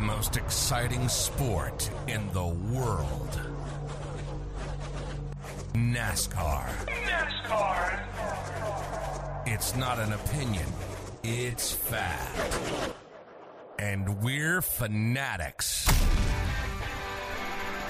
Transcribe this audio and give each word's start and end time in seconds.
the 0.00 0.06
most 0.06 0.36
exciting 0.36 1.08
sport 1.08 1.90
in 2.08 2.26
the 2.32 2.46
world. 2.46 3.40
NASCAR. 5.74 6.66
NASCAR. 6.86 8.00
It's 9.46 9.76
not 9.76 9.98
an 9.98 10.12
opinion, 10.12 10.66
it's 11.22 11.72
fact. 11.72 12.94
And 13.78 14.22
we're 14.22 14.62
fanatics. 14.62 15.86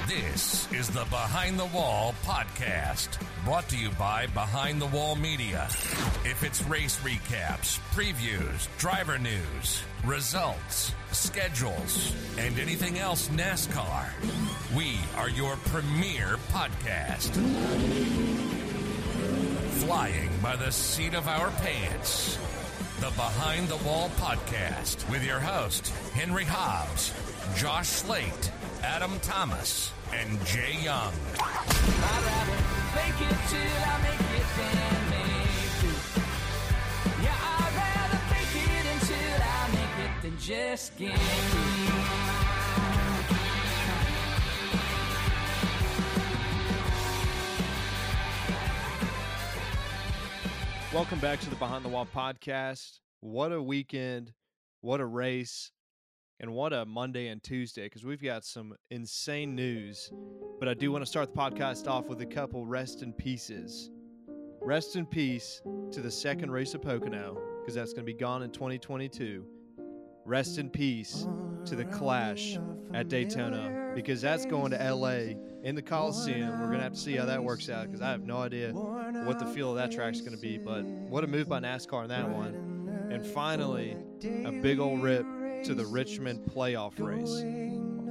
This 0.07 0.71
is 0.73 0.89
the 0.89 1.05
Behind 1.05 1.59
the 1.59 1.67
Wall 1.67 2.15
podcast, 2.25 3.09
brought 3.45 3.69
to 3.69 3.77
you 3.77 3.91
by 3.91 4.27
Behind 4.29 4.81
the 4.81 4.87
Wall 4.87 5.15
Media. 5.15 5.69
If 6.25 6.43
it's 6.43 6.63
race 6.65 6.99
recaps, 7.01 7.79
previews, 7.95 8.67
driver 8.79 9.19
news, 9.19 9.83
results, 10.05 10.93
schedules, 11.13 12.15
and 12.39 12.59
anything 12.59 12.99
else 12.99 13.29
NASCAR, 13.29 14.07
we 14.77 14.97
are 15.17 15.31
your 15.31 15.57
premier 15.67 16.39
podcast. 16.53 17.31
Flying 19.85 20.31
by 20.43 20.57
the 20.57 20.73
seat 20.73 21.15
of 21.15 21.29
our 21.29 21.51
pants. 21.63 22.37
The 22.99 23.11
Behind 23.11 23.69
the 23.69 23.77
Wall 23.89 24.11
podcast 24.17 25.09
with 25.11 25.25
your 25.25 25.39
host, 25.41 25.89
Henry 26.15 26.45
Hobbs, 26.45 27.15
Josh 27.57 27.89
Slate, 27.89 28.51
Adam 28.83 29.19
Thomas, 29.21 29.93
and 30.13 30.45
Jay 30.47 30.77
Young. 30.83 31.13
Welcome 50.93 51.21
back 51.21 51.41
to 51.41 51.51
the 51.51 51.57
Behind 51.57 51.85
the 51.85 51.89
Wall 51.89 52.07
podcast. 52.13 52.99
What 53.21 53.53
a 53.53 53.63
weekend, 53.63 54.33
what 54.81 55.01
a 55.01 55.07
race, 55.07 55.71
and 56.41 56.51
what 56.53 56.73
a 56.73 56.87
Monday 56.87 57.29
and 57.29 57.43
Tuesday 57.43 57.85
because 57.85 58.05
we've 58.05 58.23
got 58.23 58.45
some 58.45 58.75
insane 58.91 59.55
news. 59.55 60.11
But 60.59 60.69
I 60.69 60.75
do 60.75 60.91
want 60.91 61.03
to 61.03 61.07
start 61.07 61.35
the 61.35 61.39
podcast 61.39 61.87
off 61.87 62.07
with 62.07 62.21
a 62.23 62.27
couple 62.27 62.65
rest 62.65 63.03
in 63.03 63.13
pieces. 63.13 63.91
Rest 64.63 64.97
in 64.97 65.05
peace 65.05 65.61
to 65.93 66.01
the 66.01 66.11
second 66.11 66.51
race 66.51 66.75
of 66.75 66.83
Pocono 66.83 67.39
because 67.61 67.75
that's 67.75 67.93
going 67.93 68.07
to 68.07 68.13
be 68.13 68.19
gone 68.19 68.43
in 68.43 68.51
2022. 68.51 69.45
Rest 70.25 70.59
in 70.59 70.71
peace 70.71 71.27
to 71.67 71.77
the 71.77 71.85
Clash 71.85 72.59
at 72.95 73.09
Daytona 73.09 73.93
because 73.95 74.23
that's 74.23 74.47
going 74.47 74.71
to 74.71 74.95
LA 74.95 75.35
in 75.63 75.75
the 75.75 75.83
Coliseum. 75.83 76.59
We're 76.59 76.67
going 76.67 76.79
to 76.79 76.85
have 76.85 76.95
to 76.95 76.99
see 76.99 77.17
how 77.17 77.27
that 77.27 77.43
works 77.43 77.69
out 77.69 77.87
because 77.87 78.01
I 78.01 78.11
have 78.11 78.23
no 78.23 78.39
idea 78.39 78.73
what 78.73 79.39
the 79.39 79.47
feel 79.47 79.71
of 79.71 79.77
that 79.77 79.93
track's 79.93 80.21
going 80.21 80.37
to 80.37 80.41
be. 80.41 80.57
But 80.57 80.85
what 80.85 81.23
a 81.23 81.27
move 81.27 81.49
by 81.49 81.61
NASCAR 81.61 82.05
in 82.05 82.09
that 82.09 82.29
one. 82.31 83.09
And 83.11 83.27
finally, 83.27 83.97
a 84.45 84.53
big 84.53 84.79
old 84.79 85.03
rip 85.03 85.27
to 85.65 85.75
the 85.75 85.87
Richmond 85.87 86.41
playoff 86.45 86.99
race. 86.99 87.37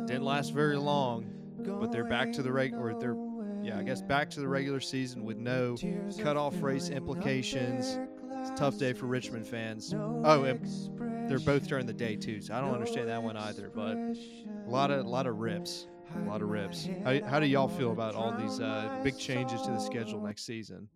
Didn't 0.08 0.23
last 0.23 0.53
very 0.53 0.78
long, 0.78 1.25
but 1.58 1.91
they're 1.91 2.03
back 2.03 2.31
to 2.33 2.41
the 2.41 2.52
regular. 2.52 2.97
They're 3.00 3.17
yeah, 3.61 3.78
I 3.78 3.83
guess 3.83 4.02
back 4.02 4.30
to 4.31 4.39
the 4.39 4.47
regular 4.47 4.80
season 4.80 5.23
with 5.25 5.38
no 5.38 5.75
cutoff 6.19 6.61
race 6.61 6.89
implications. 6.89 8.00
It's 8.31 8.50
a 8.50 8.56
tough 8.56 8.78
day 8.78 8.94
for 8.94 9.06
Richmond 9.06 9.45
fans. 9.45 9.94
Oh, 9.94 10.44
and 10.44 11.30
they're 11.30 11.39
both 11.39 11.67
during 11.67 11.86
the 11.86 11.94
day 11.94 12.16
too, 12.16 12.41
so 12.41 12.56
I 12.56 12.61
don't 12.61 12.73
understand 12.73 13.09
that 13.09 13.22
one 13.22 13.36
either. 13.36 13.69
But 13.73 13.97
a 13.97 14.69
lot 14.69 14.91
of 14.91 15.06
a 15.06 15.09
lot 15.09 15.28
of 15.28 15.38
rips, 15.38 15.88
a 16.16 16.30
lot 16.30 16.41
of 16.41 16.50
rips. 16.50 16.88
How, 17.03 17.22
how 17.25 17.39
do 17.39 17.47
y'all 17.47 17.67
feel 17.67 17.91
about 17.91 18.16
all 18.16 18.31
these 18.31 18.59
uh, 18.59 19.00
big 19.03 19.17
changes 19.17 19.61
to 19.63 19.72
the 19.72 19.80
schedule 19.80 20.22
next 20.22 20.46
season? 20.46 20.88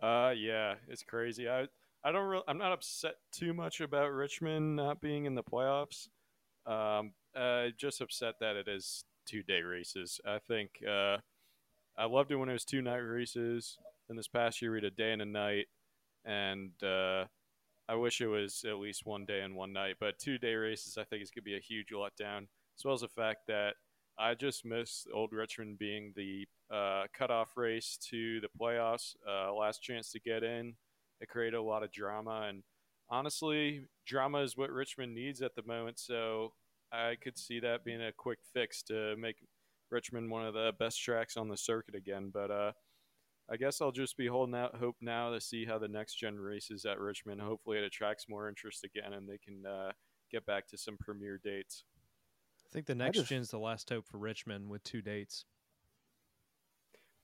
Uh, 0.00 0.32
yeah, 0.36 0.74
it's 0.88 1.02
crazy. 1.02 1.48
I 1.48 1.66
I 2.08 2.12
don't 2.12 2.26
really, 2.26 2.44
I'm 2.48 2.56
not 2.56 2.72
upset 2.72 3.16
too 3.30 3.52
much 3.52 3.82
about 3.82 4.10
Richmond 4.12 4.76
not 4.76 5.02
being 5.02 5.26
in 5.26 5.34
the 5.34 5.42
playoffs. 5.42 6.08
Um, 6.64 7.12
uh, 7.36 7.66
just 7.76 8.00
upset 8.00 8.36
that 8.40 8.56
it 8.56 8.66
is 8.66 9.04
two 9.26 9.42
day 9.42 9.60
races. 9.60 10.18
I 10.26 10.38
think 10.38 10.70
uh, 10.88 11.18
I 11.98 12.06
loved 12.06 12.30
it 12.30 12.36
when 12.36 12.48
it 12.48 12.54
was 12.54 12.64
two 12.64 12.80
night 12.80 12.96
races. 12.96 13.76
And 14.08 14.18
this 14.18 14.26
past 14.26 14.62
year 14.62 14.70
we 14.70 14.78
had 14.78 14.84
a 14.84 14.90
day 14.90 15.12
and 15.12 15.20
a 15.20 15.26
night, 15.26 15.66
and 16.24 16.70
uh, 16.82 17.26
I 17.90 17.96
wish 17.96 18.22
it 18.22 18.28
was 18.28 18.64
at 18.66 18.78
least 18.78 19.04
one 19.04 19.26
day 19.26 19.42
and 19.42 19.54
one 19.54 19.74
night. 19.74 19.96
But 20.00 20.18
two 20.18 20.38
day 20.38 20.54
races, 20.54 20.96
I 20.96 21.04
think, 21.04 21.22
is 21.22 21.30
going 21.30 21.42
to 21.42 21.50
be 21.50 21.56
a 21.56 21.60
huge 21.60 21.88
letdown, 21.92 22.46
as 22.78 22.86
well 22.86 22.94
as 22.94 23.02
the 23.02 23.08
fact 23.08 23.40
that 23.48 23.74
I 24.18 24.32
just 24.32 24.64
miss 24.64 25.06
Old 25.12 25.34
Richmond 25.34 25.78
being 25.78 26.14
the 26.16 26.46
uh, 26.74 27.04
cutoff 27.12 27.54
race 27.58 27.98
to 28.08 28.40
the 28.40 28.48
playoffs, 28.58 29.14
uh, 29.28 29.52
last 29.52 29.82
chance 29.82 30.10
to 30.12 30.20
get 30.20 30.42
in. 30.42 30.72
It 31.20 31.28
created 31.28 31.56
a 31.56 31.62
lot 31.62 31.82
of 31.82 31.90
drama, 31.92 32.46
and 32.48 32.62
honestly, 33.10 33.82
drama 34.06 34.38
is 34.42 34.56
what 34.56 34.70
Richmond 34.70 35.14
needs 35.14 35.42
at 35.42 35.54
the 35.54 35.62
moment. 35.62 35.98
So 35.98 36.52
I 36.92 37.16
could 37.20 37.36
see 37.38 37.60
that 37.60 37.84
being 37.84 38.02
a 38.02 38.12
quick 38.12 38.38
fix 38.52 38.82
to 38.84 39.16
make 39.16 39.36
Richmond 39.90 40.30
one 40.30 40.46
of 40.46 40.54
the 40.54 40.72
best 40.78 41.02
tracks 41.02 41.36
on 41.36 41.48
the 41.48 41.56
circuit 41.56 41.94
again. 41.94 42.30
But 42.32 42.50
uh, 42.50 42.72
I 43.50 43.56
guess 43.56 43.80
I'll 43.80 43.92
just 43.92 44.16
be 44.16 44.26
holding 44.26 44.54
out 44.54 44.76
hope 44.76 44.96
now 45.00 45.30
to 45.32 45.40
see 45.40 45.64
how 45.64 45.78
the 45.78 45.88
next 45.88 46.16
gen 46.16 46.36
races 46.36 46.84
at 46.84 47.00
Richmond. 47.00 47.40
Hopefully, 47.40 47.78
it 47.78 47.84
attracts 47.84 48.26
more 48.28 48.48
interest 48.48 48.84
again, 48.84 49.12
and 49.12 49.28
they 49.28 49.38
can 49.38 49.64
uh, 49.66 49.92
get 50.30 50.46
back 50.46 50.68
to 50.68 50.78
some 50.78 50.96
premier 51.00 51.40
dates. 51.42 51.84
I 52.66 52.70
think 52.70 52.86
the 52.86 52.94
next 52.94 53.16
just- 53.18 53.28
gen's 53.30 53.50
the 53.50 53.58
last 53.58 53.88
hope 53.88 54.06
for 54.06 54.18
Richmond 54.18 54.68
with 54.68 54.84
two 54.84 55.00
dates. 55.02 55.46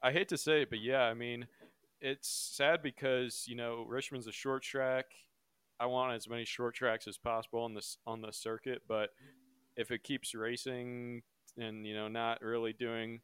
I 0.03 0.12
hate 0.12 0.28
to 0.28 0.37
say 0.38 0.62
it, 0.62 0.71
but 0.71 0.81
yeah, 0.81 1.03
I 1.03 1.15
mean, 1.15 1.47
it's 2.04 2.53
sad 2.54 2.82
because 2.82 3.44
you 3.48 3.56
know 3.56 3.84
Richmond's 3.88 4.26
a 4.26 4.32
short 4.32 4.62
track. 4.62 5.06
I 5.81 5.87
want 5.87 6.15
as 6.15 6.28
many 6.28 6.44
short 6.44 6.75
tracks 6.75 7.09
as 7.09 7.16
possible 7.16 7.60
on 7.60 7.75
this 7.75 7.97
on 8.06 8.20
the 8.20 8.32
circuit, 8.32 8.82
but 8.87 9.10
if 9.76 9.91
it 9.91 10.04
keeps 10.04 10.34
racing 10.34 11.22
and 11.56 11.87
you 11.87 11.94
know 11.94 12.09
not 12.09 12.42
really 12.42 12.75
doing 12.75 13.22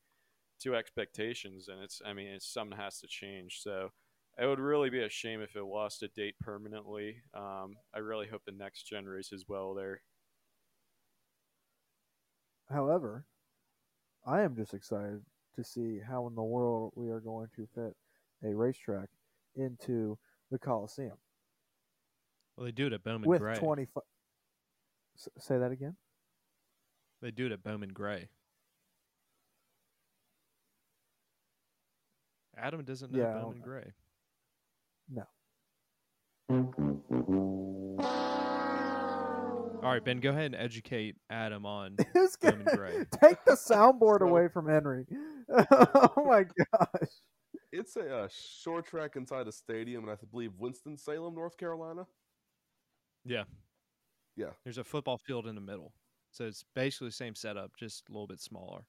to 0.63 0.75
expectations, 0.75 1.69
and 1.69 1.83
it's 1.83 2.01
I 2.05 2.15
mean 2.15 2.29
it's 2.29 2.51
something 2.51 2.79
has 2.79 2.99
to 3.01 3.07
change. 3.07 3.61
So 3.63 3.91
it 4.39 4.47
would 4.47 4.59
really 4.59 4.89
be 4.89 5.03
a 5.03 5.11
shame 5.11 5.43
if 5.43 5.55
it 5.55 5.63
lost 5.63 6.03
a 6.03 6.09
date 6.09 6.39
permanently. 6.41 7.17
Um, 7.35 7.77
I 7.95 7.99
really 7.99 8.29
hope 8.29 8.43
the 8.47 8.53
next 8.53 8.89
gen 8.89 9.05
races 9.05 9.45
well 9.47 9.75
there. 9.75 10.01
However, 12.71 13.27
I 14.27 14.41
am 14.41 14.57
just 14.57 14.73
excited 14.73 15.21
to 15.57 15.65
see 15.65 15.99
how 15.99 16.27
in 16.29 16.35
the 16.35 16.43
world 16.43 16.93
we 16.95 17.11
are 17.11 17.21
going 17.21 17.49
to 17.57 17.69
fit 17.75 17.95
a 18.45 18.55
racetrack 18.55 19.09
into 19.57 20.19
the 20.51 20.59
Coliseum 20.59 21.17
Well, 22.57 22.65
they 22.67 22.73
do 22.73 22.87
it 22.87 22.93
at 22.93 23.03
Bowman 23.05 23.29
with 23.29 23.41
Gray. 23.41 23.57
25. 23.57 24.03
S- 25.17 25.29
say 25.39 25.59
that 25.59 25.71
again? 25.73 25.97
They 27.23 27.31
do 27.31 27.47
it 27.47 27.53
at 27.53 27.63
Bowman 27.63 27.91
Gray. 27.93 28.29
Adam 32.57 32.85
doesn't 32.85 33.13
know 33.13 33.19
Yeah, 33.19 33.33
Bowman. 33.41 33.61
Gray. 33.61 33.93
No. 35.09 35.25
All 39.83 39.91
right, 39.91 40.05
Ben, 40.05 40.21
go 40.21 40.31
ahead 40.31 40.47
and 40.47 40.55
educate 40.55 41.17
Adam 41.31 41.65
on 41.65 41.97
Bowman 42.43 42.67
Gray. 42.75 43.05
Take 43.23 43.43
the 43.47 43.53
soundboard 43.53 44.21
away 44.29 44.49
from 44.49 44.69
Henry. 44.69 45.07
oh 45.71 46.25
my 46.27 46.45
gosh. 46.45 47.09
It's 47.73 47.97
a 47.97 48.17
uh, 48.25 48.29
short 48.31 48.87
track 48.87 49.17
inside 49.17 49.47
a 49.47 49.53
stadium, 49.53 50.03
and 50.05 50.13
I 50.13 50.17
believe 50.31 50.53
Winston 50.59 50.97
Salem, 50.97 51.35
North 51.35 51.57
Carolina. 51.57 52.07
Yeah. 53.25 53.45
Yeah. 54.37 54.51
There's 54.65 54.79
a 54.79 54.85
football 54.85 55.19
field 55.19 55.47
in 55.47 55.55
the 55.55 55.61
middle. 55.61 55.93
So 56.33 56.45
it's 56.47 56.65
basically 56.75 57.09
the 57.09 57.13
same 57.13 57.35
setup, 57.35 57.73
just 57.77 58.09
a 58.09 58.13
little 58.13 58.27
bit 58.27 58.41
smaller. 58.41 58.87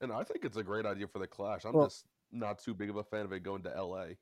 And 0.00 0.12
I 0.12 0.22
think 0.24 0.44
it's 0.44 0.56
a 0.56 0.62
great 0.62 0.86
idea 0.86 1.06
for 1.08 1.18
the 1.18 1.26
Clash. 1.26 1.64
I'm 1.64 1.72
Well- 1.72 1.86
just 1.86 2.06
not 2.30 2.58
too 2.58 2.74
big 2.74 2.90
of 2.90 2.96
a 2.96 3.04
fan 3.04 3.24
of 3.24 3.32
it 3.32 3.40
going 3.40 3.62
to 3.62 3.76
L.A. 3.76 4.16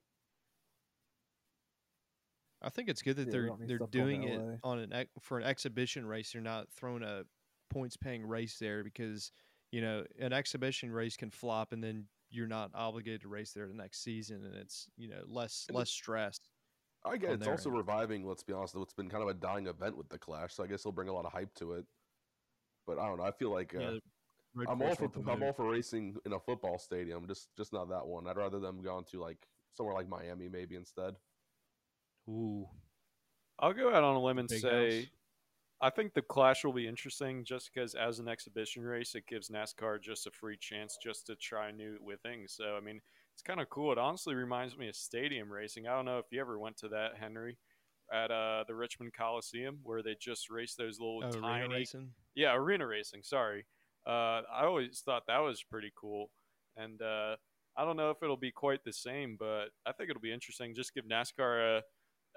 I 2.62 2.70
think 2.70 2.88
it's 2.88 3.02
good 3.02 3.16
that 3.16 3.26
Yeah, 3.26 3.32
they're 3.58 3.78
they're 3.78 3.86
doing 3.88 4.24
it 4.24 4.38
LA. 4.40 4.56
on 4.64 4.78
an 4.78 5.06
for 5.20 5.38
an 5.38 5.44
exhibition 5.44 6.06
race. 6.06 6.32
They're 6.32 6.40
not 6.40 6.70
throwing 6.70 7.02
a 7.02 7.24
points 7.70 7.96
paying 7.96 8.26
race 8.26 8.58
there 8.58 8.82
because 8.82 9.30
you 9.72 9.80
know 9.82 10.04
an 10.18 10.32
exhibition 10.32 10.90
race 10.90 11.16
can 11.16 11.30
flop 11.30 11.72
and 11.72 11.84
then 11.84 12.08
you're 12.30 12.46
not 12.48 12.70
obligated 12.74 13.22
to 13.22 13.28
race 13.28 13.52
there 13.52 13.68
the 13.68 13.74
next 13.74 14.02
season 14.02 14.44
and 14.44 14.54
it's 14.54 14.88
you 14.96 15.08
know 15.08 15.20
less 15.28 15.64
And 15.68 15.76
less 15.76 15.90
stress. 15.90 16.40
I 17.04 17.16
guess 17.16 17.34
it's 17.34 17.46
also 17.46 17.68
end. 17.68 17.78
reviving. 17.78 18.26
Let's 18.26 18.42
be 18.42 18.52
honest, 18.52 18.74
what's 18.74 18.94
been 18.94 19.08
kind 19.08 19.22
of 19.22 19.28
a 19.28 19.34
dying 19.34 19.68
event 19.68 19.96
with 19.96 20.08
the 20.08 20.18
Clash. 20.18 20.54
So 20.54 20.64
I 20.64 20.66
guess 20.66 20.80
it'll 20.80 20.92
bring 20.92 21.08
a 21.08 21.12
lot 21.14 21.24
of 21.24 21.32
hype 21.32 21.54
to 21.54 21.74
it. 21.74 21.84
But 22.86 22.98
I 22.98 23.06
don't 23.06 23.18
know. 23.18 23.24
I 23.24 23.30
feel 23.30 23.52
like 23.52 23.74
uh, 23.74 23.80
Yeah, 23.80 23.98
I'm 24.68 24.82
all 24.82 24.94
for 24.94 25.10
I'm 25.28 25.42
all 25.42 25.52
for 25.52 25.70
racing 25.70 26.16
in 26.24 26.32
a 26.32 26.40
football 26.40 26.78
stadium. 26.78 27.26
Just 27.28 27.48
just 27.56 27.72
not 27.72 27.88
that 27.90 28.06
one. 28.06 28.26
I'd 28.26 28.36
rather 28.36 28.58
them 28.58 28.82
go 28.82 29.00
to 29.10 29.20
like 29.20 29.46
somewhere 29.74 29.94
like 29.94 30.08
Miami 30.08 30.48
maybe 30.48 30.74
instead. 30.74 31.14
Ooh, 32.28 32.66
I'll 33.60 33.72
go 33.72 33.94
out 33.94 34.02
on 34.02 34.16
a 34.16 34.20
limb 34.20 34.38
and 34.38 34.48
Big 34.48 34.60
say 34.60 34.96
house. 35.02 35.06
I 35.82 35.90
think 35.90 36.14
the 36.14 36.22
Clash 36.22 36.64
will 36.64 36.72
be 36.72 36.88
interesting 36.88 37.44
just 37.44 37.70
because, 37.72 37.94
as 37.94 38.18
an 38.18 38.28
exhibition 38.28 38.82
race, 38.82 39.14
it 39.14 39.26
gives 39.26 39.50
NASCAR 39.50 40.00
just 40.00 40.26
a 40.26 40.30
free 40.30 40.56
chance 40.58 40.96
just 41.02 41.26
to 41.26 41.36
try 41.36 41.70
new 41.70 41.98
with 42.00 42.20
things. 42.22 42.54
So, 42.56 42.76
I 42.76 42.80
mean, 42.80 43.00
it's 43.34 43.42
kind 43.42 43.60
of 43.60 43.68
cool. 43.68 43.92
It 43.92 43.98
honestly 43.98 44.34
reminds 44.34 44.78
me 44.78 44.88
of 44.88 44.96
stadium 44.96 45.52
racing. 45.52 45.86
I 45.86 45.94
don't 45.94 46.06
know 46.06 46.18
if 46.18 46.26
you 46.30 46.40
ever 46.40 46.58
went 46.58 46.78
to 46.78 46.88
that, 46.88 47.18
Henry, 47.20 47.58
at 48.10 48.30
uh, 48.30 48.64
the 48.66 48.74
Richmond 48.74 49.12
Coliseum, 49.12 49.78
where 49.82 50.02
they 50.02 50.16
just 50.18 50.48
race 50.48 50.74
those 50.74 50.98
little 50.98 51.22
Oh, 51.22 51.30
tiny, 51.30 51.64
arena 51.64 51.74
racing. 51.74 52.10
yeah, 52.34 52.54
arena 52.54 52.86
racing. 52.86 53.22
Sorry, 53.22 53.66
uh, 54.06 54.42
I 54.50 54.64
always 54.64 55.02
thought 55.04 55.24
that 55.26 55.38
was 55.40 55.62
pretty 55.62 55.92
cool, 55.94 56.30
and 56.78 57.02
uh, 57.02 57.36
I 57.76 57.84
don't 57.84 57.96
know 57.98 58.08
if 58.10 58.22
it'll 58.22 58.38
be 58.38 58.52
quite 58.52 58.82
the 58.82 58.92
same, 58.94 59.36
but 59.38 59.66
I 59.84 59.92
think 59.92 60.08
it'll 60.08 60.22
be 60.22 60.32
interesting. 60.32 60.74
Just 60.74 60.94
give 60.94 61.04
NASCAR 61.04 61.78
a 61.78 61.82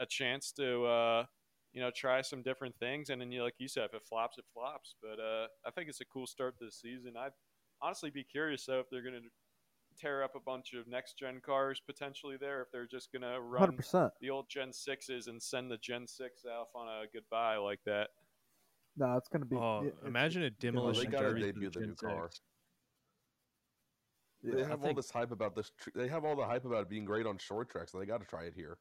a 0.02 0.06
chance 0.06 0.52
to 0.54 0.86
uh, 0.86 1.26
you 1.74 1.82
know 1.82 1.92
try 1.96 2.22
some 2.22 2.42
different 2.42 2.76
things, 2.80 3.10
and 3.10 3.22
then 3.22 3.32
you 3.32 3.44
like 3.44 3.56
you 3.60 3.68
said, 3.68 3.86
if 3.86 3.94
it 3.94 4.04
flops, 4.08 4.38
it 4.38 4.46
flops. 4.54 4.96
But 5.02 5.20
uh, 5.22 5.48
I 5.66 5.72
think 5.72 5.90
it's 5.90 6.02
a 6.02 6.06
cool 6.06 6.28
start 6.28 6.58
to 6.60 6.66
the 6.66 6.72
season. 6.72 7.14
I'd 7.18 7.32
honestly 7.82 8.10
be 8.10 8.24
curious 8.24 8.66
though 8.66 8.80
if 8.80 8.88
they're 8.92 9.02
going 9.04 9.14
to 9.22 9.30
tear 10.00 10.24
up 10.24 10.36
a 10.36 10.40
bunch 10.40 10.74
of 10.74 10.88
next 10.88 11.18
gen 11.18 11.42
cars 11.46 11.82
potentially 11.86 12.38
there, 12.40 12.62
if 12.62 12.68
they're 12.72 12.86
just 12.88 13.12
going 13.12 13.22
to 13.22 13.28
Hundred 13.34 13.42
run 13.50 13.76
percent. 13.76 14.12
the 14.22 14.30
old 14.30 14.50
Gen 14.50 14.72
sixes 14.72 15.28
and 15.28 15.42
send 15.42 15.70
the 15.70 15.78
Gen 15.78 16.08
six 16.08 16.46
off 16.46 16.68
on 16.76 16.88
a 16.88 17.04
goodbye 17.14 17.58
like 17.58 17.80
that. 17.86 18.10
No, 18.98 19.16
it's 19.18 19.28
gonna 19.30 19.46
be. 19.46 19.56
Oh, 19.56 19.84
it- 19.86 19.96
imagine 20.06 20.42
a 20.44 20.46
Well, 20.46 20.56
demolition 20.60 21.06
they 21.06 21.12
gotta 21.12 21.28
derby 21.30 21.42
for 21.42 21.48
debut 21.48 21.70
the 21.70 21.80
new 21.82 21.96
car. 21.96 22.30
yeah, 24.42 24.56
they 24.56 24.64
I 24.64 24.68
have 24.68 24.80
all 24.80 24.86
think- 24.88 24.98
this 24.98 25.12
hype 25.12 25.32
about 25.32 25.56
this. 25.56 25.72
Tr- 25.80 25.90
they 25.96 26.08
have 26.08 26.26
all 26.26 26.36
the 26.36 26.46
hype 26.46 26.66
about 26.66 26.82
it 26.84 26.90
being 26.90 27.06
great 27.06 27.26
on 27.26 27.38
short 27.38 27.70
tracks, 27.70 27.92
so 27.92 28.00
they 28.00 28.06
got 28.06 28.20
to 28.22 28.28
try 28.28 28.44
it 28.46 28.54
here. 28.56 28.78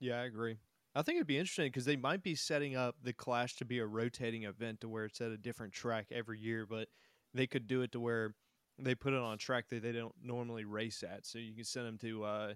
Yeah, 0.00 0.20
I 0.20 0.24
agree. 0.24 0.56
I 0.94 1.02
think 1.02 1.16
it'd 1.16 1.26
be 1.26 1.38
interesting 1.38 1.66
because 1.66 1.84
they 1.84 1.96
might 1.96 2.22
be 2.22 2.34
setting 2.34 2.74
up 2.74 2.96
the 3.02 3.12
Clash 3.12 3.56
to 3.56 3.64
be 3.64 3.78
a 3.78 3.86
rotating 3.86 4.44
event 4.44 4.80
to 4.80 4.88
where 4.88 5.04
it's 5.04 5.20
at 5.20 5.30
a 5.30 5.36
different 5.36 5.72
track 5.72 6.06
every 6.10 6.40
year, 6.40 6.66
but 6.66 6.88
they 7.32 7.46
could 7.46 7.68
do 7.68 7.82
it 7.82 7.92
to 7.92 8.00
where 8.00 8.34
they 8.78 8.94
put 8.94 9.12
it 9.12 9.20
on 9.20 9.34
a 9.34 9.36
track 9.36 9.68
that 9.68 9.82
they 9.82 9.92
don't 9.92 10.14
normally 10.22 10.64
race 10.64 11.04
at. 11.04 11.26
So 11.26 11.38
you 11.38 11.54
can 11.54 11.64
send 11.64 11.86
them 11.86 11.98
to, 11.98 12.24
uh, 12.24 12.54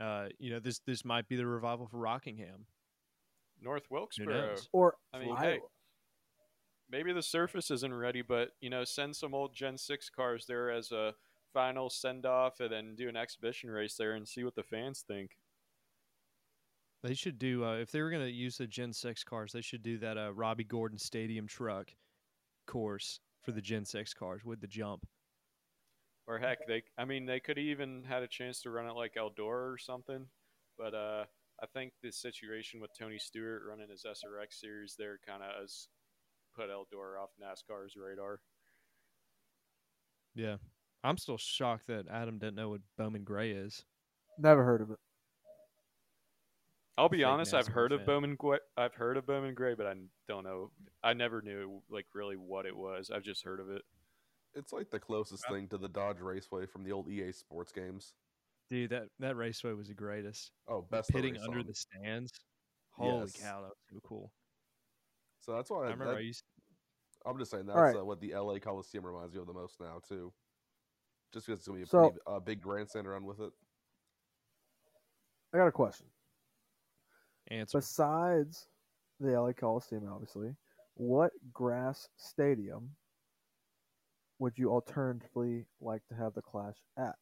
uh, 0.00 0.28
you 0.38 0.50
know, 0.50 0.58
this 0.58 0.78
this 0.80 1.04
might 1.04 1.28
be 1.28 1.36
the 1.36 1.46
revival 1.46 1.86
for 1.86 1.98
Rockingham. 1.98 2.66
North 3.60 3.84
Wilkesboro. 3.90 4.56
Or 4.72 4.94
I 5.12 5.18
mean, 5.18 5.36
hey, 5.36 5.60
maybe 6.90 7.12
the 7.12 7.22
surface 7.22 7.70
isn't 7.70 7.94
ready, 7.94 8.22
but 8.22 8.50
you 8.60 8.70
know, 8.70 8.84
send 8.84 9.16
some 9.16 9.34
old 9.34 9.54
Gen 9.54 9.76
six 9.76 10.08
cars 10.08 10.46
there 10.46 10.70
as 10.70 10.92
a 10.92 11.14
final 11.52 11.90
send 11.90 12.24
off, 12.24 12.60
and 12.60 12.72
then 12.72 12.94
do 12.96 13.08
an 13.08 13.16
exhibition 13.16 13.70
race 13.70 13.96
there 13.96 14.12
and 14.12 14.26
see 14.26 14.44
what 14.44 14.54
the 14.54 14.62
fans 14.62 15.04
think. 15.06 15.32
They 17.02 17.14
should 17.14 17.38
do 17.38 17.64
uh, 17.64 17.74
if 17.76 17.90
they 17.90 18.00
were 18.00 18.10
going 18.10 18.24
to 18.24 18.30
use 18.30 18.56
the 18.56 18.66
Gen 18.66 18.92
Six 18.92 19.22
cars, 19.22 19.52
they 19.52 19.60
should 19.60 19.82
do 19.82 19.98
that 19.98 20.18
uh, 20.18 20.32
Robby 20.32 20.64
Gordon 20.64 20.98
Stadium 20.98 21.46
truck 21.46 21.90
course 22.66 23.20
for 23.42 23.52
the 23.52 23.60
Gen 23.60 23.84
Six 23.84 24.12
cars 24.14 24.44
with 24.44 24.60
the 24.60 24.66
jump. 24.66 25.06
Or 26.26 26.38
heck, 26.38 26.66
they 26.66 26.82
I 26.98 27.04
mean, 27.04 27.26
they 27.26 27.38
could 27.38 27.58
even 27.58 28.02
had 28.02 28.22
a 28.22 28.28
chance 28.28 28.60
to 28.62 28.70
run 28.70 28.86
it 28.86 28.94
like 28.94 29.14
Eldora 29.14 29.72
or 29.72 29.78
something, 29.78 30.26
but 30.76 30.94
uh, 30.94 31.24
I 31.62 31.66
think 31.66 31.92
the 32.02 32.10
situation 32.10 32.80
with 32.80 32.90
Tony 32.98 33.18
Stewart 33.18 33.62
running 33.68 33.88
his 33.88 34.04
SRX 34.04 34.60
series 34.60 34.96
there 34.98 35.18
kind 35.26 35.42
of 35.42 35.60
has 35.60 35.88
put 36.54 36.70
Eldora 36.70 37.22
off 37.22 37.30
NASCAR's 37.40 37.94
radar. 37.96 38.40
Yeah, 40.34 40.56
I'm 41.04 41.16
still 41.16 41.38
shocked 41.38 41.86
that 41.86 42.08
Adam 42.10 42.38
didn't 42.38 42.56
know 42.56 42.70
what 42.70 42.80
Bowman 42.98 43.24
Gray 43.24 43.52
is. 43.52 43.84
never 44.38 44.64
heard 44.64 44.80
of 44.80 44.90
it. 44.90 44.98
I'll 46.98 47.08
be 47.10 47.24
honest, 47.24 47.52
I've 47.52 47.66
NASCAR 47.66 47.72
heard 47.72 47.92
of 47.92 48.00
fan. 48.00 48.06
Bowman. 48.06 48.34
Gray, 48.36 48.58
I've 48.76 48.94
heard 48.94 49.16
of 49.16 49.26
Bowman 49.26 49.54
Gray, 49.54 49.74
but 49.74 49.86
I 49.86 49.94
don't 50.28 50.44
know. 50.44 50.70
I 51.04 51.12
never 51.12 51.42
knew 51.42 51.82
like 51.90 52.06
really 52.14 52.36
what 52.36 52.64
it 52.66 52.76
was. 52.76 53.10
I've 53.10 53.22
just 53.22 53.44
heard 53.44 53.60
of 53.60 53.70
it. 53.70 53.82
It's 54.54 54.72
like 54.72 54.90
the 54.90 54.98
closest 54.98 55.46
thing 55.48 55.68
to 55.68 55.76
the 55.78 55.88
Dodge 55.88 56.20
Raceway 56.20 56.64
from 56.66 56.82
the 56.84 56.92
old 56.92 57.08
EA 57.10 57.32
Sports 57.32 57.70
games. 57.72 58.14
Dude, 58.70 58.90
that 58.90 59.08
that 59.20 59.36
raceway 59.36 59.72
was 59.74 59.88
the 59.88 59.94
greatest. 59.94 60.52
Oh, 60.68 60.82
best 60.90 61.08
to 61.08 61.12
Pitting 61.12 61.36
under 61.38 61.58
on. 61.60 61.66
the 61.66 61.74
stands. 61.74 62.32
Holy 62.92 63.20
Yes. 63.20 63.36
cow, 63.42 63.60
that 63.60 63.68
was 63.68 63.76
so 63.92 64.00
cool. 64.02 64.32
So 65.40 65.52
that's 65.54 65.70
why 65.70 65.76
I 65.76 65.80
I 65.80 65.90
remember 65.90 66.12
I 66.12 66.14
that- 66.16 66.24
used 66.24 66.42
I'm 67.26 67.38
just 67.38 67.50
saying 67.50 67.66
that's 67.66 67.76
Alright. 67.76 67.96
uh, 67.96 68.04
what 68.04 68.20
the 68.20 68.32
LA 68.34 68.58
Coliseum 68.58 69.04
reminds 69.04 69.34
me 69.34 69.40
of 69.40 69.46
the 69.46 69.52
most 69.52 69.78
now 69.80 70.00
too. 70.08 70.32
Just 71.34 71.46
because 71.46 71.58
it's 71.58 71.66
gonna 71.68 71.78
be 71.78 71.82
a 71.82 71.86
So- 71.86 72.08
pretty 72.10 72.20
uh, 72.26 72.38
big 72.40 72.62
grandstand 72.62 73.06
around 73.06 73.24
with 73.26 73.40
it. 73.40 73.52
I 75.52 75.58
got 75.58 75.66
a 75.66 75.72
question. 75.72 76.06
Answer. 77.48 77.78
Besides 77.78 78.68
the 79.20 79.40
LA 79.40 79.52
Coliseum, 79.52 80.08
obviously, 80.10 80.54
what 80.94 81.32
grass 81.52 82.08
stadium 82.16 82.90
would 84.38 84.56
you 84.56 84.70
alternatively 84.70 85.64
like 85.80 86.06
to 86.08 86.14
have 86.14 86.34
the 86.34 86.42
Clash 86.42 86.76
at? 86.98 87.14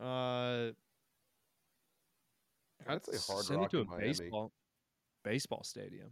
Uh, 0.00 0.72
I'd 2.88 3.06
say 3.06 3.32
Hard 3.32 3.44
send 3.44 3.60
Rock 3.60 3.72
it 3.72 3.76
to 3.76 3.80
a 3.82 3.84
Miami. 3.84 4.06
baseball 4.08 4.52
baseball 5.24 5.62
stadium. 5.64 6.10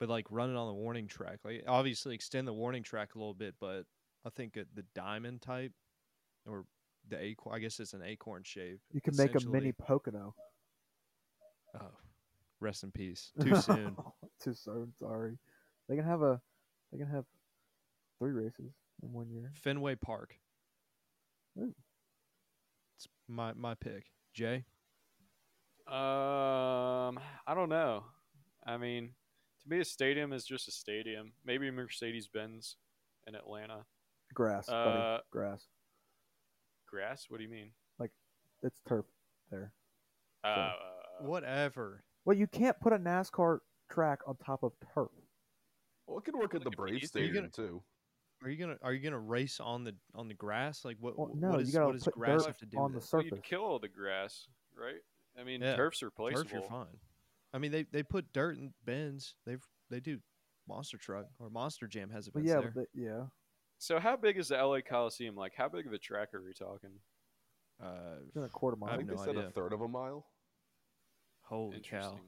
But 0.00 0.08
like 0.08 0.26
run 0.30 0.50
it 0.50 0.56
on 0.56 0.66
the 0.66 0.74
warning 0.74 1.06
track. 1.06 1.40
Like 1.44 1.64
obviously 1.66 2.14
extend 2.14 2.48
the 2.48 2.52
warning 2.52 2.82
track 2.82 3.14
a 3.14 3.18
little 3.18 3.34
bit, 3.34 3.54
but 3.60 3.84
I 4.24 4.30
think 4.30 4.56
at 4.56 4.66
the 4.74 4.84
diamond 4.94 5.42
type 5.42 5.72
or 6.46 6.64
the 7.08 7.22
acorn 7.22 7.54
I 7.56 7.58
guess 7.58 7.80
it's 7.80 7.92
an 7.92 8.02
acorn 8.04 8.42
shape. 8.44 8.80
You 8.92 9.00
can 9.00 9.16
make 9.16 9.34
a 9.34 9.40
mini 9.48 9.72
Pocono. 9.72 10.34
Oh, 11.74 11.90
rest 12.60 12.82
in 12.84 12.90
peace. 12.92 13.32
Too 13.42 13.56
soon. 13.56 13.96
Too 14.42 14.54
soon. 14.54 14.92
Sorry. 14.98 15.38
They 15.88 15.96
can 15.96 16.04
have 16.04 16.22
a. 16.22 16.40
They 16.92 16.98
can 16.98 17.08
have 17.08 17.24
three 18.18 18.32
races 18.32 18.72
in 19.02 19.12
one 19.12 19.28
year. 19.30 19.52
Fenway 19.62 19.96
Park. 19.96 20.34
Ooh. 21.58 21.74
It's 22.96 23.08
my 23.28 23.52
my 23.54 23.74
pick. 23.74 24.04
Jay. 24.32 24.64
Um, 25.86 27.18
I 27.46 27.54
don't 27.54 27.68
know. 27.68 28.04
I 28.66 28.78
mean, 28.78 29.10
to 29.62 29.68
me, 29.68 29.80
a 29.80 29.84
stadium 29.84 30.32
is 30.32 30.44
just 30.44 30.66
a 30.68 30.70
stadium. 30.70 31.32
Maybe 31.44 31.70
Mercedes 31.70 32.26
Benz 32.28 32.76
in 33.26 33.34
Atlanta. 33.34 33.84
Grass, 34.32 34.68
Uh, 34.68 34.84
buddy. 34.84 35.22
Grass. 35.30 35.66
Grass? 36.94 37.26
What 37.28 37.38
do 37.38 37.42
you 37.44 37.50
mean? 37.50 37.70
Like 37.98 38.12
it's 38.62 38.80
turf 38.86 39.04
there. 39.50 39.72
Uh, 40.44 40.46
uh, 40.46 40.72
Whatever. 41.22 42.04
Well, 42.24 42.36
you 42.36 42.46
can't 42.46 42.78
put 42.80 42.92
a 42.92 42.98
NASCAR 42.98 43.58
track 43.90 44.20
on 44.26 44.36
top 44.36 44.62
of 44.62 44.72
turf. 44.94 45.08
Well, 46.06 46.18
it 46.18 46.24
could 46.24 46.36
work 46.36 46.54
at 46.54 46.60
the 46.60 46.66
Look, 46.66 46.74
if 46.74 46.78
Brave 46.78 46.94
you- 46.94 47.00
you 47.00 47.06
Stadium 47.06 47.34
gonna- 47.34 47.48
too. 47.48 47.82
Are 48.42 48.48
you 48.50 48.56
gonna 48.58 48.78
are 48.82 48.92
you 48.92 49.00
gonna 49.02 49.18
race 49.18 49.58
on 49.58 49.84
the 49.84 49.96
on 50.14 50.28
the 50.28 50.34
grass? 50.34 50.84
Like 50.84 50.98
what? 51.00 51.18
Well, 51.18 51.30
no, 51.34 51.56
is, 51.58 51.68
you 51.68 51.72
gotta 51.74 51.86
what 51.86 51.92
does 51.94 52.04
put 52.04 52.14
grass 52.14 52.42
dirt 52.42 52.46
have 52.48 52.58
to 52.58 52.66
do 52.66 52.78
on 52.78 52.92
with 52.92 52.92
the 52.92 52.96
it? 52.98 53.12
well, 53.12 53.22
surface. 53.22 53.36
you'd 53.38 53.42
kill 53.44 53.60
all 53.64 53.78
the 53.78 53.88
grass, 53.88 54.48
right? 54.76 55.00
I 55.38 55.44
mean, 55.44 55.62
Yeah, 55.62 55.76
turf's 55.76 56.00
Turf, 56.00 56.08
replaceable. 56.16 56.50
you're 56.50 56.62
fine. 56.68 57.00
I 57.54 57.58
mean, 57.58 57.72
they 57.72 57.84
they 57.84 58.02
put 58.02 58.32
dirt 58.34 58.56
in 58.58 58.74
bins. 58.84 59.34
They've 59.46 59.64
they 59.88 60.00
do 60.00 60.20
monster 60.68 60.98
truck 60.98 61.26
or 61.38 61.48
monster 61.48 61.86
jam 61.86 62.10
has 62.10 62.28
But 62.28 62.40
events 62.40 62.54
yeah, 62.54 62.60
there. 62.60 62.72
but 62.74 62.86
they- 62.94 63.02
yeah. 63.02 63.26
So, 63.84 63.98
how 64.00 64.16
big 64.16 64.38
is 64.38 64.48
the 64.48 64.56
LA 64.56 64.80
Coliseum? 64.80 65.36
Like, 65.36 65.52
how 65.54 65.68
big 65.68 65.86
of 65.86 65.92
a 65.92 65.98
track 65.98 66.32
are 66.32 66.42
we 66.42 66.54
talking? 66.54 66.88
uh, 67.82 68.40
a 68.42 68.48
quarter 68.48 68.78
mile. 68.78 68.88
I 68.88 68.92
have 68.92 69.00
think 69.00 69.10
no 69.10 69.16
they 69.16 69.24
said 69.24 69.36
idea. 69.36 69.48
a 69.48 69.50
third 69.50 69.74
of 69.74 69.82
a 69.82 69.88
mile. 69.88 70.24
holy 71.42 71.72
cow! 71.80 71.96
Interesting. 71.98 72.20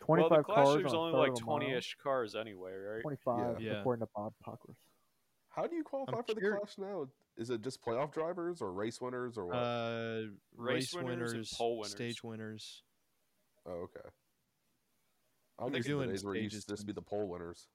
Well, 0.00 0.06
Twenty-five 0.06 0.38
the 0.38 0.42
Clash 0.42 0.64
cars 0.64 0.74
there's 0.82 0.92
on 0.94 0.98
only 1.14 1.18
like 1.18 1.30
of 1.36 1.42
a 1.42 1.46
mile. 1.46 1.58
20-ish 1.60 1.96
cars 2.02 2.34
anyway, 2.34 2.72
right? 2.74 3.02
Twenty-five, 3.02 3.60
Yeah. 3.60 3.78
according 3.80 4.04
to 4.04 4.10
Bob 4.16 4.32
Pockrass. 4.44 4.74
How 5.50 5.68
do 5.68 5.76
you 5.76 5.84
qualify 5.84 6.22
for 6.22 6.34
the 6.34 6.40
curi- 6.40 6.58
Clash 6.58 6.76
now? 6.76 7.06
Is 7.36 7.50
it 7.50 7.62
just 7.62 7.80
playoff 7.84 8.12
drivers 8.12 8.60
or 8.60 8.72
race 8.72 9.00
winners 9.00 9.38
or 9.38 9.46
what? 9.46 9.54
Uh, 9.56 10.20
race, 10.56 10.92
Race 10.92 11.04
winners 11.04 11.32
and 11.34 11.46
pole 11.54 11.76
winners. 11.78 11.92
stage 11.92 12.24
winners. 12.24 12.82
oh, 13.64 13.70
okay. 13.84 14.00
I'm 15.60 15.70
They're 15.70 15.76
used 15.78 15.88
to 15.88 15.92
the 15.94 15.98
doing 16.00 16.10
days 16.10 16.24
where 16.24 16.34
it 16.34 16.42
used 16.42 16.52
stages 16.54 16.64
to 16.64 16.72
just 16.72 16.86
be 16.86 16.92
the 16.92 17.00
pole 17.02 17.28
winners. 17.28 17.68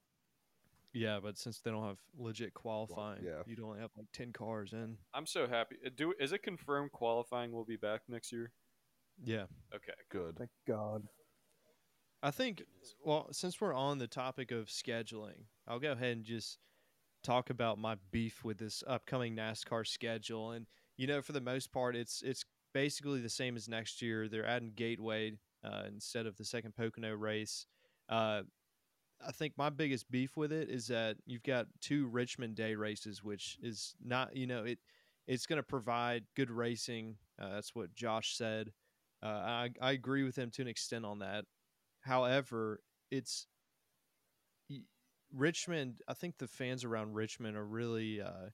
Yeah, 0.93 1.19
but 1.23 1.37
since 1.37 1.59
they 1.59 1.71
don't 1.71 1.87
have 1.87 1.99
legit 2.17 2.53
qualifying, 2.53 3.23
yeah. 3.23 3.43
you'd 3.45 3.61
only 3.61 3.79
have 3.79 3.91
like 3.97 4.07
ten 4.11 4.33
cars 4.33 4.73
in. 4.73 4.97
I'm 5.13 5.25
so 5.25 5.47
happy. 5.47 5.77
Uh, 5.85 5.89
Do 5.95 6.13
is 6.19 6.33
it 6.33 6.43
confirmed 6.43 6.91
qualifying 6.91 7.51
will 7.51 7.65
be 7.65 7.77
back 7.77 8.01
next 8.09 8.31
year? 8.31 8.51
Yeah, 9.23 9.45
Okay. 9.73 9.93
Good. 10.09 10.37
Thank 10.37 10.49
God. 10.67 11.03
I 12.23 12.31
think. 12.31 12.63
Well, 13.03 13.29
since 13.31 13.61
we're 13.61 13.73
on 13.73 13.99
the 13.99 14.07
topic 14.07 14.51
of 14.51 14.67
scheduling, 14.67 15.45
I'll 15.67 15.79
go 15.79 15.91
ahead 15.91 16.17
and 16.17 16.25
just 16.25 16.57
talk 17.23 17.49
about 17.49 17.77
my 17.77 17.95
beef 18.11 18.43
with 18.43 18.57
this 18.57 18.83
upcoming 18.87 19.35
NASCAR 19.35 19.87
schedule. 19.87 20.51
And 20.51 20.65
you 20.97 21.07
know, 21.07 21.21
for 21.21 21.31
the 21.31 21.41
most 21.41 21.71
part, 21.71 21.95
it's 21.95 22.21
it's 22.21 22.43
basically 22.73 23.21
the 23.21 23.29
same 23.29 23.55
as 23.55 23.67
next 23.67 24.01
year. 24.01 24.27
They're 24.27 24.45
adding 24.45 24.73
Gateway 24.75 25.33
uh, 25.63 25.83
instead 25.87 26.25
of 26.25 26.37
the 26.37 26.45
second 26.45 26.75
Pocono 26.75 27.13
race. 27.13 27.65
Uh, 28.09 28.41
I 29.25 29.31
think 29.31 29.57
my 29.57 29.69
biggest 29.69 30.09
beef 30.09 30.37
with 30.37 30.51
it 30.51 30.69
is 30.69 30.87
that 30.87 31.17
you've 31.25 31.43
got 31.43 31.67
two 31.79 32.07
Richmond 32.07 32.55
Day 32.55 32.75
races, 32.75 33.23
which 33.23 33.57
is 33.61 33.95
not, 34.03 34.35
you 34.35 34.47
know, 34.47 34.63
it 34.63 34.79
it's 35.27 35.45
going 35.45 35.57
to 35.57 35.63
provide 35.63 36.25
good 36.35 36.49
racing. 36.49 37.17
Uh, 37.39 37.49
that's 37.49 37.75
what 37.75 37.93
Josh 37.93 38.35
said. 38.35 38.71
Uh, 39.23 39.27
I 39.27 39.69
I 39.81 39.91
agree 39.91 40.23
with 40.23 40.35
him 40.35 40.49
to 40.51 40.61
an 40.61 40.67
extent 40.67 41.05
on 41.05 41.19
that. 41.19 41.45
However, 42.01 42.81
it's 43.11 43.47
Richmond. 45.33 46.01
I 46.07 46.13
think 46.13 46.37
the 46.37 46.47
fans 46.47 46.83
around 46.83 47.13
Richmond 47.13 47.55
are 47.55 47.65
really 47.65 48.21
uh, 48.21 48.49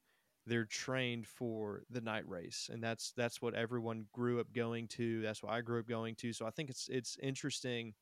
they're 0.46 0.66
trained 0.66 1.28
for 1.28 1.84
the 1.90 2.02
night 2.02 2.28
race, 2.28 2.70
and 2.72 2.84
that's 2.84 3.14
that's 3.16 3.42
what 3.42 3.54
everyone 3.54 4.06
grew 4.14 4.40
up 4.40 4.54
going 4.54 4.88
to. 4.90 5.22
That's 5.22 5.42
what 5.42 5.54
I 5.54 5.62
grew 5.62 5.80
up 5.80 5.88
going 5.88 6.16
to. 6.16 6.34
So 6.34 6.46
I 6.46 6.52
think 6.52 6.70
it's 6.70 6.90
it's 6.90 7.18
interesting 7.22 7.94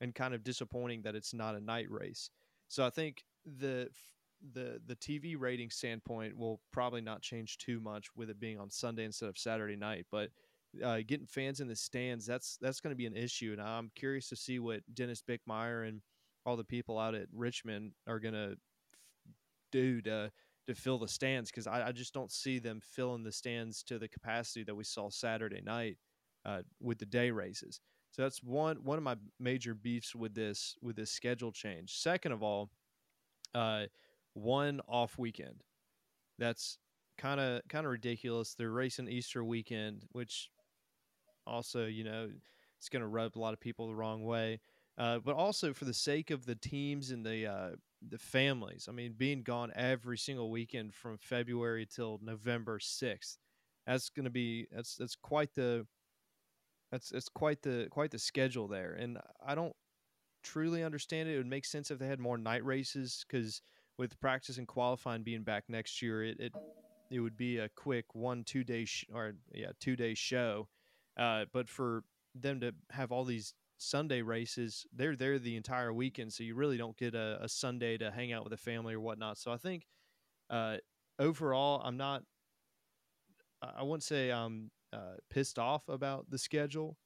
and 0.00 0.14
kind 0.14 0.34
of 0.34 0.44
disappointing 0.44 1.02
that 1.02 1.14
it's 1.14 1.34
not 1.34 1.54
a 1.54 1.60
night 1.60 1.90
race. 1.90 2.30
So 2.68 2.84
I 2.84 2.90
think 2.90 3.24
the 3.44 3.88
the 4.52 4.80
the 4.86 4.96
TV 4.96 5.36
rating 5.38 5.70
standpoint 5.70 6.36
will 6.36 6.60
probably 6.72 7.00
not 7.00 7.22
change 7.22 7.58
too 7.58 7.80
much 7.80 8.08
with 8.14 8.30
it 8.30 8.40
being 8.40 8.58
on 8.58 8.70
Sunday 8.70 9.04
instead 9.04 9.28
of 9.28 9.38
Saturday 9.38 9.76
night, 9.76 10.06
but 10.10 10.30
uh, 10.82 10.98
getting 11.06 11.26
fans 11.26 11.60
in 11.60 11.68
the 11.68 11.76
stands 11.76 12.26
that's 12.26 12.58
that's 12.60 12.80
going 12.80 12.90
to 12.90 12.96
be 12.96 13.06
an 13.06 13.16
issue, 13.16 13.52
and 13.52 13.62
I'm 13.62 13.90
curious 13.94 14.28
to 14.30 14.36
see 14.36 14.58
what 14.58 14.80
Dennis 14.92 15.22
Bickmeier 15.22 15.88
and 15.88 16.02
all 16.44 16.56
the 16.56 16.64
people 16.64 16.98
out 16.98 17.14
at 17.14 17.28
Richmond 17.32 17.92
are 18.06 18.20
going 18.20 18.34
to 18.34 18.56
do 19.72 20.02
to 20.02 20.30
to 20.66 20.74
fill 20.74 20.98
the 20.98 21.08
stands 21.08 21.50
because 21.50 21.66
I, 21.66 21.88
I 21.88 21.92
just 21.92 22.14
don't 22.14 22.32
see 22.32 22.58
them 22.58 22.80
filling 22.82 23.22
the 23.22 23.32
stands 23.32 23.82
to 23.84 23.98
the 23.98 24.08
capacity 24.08 24.64
that 24.64 24.74
we 24.74 24.84
saw 24.84 25.10
Saturday 25.10 25.60
night 25.60 25.98
uh, 26.46 26.62
with 26.80 26.98
the 26.98 27.06
day 27.06 27.30
races. 27.30 27.80
So 28.14 28.22
that's 28.22 28.44
one 28.44 28.76
one 28.84 28.96
of 28.96 29.02
my 29.02 29.16
major 29.40 29.74
beefs 29.74 30.14
with 30.14 30.34
this 30.34 30.76
with 30.80 30.94
this 30.94 31.10
schedule 31.10 31.50
change. 31.50 31.98
Second 31.98 32.30
of 32.30 32.44
all, 32.44 32.70
uh, 33.56 33.86
one 34.34 34.80
off 34.86 35.18
weekend. 35.18 35.64
That's 36.38 36.78
kind 37.18 37.40
of 37.40 37.62
kind 37.68 37.84
of 37.84 37.90
ridiculous. 37.90 38.54
They're 38.54 38.70
racing 38.70 39.08
Easter 39.08 39.42
weekend, 39.42 40.04
which 40.12 40.48
also 41.44 41.86
you 41.86 42.04
know 42.04 42.30
it's 42.78 42.88
going 42.88 43.02
to 43.02 43.08
rub 43.08 43.36
a 43.36 43.40
lot 43.40 43.52
of 43.52 43.58
people 43.58 43.88
the 43.88 43.96
wrong 43.96 44.22
way. 44.22 44.60
Uh, 44.96 45.18
but 45.18 45.34
also 45.34 45.72
for 45.72 45.84
the 45.84 45.92
sake 45.92 46.30
of 46.30 46.46
the 46.46 46.54
teams 46.54 47.10
and 47.10 47.26
the 47.26 47.48
uh, 47.48 47.70
the 48.08 48.18
families. 48.18 48.86
I 48.88 48.92
mean, 48.92 49.14
being 49.18 49.42
gone 49.42 49.72
every 49.74 50.18
single 50.18 50.52
weekend 50.52 50.94
from 50.94 51.18
February 51.18 51.84
till 51.84 52.20
November 52.22 52.78
sixth. 52.78 53.38
That's 53.88 54.08
going 54.08 54.24
to 54.24 54.30
be 54.30 54.68
that's 54.70 54.94
that's 54.94 55.16
quite 55.16 55.52
the 55.56 55.84
that's 56.94 57.08
that's 57.08 57.28
quite 57.28 57.60
the 57.62 57.88
quite 57.90 58.12
the 58.12 58.20
schedule 58.20 58.68
there, 58.68 58.92
and 58.92 59.18
I 59.44 59.56
don't 59.56 59.74
truly 60.44 60.84
understand 60.84 61.28
it. 61.28 61.34
It 61.34 61.38
would 61.38 61.46
make 61.46 61.64
sense 61.64 61.90
if 61.90 61.98
they 61.98 62.06
had 62.06 62.20
more 62.20 62.38
night 62.38 62.64
races 62.64 63.24
because 63.26 63.60
with 63.98 64.20
practice 64.20 64.58
and 64.58 64.68
qualifying 64.68 65.24
being 65.24 65.42
back 65.42 65.64
next 65.68 66.00
year, 66.00 66.22
it 66.22 66.38
it, 66.38 66.52
it 67.10 67.18
would 67.18 67.36
be 67.36 67.58
a 67.58 67.68
quick 67.70 68.04
one 68.14 68.44
two 68.44 68.62
day 68.62 68.84
sh- 68.84 69.06
or 69.12 69.32
yeah 69.52 69.72
two 69.80 69.96
day 69.96 70.14
show. 70.14 70.68
Uh, 71.18 71.46
but 71.52 71.68
for 71.68 72.04
them 72.32 72.60
to 72.60 72.72
have 72.90 73.10
all 73.10 73.24
these 73.24 73.54
Sunday 73.76 74.22
races, 74.22 74.86
they're 74.94 75.16
there 75.16 75.40
the 75.40 75.56
entire 75.56 75.92
weekend, 75.92 76.32
so 76.32 76.44
you 76.44 76.54
really 76.54 76.76
don't 76.76 76.96
get 76.96 77.16
a, 77.16 77.38
a 77.42 77.48
Sunday 77.48 77.98
to 77.98 78.12
hang 78.12 78.32
out 78.32 78.44
with 78.44 78.52
a 78.52 78.56
family 78.56 78.94
or 78.94 79.00
whatnot. 79.00 79.36
So 79.36 79.50
I 79.50 79.56
think 79.56 79.84
uh, 80.48 80.76
overall, 81.18 81.82
I'm 81.84 81.96
not. 81.96 82.22
I 83.60 83.82
wouldn't 83.82 84.04
say 84.04 84.30
I'm 84.30 84.70
uh, 84.94 85.16
pissed 85.30 85.58
off 85.58 85.88
about 85.88 86.30
the 86.30 86.38
schedule. 86.38 86.96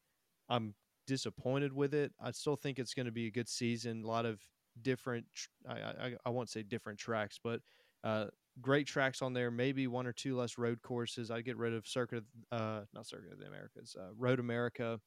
I'm 0.48 0.74
disappointed 1.06 1.72
with 1.72 1.94
it. 1.94 2.12
I 2.20 2.30
still 2.32 2.56
think 2.56 2.78
it's 2.78 2.94
going 2.94 3.06
to 3.06 3.12
be 3.12 3.26
a 3.26 3.30
good 3.30 3.48
season. 3.48 4.04
A 4.04 4.06
lot 4.06 4.26
of 4.26 4.40
different, 4.82 5.26
I, 5.68 5.74
I, 5.74 6.12
I 6.26 6.30
won't 6.30 6.50
say 6.50 6.62
different 6.62 6.98
tracks, 6.98 7.40
but 7.42 7.60
uh, 8.04 8.26
great 8.60 8.86
tracks 8.86 9.22
on 9.22 9.32
there. 9.32 9.50
Maybe 9.50 9.86
one 9.86 10.06
or 10.06 10.12
two 10.12 10.36
less 10.36 10.58
road 10.58 10.82
courses. 10.82 11.30
I'd 11.30 11.44
get 11.44 11.56
rid 11.56 11.72
of 11.72 11.86
Circuit, 11.86 12.24
uh, 12.52 12.80
not 12.94 13.06
Circuit 13.06 13.32
of 13.32 13.38
the 13.38 13.46
Americas, 13.46 13.96
uh, 13.98 14.12
Road 14.16 14.38
America. 14.38 15.00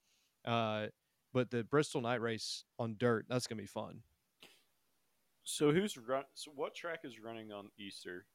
Uh, 0.44 0.88
but 1.34 1.52
the 1.52 1.64
Bristol 1.64 2.02
Night 2.02 2.22
Race 2.22 2.66
on 2.80 2.96
dirt, 2.98 3.26
that's 3.30 3.48
going 3.48 3.58
to 3.58 3.64
be 3.64 3.68
fun. 3.68 4.02
So 5.44 5.72
who's 5.72 5.98
run? 5.98 6.24
So 6.34 6.52
what 6.56 6.76
track 6.76 7.00
is 7.04 7.20
running 7.20 7.52
on 7.52 7.70
Easter? 7.78 8.26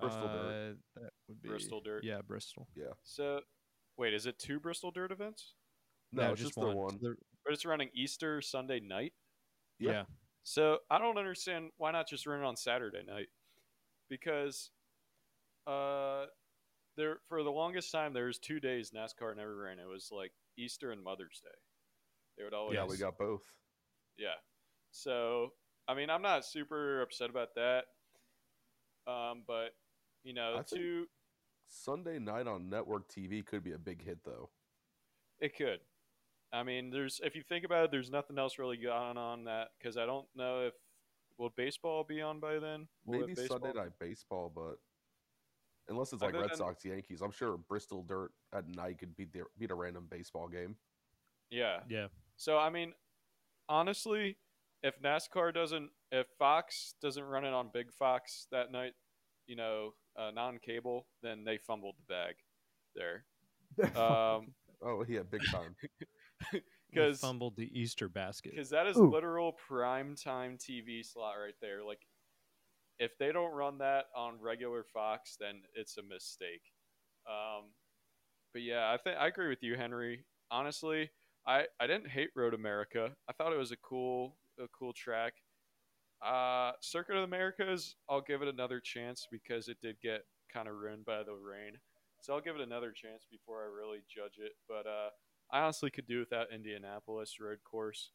Bristol 0.00 0.28
Dirt. 0.28 0.76
Uh, 0.96 1.00
That 1.00 1.10
would 1.28 1.42
be 1.42 1.48
Bristol 1.48 1.80
Dirt. 1.80 2.04
Yeah, 2.04 2.20
Bristol. 2.26 2.68
Yeah. 2.76 2.92
So, 3.02 3.40
wait, 3.96 4.14
is 4.14 4.26
it 4.26 4.38
two 4.38 4.60
Bristol 4.60 4.90
Dirt 4.90 5.10
events? 5.12 5.54
No, 6.12 6.32
it's 6.32 6.40
just, 6.42 6.54
the 6.54 6.66
one. 6.66 6.98
The- 7.00 7.16
But 7.44 7.54
it's 7.54 7.64
running 7.64 7.90
Easter 7.94 8.40
Sunday 8.40 8.80
night. 8.80 9.12
Yeah. 9.78 9.90
yeah. 9.90 10.04
So 10.42 10.78
I 10.90 10.98
don't 10.98 11.18
understand 11.18 11.70
why 11.76 11.90
not 11.90 12.08
just 12.08 12.26
run 12.26 12.40
it 12.40 12.44
on 12.44 12.56
Saturday 12.56 13.02
night, 13.06 13.28
because 14.08 14.70
uh, 15.66 16.26
there 16.96 17.18
for 17.28 17.42
the 17.42 17.50
longest 17.50 17.90
time 17.90 18.12
there 18.12 18.26
was 18.26 18.38
two 18.38 18.60
days 18.60 18.92
NASCAR 18.92 19.36
never 19.36 19.56
ran. 19.56 19.78
It 19.80 19.88
was 19.88 20.10
like 20.12 20.32
Easter 20.56 20.92
and 20.92 21.02
Mother's 21.02 21.40
Day. 21.42 21.50
They 22.38 22.44
would 22.44 22.54
always 22.54 22.76
Yeah, 22.76 22.84
we 22.86 22.96
got 22.96 23.18
both. 23.18 23.42
yeah. 24.16 24.36
So 24.92 25.52
I 25.88 25.94
mean, 25.94 26.10
I'm 26.10 26.22
not 26.22 26.44
super 26.44 27.02
upset 27.02 27.28
about 27.30 27.54
that, 27.56 27.84
um, 29.06 29.42
but 29.46 29.70
you 30.26 30.34
know, 30.34 30.54
I 30.54 30.62
think- 30.62 30.68
two 30.68 31.06
Sunday 31.68 32.18
night 32.18 32.46
on 32.46 32.68
network 32.68 33.08
TV 33.08 33.44
could 33.44 33.62
be 33.62 33.72
a 33.72 33.78
big 33.78 34.02
hit, 34.02 34.24
though. 34.24 34.50
It 35.40 35.56
could. 35.56 35.80
I 36.52 36.62
mean, 36.62 36.90
there's 36.90 37.20
if 37.22 37.34
you 37.34 37.42
think 37.42 37.64
about 37.64 37.84
it, 37.84 37.90
there's 37.90 38.10
nothing 38.10 38.38
else 38.38 38.58
really 38.58 38.76
going 38.76 39.16
on 39.16 39.44
that 39.44 39.68
because 39.78 39.96
I 39.96 40.06
don't 40.06 40.26
know 40.34 40.66
if 40.66 40.74
will 41.38 41.50
baseball 41.50 42.02
be 42.04 42.20
on 42.22 42.40
by 42.40 42.58
then. 42.58 42.88
Will 43.04 43.20
Maybe 43.20 43.34
baseball? 43.34 43.60
Sunday 43.60 43.78
night 43.78 43.92
baseball, 43.98 44.50
but 44.54 44.76
unless 45.88 46.12
it's 46.12 46.22
like 46.22 46.30
Other 46.30 46.40
Red 46.42 46.50
than- 46.50 46.58
Sox 46.58 46.84
Yankees, 46.84 47.20
I'm 47.20 47.32
sure 47.32 47.56
Bristol 47.56 48.02
Dirt 48.02 48.32
at 48.52 48.66
night 48.68 48.98
could 48.98 49.14
beat 49.16 49.32
the, 49.32 49.42
beat 49.58 49.70
a 49.70 49.74
random 49.74 50.06
baseball 50.10 50.48
game. 50.48 50.76
Yeah. 51.50 51.80
Yeah. 51.88 52.08
So 52.36 52.58
I 52.58 52.70
mean, 52.70 52.94
honestly, 53.68 54.38
if 54.82 55.00
NASCAR 55.02 55.52
doesn't, 55.52 55.90
if 56.12 56.26
Fox 56.38 56.94
doesn't 57.02 57.24
run 57.24 57.44
it 57.44 57.52
on 57.52 57.70
Big 57.72 57.92
Fox 57.92 58.46
that 58.50 58.70
night, 58.72 58.94
you 59.46 59.56
know, 59.56 59.94
uh, 60.18 60.30
non-cable, 60.34 61.06
then 61.22 61.44
they 61.44 61.58
fumbled 61.58 61.96
the 61.98 62.14
bag 62.14 62.34
there. 62.94 63.24
Um, 64.00 64.48
Oh 64.82 65.04
yeah, 65.08 65.22
big 65.22 65.42
time. 65.50 65.74
Because 66.90 67.20
fumbled 67.20 67.56
the 67.56 67.68
Easter 67.78 68.08
basket. 68.08 68.52
because 68.52 68.70
that 68.70 68.86
is 68.86 68.96
Ooh. 68.96 69.10
literal 69.10 69.52
prime 69.52 70.14
time 70.14 70.56
TV 70.56 71.02
slot 71.02 71.34
right 71.42 71.54
there. 71.60 71.82
Like, 71.84 72.00
if 72.98 73.18
they 73.18 73.32
don't 73.32 73.52
run 73.52 73.78
that 73.78 74.06
on 74.14 74.40
regular 74.40 74.84
Fox, 74.84 75.36
then 75.38 75.62
it's 75.74 75.98
a 75.98 76.02
mistake. 76.02 76.62
Um, 77.28 77.64
but 78.52 78.62
yeah, 78.62 78.90
I 78.90 78.96
think 78.96 79.18
I 79.18 79.26
agree 79.26 79.48
with 79.48 79.62
you, 79.62 79.76
Henry. 79.76 80.24
Honestly, 80.50 81.10
I 81.46 81.64
I 81.80 81.86
didn't 81.86 82.08
hate 82.08 82.30
Road 82.34 82.54
America. 82.54 83.10
I 83.28 83.32
thought 83.32 83.52
it 83.52 83.58
was 83.58 83.72
a 83.72 83.76
cool 83.76 84.36
a 84.58 84.66
cool 84.68 84.92
track. 84.92 85.34
Uh, 86.26 86.72
Circuit 86.80 87.16
of 87.16 87.24
Americas, 87.24 87.94
I'll 88.08 88.20
give 88.20 88.42
it 88.42 88.48
another 88.48 88.80
chance 88.80 89.28
because 89.30 89.68
it 89.68 89.76
did 89.80 89.96
get 90.02 90.22
kind 90.52 90.66
of 90.66 90.74
ruined 90.74 91.04
by 91.04 91.22
the 91.22 91.34
rain. 91.34 91.78
So 92.20 92.34
I'll 92.34 92.40
give 92.40 92.56
it 92.56 92.62
another 92.62 92.90
chance 92.90 93.26
before 93.30 93.62
I 93.62 93.66
really 93.66 94.00
judge 94.12 94.38
it. 94.38 94.52
But 94.68 94.86
uh, 94.88 95.10
I 95.52 95.60
honestly 95.60 95.90
could 95.90 96.08
do 96.08 96.18
without 96.18 96.52
Indianapolis 96.52 97.36
road 97.40 97.58
course. 97.64 98.10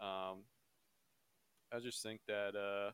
Um, 0.00 0.44
I 1.72 1.78
just 1.80 2.02
think 2.02 2.20
that 2.28 2.54
uh, 2.54 2.90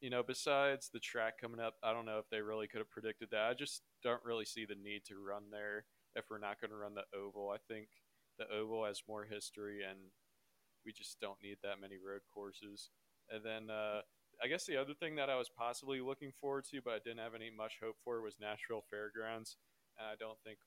you 0.00 0.10
know, 0.10 0.22
besides 0.22 0.90
the 0.92 1.00
track 1.00 1.40
coming 1.40 1.60
up, 1.60 1.74
I 1.82 1.92
don't 1.92 2.04
know 2.04 2.18
if 2.18 2.28
they 2.30 2.40
really 2.40 2.66
could 2.66 2.80
have 2.80 2.90
predicted 2.90 3.28
that. 3.30 3.48
I 3.50 3.54
just 3.54 3.82
don't 4.02 4.24
really 4.24 4.44
see 4.44 4.66
the 4.66 4.74
need 4.74 5.04
to 5.06 5.14
run 5.16 5.44
there 5.50 5.86
if 6.14 6.26
we're 6.30 6.38
not 6.38 6.60
going 6.60 6.70
to 6.70 6.76
run 6.76 6.94
the 6.94 7.18
oval. 7.18 7.50
I 7.50 7.58
think 7.72 7.88
the 8.38 8.44
oval 8.52 8.84
has 8.84 9.02
more 9.08 9.24
history, 9.24 9.80
and 9.88 9.98
we 10.84 10.92
just 10.92 11.18
don't 11.20 11.42
need 11.42 11.56
that 11.62 11.80
many 11.80 11.96
road 11.96 12.20
courses. 12.32 12.90
And 13.30 13.44
then 13.44 13.70
uh, 13.70 14.00
I 14.42 14.48
guess 14.48 14.66
the 14.66 14.76
other 14.76 14.94
thing 14.94 15.16
that 15.16 15.30
I 15.30 15.36
was 15.36 15.48
possibly 15.48 16.00
looking 16.00 16.32
forward 16.40 16.64
to, 16.70 16.80
but 16.84 16.94
I 16.94 16.98
didn't 17.02 17.24
have 17.24 17.34
any 17.34 17.50
much 17.50 17.78
hope 17.82 17.96
for, 18.04 18.22
was 18.22 18.36
Nashville 18.40 18.84
Fairgrounds. 18.90 19.56
And 19.98 20.06
I 20.06 20.14
don't 20.18 20.38
think 20.44 20.58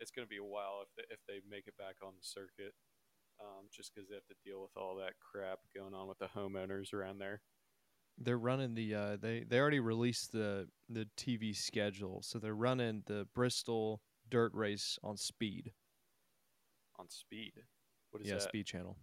it's 0.00 0.10
going 0.10 0.26
to 0.26 0.30
be 0.30 0.38
a 0.38 0.44
while 0.44 0.82
if 0.82 0.88
they, 0.96 1.14
if 1.14 1.20
they 1.26 1.40
make 1.48 1.66
it 1.66 1.76
back 1.76 1.96
on 2.02 2.12
the 2.14 2.22
circuit, 2.22 2.74
um, 3.40 3.66
just 3.74 3.94
because 3.94 4.08
they 4.08 4.14
have 4.14 4.26
to 4.26 4.34
deal 4.44 4.60
with 4.60 4.76
all 4.76 4.96
that 4.96 5.14
crap 5.18 5.58
going 5.74 5.94
on 5.94 6.06
with 6.06 6.18
the 6.18 6.28
homeowners 6.28 6.92
around 6.92 7.18
there. 7.18 7.40
they're 8.18 8.38
running 8.38 8.74
the 8.74 8.94
uh 8.94 9.16
they 9.20 9.44
they 9.48 9.58
already 9.58 9.80
released 9.80 10.32
the 10.32 10.68
the 10.88 11.06
TV 11.16 11.54
schedule. 11.54 12.20
So 12.22 12.38
they're 12.38 12.54
running 12.54 13.02
the 13.06 13.26
Bristol 13.34 14.02
dirt 14.28 14.52
race 14.54 14.98
on 15.02 15.16
speed. 15.16 15.72
On 16.98 17.08
speed, 17.08 17.52
what 18.10 18.22
is 18.22 18.28
yeah, 18.28 18.34
that? 18.34 18.42
speed 18.42 18.66
channel. 18.66 18.96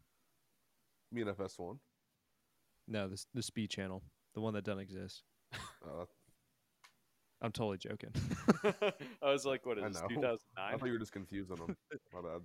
Me 1.11 1.21
and 1.21 1.31
FS1. 1.31 1.77
No, 2.87 3.07
the 3.07 3.23
the 3.33 3.43
speed 3.43 3.69
channel. 3.69 4.03
The 4.33 4.41
one 4.41 4.53
that 4.53 4.63
doesn't 4.65 4.81
exist. 4.81 5.23
Uh, 5.53 6.05
I'm 7.41 7.51
totally 7.51 7.77
joking. 7.77 8.11
I 9.23 9.31
was 9.31 9.45
like, 9.45 9.65
what 9.65 9.77
is 9.77 9.83
I 9.83 9.87
is 9.87 9.93
this, 9.93 10.01
know. 10.01 10.07
2009? 10.09 10.39
I 10.57 10.77
thought 10.77 10.85
you 10.85 10.91
were 10.93 10.99
just 10.99 11.11
confusing 11.13 11.55
them. 11.55 11.75
My 12.13 12.21
bad. 12.21 12.41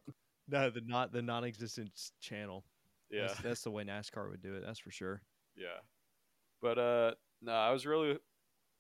no, 0.49 0.71
the 0.71 0.83
not 0.87 1.13
the 1.13 1.23
non 1.23 1.45
existent 1.45 1.91
channel. 2.21 2.65
yeah, 3.11 3.27
That's, 3.29 3.41
that's 3.41 3.63
the 3.63 3.71
way 3.71 3.85
NASCAR 3.85 4.31
would 4.31 4.43
do 4.43 4.55
it, 4.55 4.63
that's 4.65 4.79
for 4.79 4.91
sure. 4.91 5.23
yeah. 5.57 5.81
But 6.63 6.79
uh, 6.79 7.13
no, 7.41 7.53
I 7.53 7.73
was 7.73 7.87
really, 7.87 8.19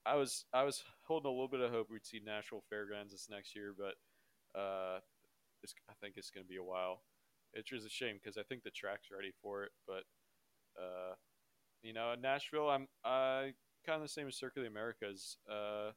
I 0.04 0.16
was, 0.16 0.44
I 0.52 0.64
was 0.64 0.82
holding 1.06 1.28
a 1.28 1.32
little 1.32 1.48
bit 1.48 1.60
of 1.60 1.70
hope 1.72 1.88
we'd 1.90 2.04
see 2.04 2.20
Nashville 2.24 2.62
Fairgrounds 2.68 3.12
this 3.12 3.28
next 3.30 3.56
year, 3.56 3.74
but 3.76 3.94
uh, 4.60 4.98
just 5.62 5.74
I 5.88 5.94
think 6.00 6.14
it's 6.18 6.30
going 6.30 6.44
to 6.44 6.48
be 6.48 6.56
a 6.58 6.62
while. 6.62 7.02
It's 7.54 7.70
just 7.70 7.86
a 7.86 7.90
shame 7.90 8.18
because 8.22 8.36
I 8.36 8.42
think 8.42 8.62
the 8.62 8.70
track's 8.70 9.08
ready 9.10 9.32
for 9.42 9.64
it, 9.64 9.70
but 9.86 10.04
uh, 10.78 11.14
you 11.82 11.92
know, 11.92 12.12
in 12.12 12.20
Nashville, 12.20 12.68
I'm 12.68 12.88
I 13.04 13.52
kind 13.86 13.96
of 13.96 14.02
the 14.02 14.08
same 14.08 14.28
as 14.28 14.36
Circuit 14.36 14.60
of 14.60 14.64
the 14.64 14.70
Americas. 14.70 15.36
Uh, 15.50 15.90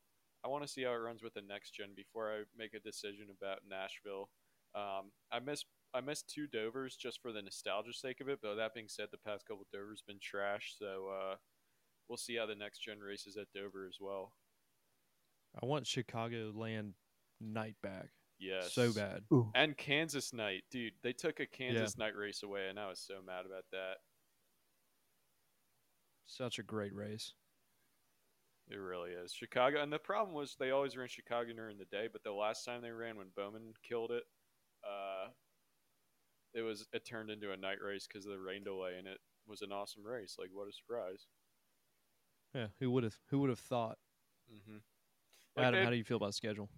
I 0.44 0.48
want 0.50 0.64
to 0.64 0.68
see 0.68 0.84
how 0.84 0.92
it 0.92 0.98
runs 0.98 1.24
with 1.24 1.34
the 1.34 1.42
next 1.42 1.72
gen 1.72 1.90
before 1.96 2.32
I 2.32 2.44
make 2.58 2.74
a 2.74 2.80
decision 2.80 3.28
about 3.36 3.60
Nashville. 3.70 4.30
Um, 4.76 5.12
I 5.32 5.40
miss 5.40 5.64
I 5.94 6.02
missed 6.02 6.30
two 6.30 6.48
Dovers 6.48 6.96
just 6.96 7.22
for 7.22 7.32
the 7.32 7.42
nostalgia 7.42 7.94
sake 7.94 8.22
of 8.22 8.30
it. 8.30 8.40
But 8.42 8.56
that 8.56 8.74
being 8.74 8.88
said, 8.88 9.08
the 9.12 9.18
past 9.18 9.46
couple 9.48 9.66
Dovers 9.72 10.04
been 10.06 10.20
trash, 10.22 10.76
so 10.78 11.10
uh, 11.10 11.36
we'll 12.08 12.18
see 12.18 12.36
how 12.36 12.46
the 12.46 12.56
next 12.56 12.80
gen 12.80 13.00
races 13.00 13.38
at 13.38 13.48
Dover 13.54 13.86
as 13.88 13.98
well. 14.00 14.34
I 15.62 15.66
want 15.66 15.86
Chicagoland 15.86 16.94
night 17.40 17.76
back 17.84 18.10
Yes, 18.44 18.74
so 18.74 18.92
bad. 18.92 19.24
Ooh, 19.32 19.52
And 19.56 19.78
Kansas 19.78 20.34
night, 20.34 20.64
dude. 20.70 20.94
They 21.02 21.14
took 21.14 21.40
a 21.40 21.46
Kansas 21.46 21.98
night 21.98 22.16
race 22.16 22.44
away, 22.44 22.68
and 22.70 22.80
I 22.80 22.90
was 22.90 23.00
so 23.00 23.16
mad 23.26 23.46
about 23.46 23.64
that. 23.72 23.98
Such 26.26 26.60
a 26.60 26.64
great 26.64 26.94
race. 26.96 27.34
It 28.70 28.78
really 28.78 29.12
is 29.12 29.34
Chicago, 29.34 29.82
and 29.84 29.92
the 29.92 30.00
problem 30.00 30.34
was 30.34 30.56
they 30.58 30.72
always 30.72 30.96
ran 30.96 31.10
Chicago 31.10 31.52
during 31.54 31.78
the 31.78 31.86
day, 31.86 32.08
but 32.12 32.24
the 32.24 32.32
last 32.32 32.64
time 32.64 32.82
they 32.82 32.92
ran 32.92 33.18
when 33.18 33.28
Bowman 33.36 33.74
killed 33.88 34.12
it, 34.12 34.24
uh, 34.86 35.30
it 36.54 36.62
was 36.62 36.88
it 36.94 37.06
turned 37.06 37.30
into 37.30 37.52
a 37.52 37.58
night 37.58 37.80
race 37.86 38.08
because 38.08 38.26
of 38.26 38.32
the 38.32 38.40
rain 38.40 38.64
delay, 38.64 38.98
and 38.98 39.08
it 39.08 39.20
was 39.46 39.62
an 39.62 39.74
awesome 39.74 40.06
race. 40.06 40.38
Like 40.40 40.50
what 40.54 40.70
a 40.70 40.72
surprise! 40.72 41.28
Yeah, 42.56 42.68
who 42.80 42.90
would 42.92 43.04
have 43.04 43.18
who 43.30 43.40
would 43.40 43.50
have 43.50 43.60
thought? 43.60 43.98
Mm-hmm. 44.52 45.62
Adam, 45.62 45.84
how 45.84 45.90
do 45.90 45.98
you 45.98 46.04
feel 46.04 46.18
about 46.18 46.34
schedule? 46.34 46.70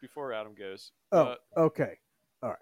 before 0.00 0.32
Adam 0.32 0.54
goes? 0.54 0.92
oh, 1.12 1.34
uh, 1.56 1.60
okay. 1.60 1.98
All 2.42 2.50
right. 2.50 2.58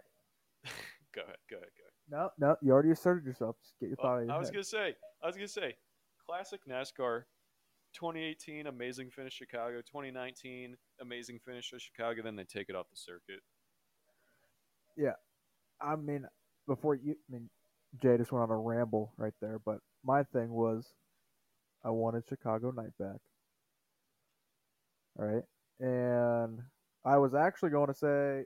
go 1.14 1.22
ahead, 1.22 1.36
go 1.50 1.56
ahead, 1.56 1.68
go 1.76 2.16
ahead. 2.16 2.30
No, 2.38 2.48
no, 2.48 2.56
you 2.62 2.72
already 2.72 2.90
asserted 2.90 3.24
yourself. 3.24 3.56
Just 3.62 3.78
get 3.80 3.88
your 3.88 3.96
Well, 4.02 4.12
thought 4.12 4.24
your 4.24 4.32
I 4.32 4.38
was 4.38 4.48
head. 4.48 4.54
gonna 4.54 4.64
say, 4.64 4.94
I 5.22 5.26
was 5.26 5.36
gonna 5.36 5.48
say, 5.48 5.74
classic 6.26 6.60
NASCAR, 6.68 7.22
2018 7.94 8.66
amazing 8.66 9.10
finish 9.10 9.34
Chicago, 9.34 9.78
2019 9.78 10.76
amazing 11.00 11.38
finish 11.44 11.72
at 11.72 11.80
Chicago. 11.80 12.22
Then 12.22 12.36
they 12.36 12.44
take 12.44 12.68
it 12.68 12.76
off 12.76 12.90
the 12.90 12.96
circuit. 12.96 13.42
Yeah, 14.96 15.14
I 15.80 15.96
mean, 15.96 16.26
before 16.66 16.94
you, 16.94 17.12
I 17.12 17.32
mean, 17.32 17.48
Jay 18.02 18.16
just 18.16 18.32
went 18.32 18.42
on 18.42 18.50
a 18.50 18.56
ramble 18.56 19.12
right 19.16 19.32
there, 19.40 19.58
but 19.64 19.78
my 20.04 20.22
thing 20.22 20.50
was, 20.50 20.94
I 21.84 21.90
wanted 21.90 22.24
Chicago 22.28 22.70
night 22.70 22.96
back. 22.98 23.20
All 25.18 25.26
right, 25.26 25.44
and 25.78 26.60
I 27.04 27.18
was 27.18 27.34
actually 27.34 27.70
going 27.70 27.88
to 27.88 27.94
say 27.94 28.44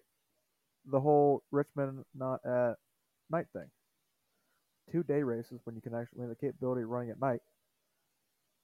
the 0.90 1.00
whole 1.00 1.42
Richmond 1.50 2.04
not 2.14 2.40
at 2.44 2.74
night 3.30 3.46
thing. 3.52 3.70
Two 4.90 5.02
day 5.02 5.22
races 5.22 5.60
when 5.64 5.76
you 5.76 5.82
can 5.82 5.94
actually 5.94 6.26
the 6.26 6.34
capability 6.34 6.82
of 6.82 6.88
running 6.88 7.10
at 7.10 7.20
night. 7.20 7.40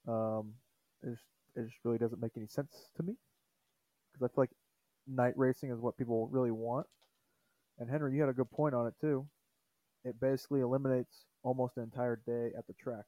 Um, 0.07 0.53
it 1.03 1.11
just, 1.11 1.23
it 1.57 1.65
just 1.65 1.79
really 1.85 1.99
doesn't 1.99 2.21
make 2.21 2.33
any 2.37 2.47
sense 2.47 2.89
to 2.97 3.03
me 3.03 3.15
because 4.13 4.25
I 4.25 4.29
feel 4.35 4.43
like 4.43 4.51
night 5.07 5.35
racing 5.37 5.71
is 5.71 5.79
what 5.81 5.97
people 5.97 6.29
really 6.29 6.51
want. 6.51 6.87
And 7.79 7.91
Henry, 7.91 8.15
you 8.15 8.21
had 8.21 8.31
a 8.31 8.35
good 8.35 8.51
point 8.51 8.75
on 8.75 8.87
it 8.87 8.95
too. 9.01 9.27
It 10.05 10.21
basically 10.21 10.61
eliminates 10.61 11.25
almost 11.43 11.77
an 11.77 11.83
entire 11.85 12.21
day 12.27 12.51
at 12.57 12.67
the 12.67 12.75
track. 12.75 13.05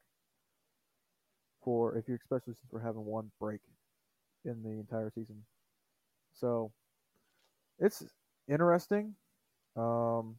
For 1.63 1.97
if 1.97 2.07
you, 2.07 2.15
especially 2.15 2.53
since 2.53 2.71
we're 2.71 2.81
having 2.81 3.05
one 3.05 3.31
break 3.39 3.59
in 4.45 4.63
the 4.63 4.69
entire 4.69 5.11
season, 5.13 5.43
so 6.33 6.71
it's 7.79 8.03
interesting. 8.47 9.15
Um, 9.75 10.37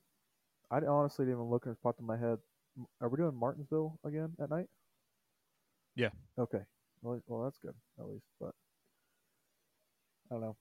I 0.71 0.79
honestly 0.87 1.25
didn't 1.25 1.39
even 1.39 1.51
look 1.51 1.67
and 1.67 1.73
it's 1.73 1.83
popped 1.83 2.01
in 2.01 2.07
my 2.07 2.17
head. 2.17 2.39
Are 3.01 3.09
we 3.09 3.17
doing 3.17 3.35
Martinsville 3.35 3.99
again 4.05 4.33
at 4.41 4.51
night? 4.51 4.69
Yeah. 5.99 6.11
Okay. 6.39 6.61
Well, 7.03 7.21
well, 7.27 7.43
that's 7.45 7.59
good 7.59 7.75
at 7.99 8.07
least, 8.07 8.25
but 8.41 8.55
I 10.31 10.35
don't 10.35 10.41
know. 10.41 10.57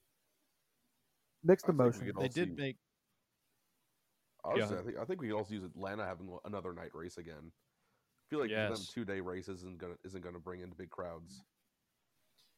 Mixed 1.43 1.65
I 1.65 1.67
think 1.67 1.79
emotions. 1.79 2.11
They 2.19 2.27
did 2.27 2.49
see- 2.49 2.61
make 2.61 2.77
Honestly, 4.43 4.75
Yeah. 4.75 4.81
I 4.81 4.85
think 4.85 4.97
I 4.97 5.05
think 5.05 5.21
we 5.21 5.27
could 5.27 5.35
also 5.37 5.53
use 5.53 5.63
Atlanta 5.63 6.05
having 6.05 6.37
another 6.45 6.71
night 6.73 6.93
race 6.95 7.17
again. 7.17 7.51
I 7.51 8.23
feel 8.29 8.39
like 8.39 8.49
them 8.49 8.71
Yes. 8.71 8.87
two 8.87 9.03
day 9.05 9.19
races 9.19 9.59
isn't 9.59 9.77
gonna 9.77 9.97
isn't 10.03 10.21
gonna 10.21 10.39
bring 10.39 10.61
in 10.61 10.71
big 10.71 10.89
crowds. 10.89 11.43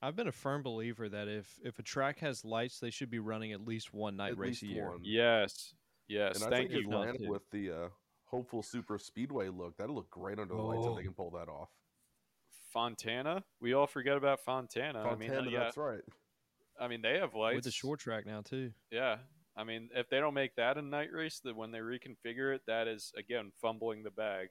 I've 0.02 0.16
been 0.16 0.28
a 0.28 0.32
firm 0.32 0.62
believer 0.64 1.10
that 1.10 1.28
if 1.28 1.60
if 1.64 1.80
a 1.80 1.84
track 1.84 2.20
has 2.20 2.46
lights, 2.46 2.80
they 2.80 2.90
should 2.92 3.10
be 3.10 3.20
running 3.20 3.52
at 3.54 3.62
least 3.62 3.94
one 3.94 4.16
night 4.18 4.34
At 4.34 4.38
race 4.38 4.62
a 4.62 4.68
year. 4.68 4.90
one. 4.92 5.04
Yes, 5.04 5.74
yes. 6.08 6.36
And 6.36 6.46
I 6.54 6.58
thank 6.58 6.70
think 6.72 6.84
you. 6.84 6.90
Atlanta 6.92 7.30
with 7.30 7.50
the 7.50 7.72
uh, 7.72 7.90
hopeful 8.26 8.62
super 8.62 8.98
speedway 9.00 9.50
look, 9.50 9.76
that'll 9.78 9.96
look 9.96 10.10
great 10.12 10.38
under 10.40 10.54
the 10.56 10.62
lights 10.62 10.86
if 10.86 10.92
Oh. 10.92 10.96
they 10.96 11.04
can 11.04 11.14
pull 11.16 11.32
that 11.32 11.50
off. 11.50 11.70
Fontana. 12.72 13.44
We 13.60 13.74
all 13.74 13.88
forget 13.88 14.18
about 14.18 14.40
Fontana. 14.42 15.04
I 15.04 15.16
mean, 15.16 15.30
Fontana, 15.30 15.52
yeah. 15.52 15.60
that's 15.60 15.78
right. 15.78 16.02
I 16.80 16.88
mean, 16.88 17.02
they 17.02 17.18
have 17.20 17.34
lights 17.36 17.56
with 17.56 17.64
the 17.66 17.72
short 17.72 18.00
track 18.00 18.26
now 18.26 18.42
too. 18.42 18.72
Yeah. 18.92 19.18
I 19.58 19.64
mean, 19.66 19.90
if 19.94 20.10
they 20.10 20.20
don't 20.20 20.34
make 20.34 20.56
that 20.56 20.78
a 20.78 20.82
night 20.82 21.10
race, 21.12 21.42
then 21.44 21.56
when 21.58 21.72
they 21.72 21.80
reconfigure 21.80 22.56
it, 22.56 22.62
that 22.68 22.88
is 22.88 23.12
again 23.18 23.52
fumbling 23.62 24.04
the 24.04 24.12
bag. 24.12 24.50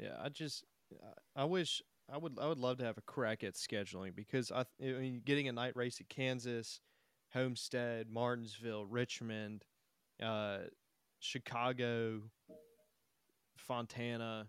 Yeah, 0.00 0.16
I 0.20 0.28
just 0.30 0.64
I- 1.02 1.42
I 1.42 1.44
wish 1.44 1.82
I 2.12 2.16
would 2.18 2.38
I 2.40 2.48
would 2.48 2.58
love 2.58 2.78
to 2.78 2.84
have 2.84 2.98
a 2.98 3.02
crack 3.02 3.44
at 3.44 3.54
scheduling 3.54 4.14
because 4.16 4.50
I, 4.50 4.64
I 4.82 4.92
mean 4.92 5.22
getting 5.24 5.46
a 5.48 5.52
night 5.52 5.76
race 5.76 6.00
at 6.00 6.08
Kansas, 6.08 6.80
Homestead, 7.32 8.08
Martinsville, 8.10 8.86
Richmond, 8.86 9.64
uh, 10.20 10.58
Chicago, 11.20 12.22
Fontana. 13.56 14.48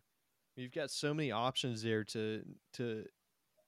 You've 0.60 0.74
got 0.74 0.92
so 0.92 1.14
many 1.14 1.32
options 1.32 1.82
there 1.82 2.04
to 2.06 2.44
to 2.74 3.06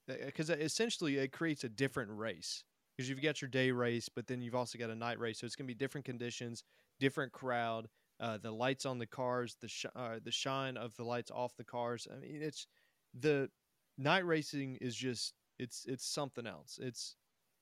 because 0.08 0.50
essentially 0.50 1.18
it 1.18 1.32
creates 1.32 1.64
a 1.64 1.70
different 1.70 2.12
race 2.12 2.66
because 2.96 3.10
you've 3.10 3.22
got 3.22 3.42
your 3.42 3.50
day 3.50 3.72
race, 3.72 4.10
but 4.10 4.28
then 4.28 4.42
you've 4.42 4.56
also 4.56 4.78
got 4.78 4.90
a 4.90 4.96
night 4.96 5.20
race, 5.20 5.40
so 5.40 5.46
it's 5.46 5.56
gonna 5.56 5.68
be 5.68 5.74
different 5.74 6.04
conditions, 6.04 6.64
different 7.00 7.32
crowd, 7.32 7.88
uh, 8.20 8.38
the 8.38 8.52
lights 8.52 8.86
on 8.86 9.00
the 9.00 9.06
cars, 9.06 9.56
the 9.62 9.70
sh- 9.70 9.86
uh, 9.96 10.20
the 10.22 10.32
shine 10.32 10.76
of 10.76 10.94
the 10.98 11.04
lights 11.04 11.32
off 11.32 11.56
the 11.56 11.64
cars. 11.64 12.08
I 12.12 12.20
mean, 12.20 12.42
it's 12.42 12.68
the 13.14 13.50
night 13.98 14.26
racing 14.26 14.78
is 14.82 14.96
just 14.96 15.34
it's 15.60 15.86
it's 15.88 16.06
something 16.06 16.46
else. 16.46 16.78
It's 16.82 17.16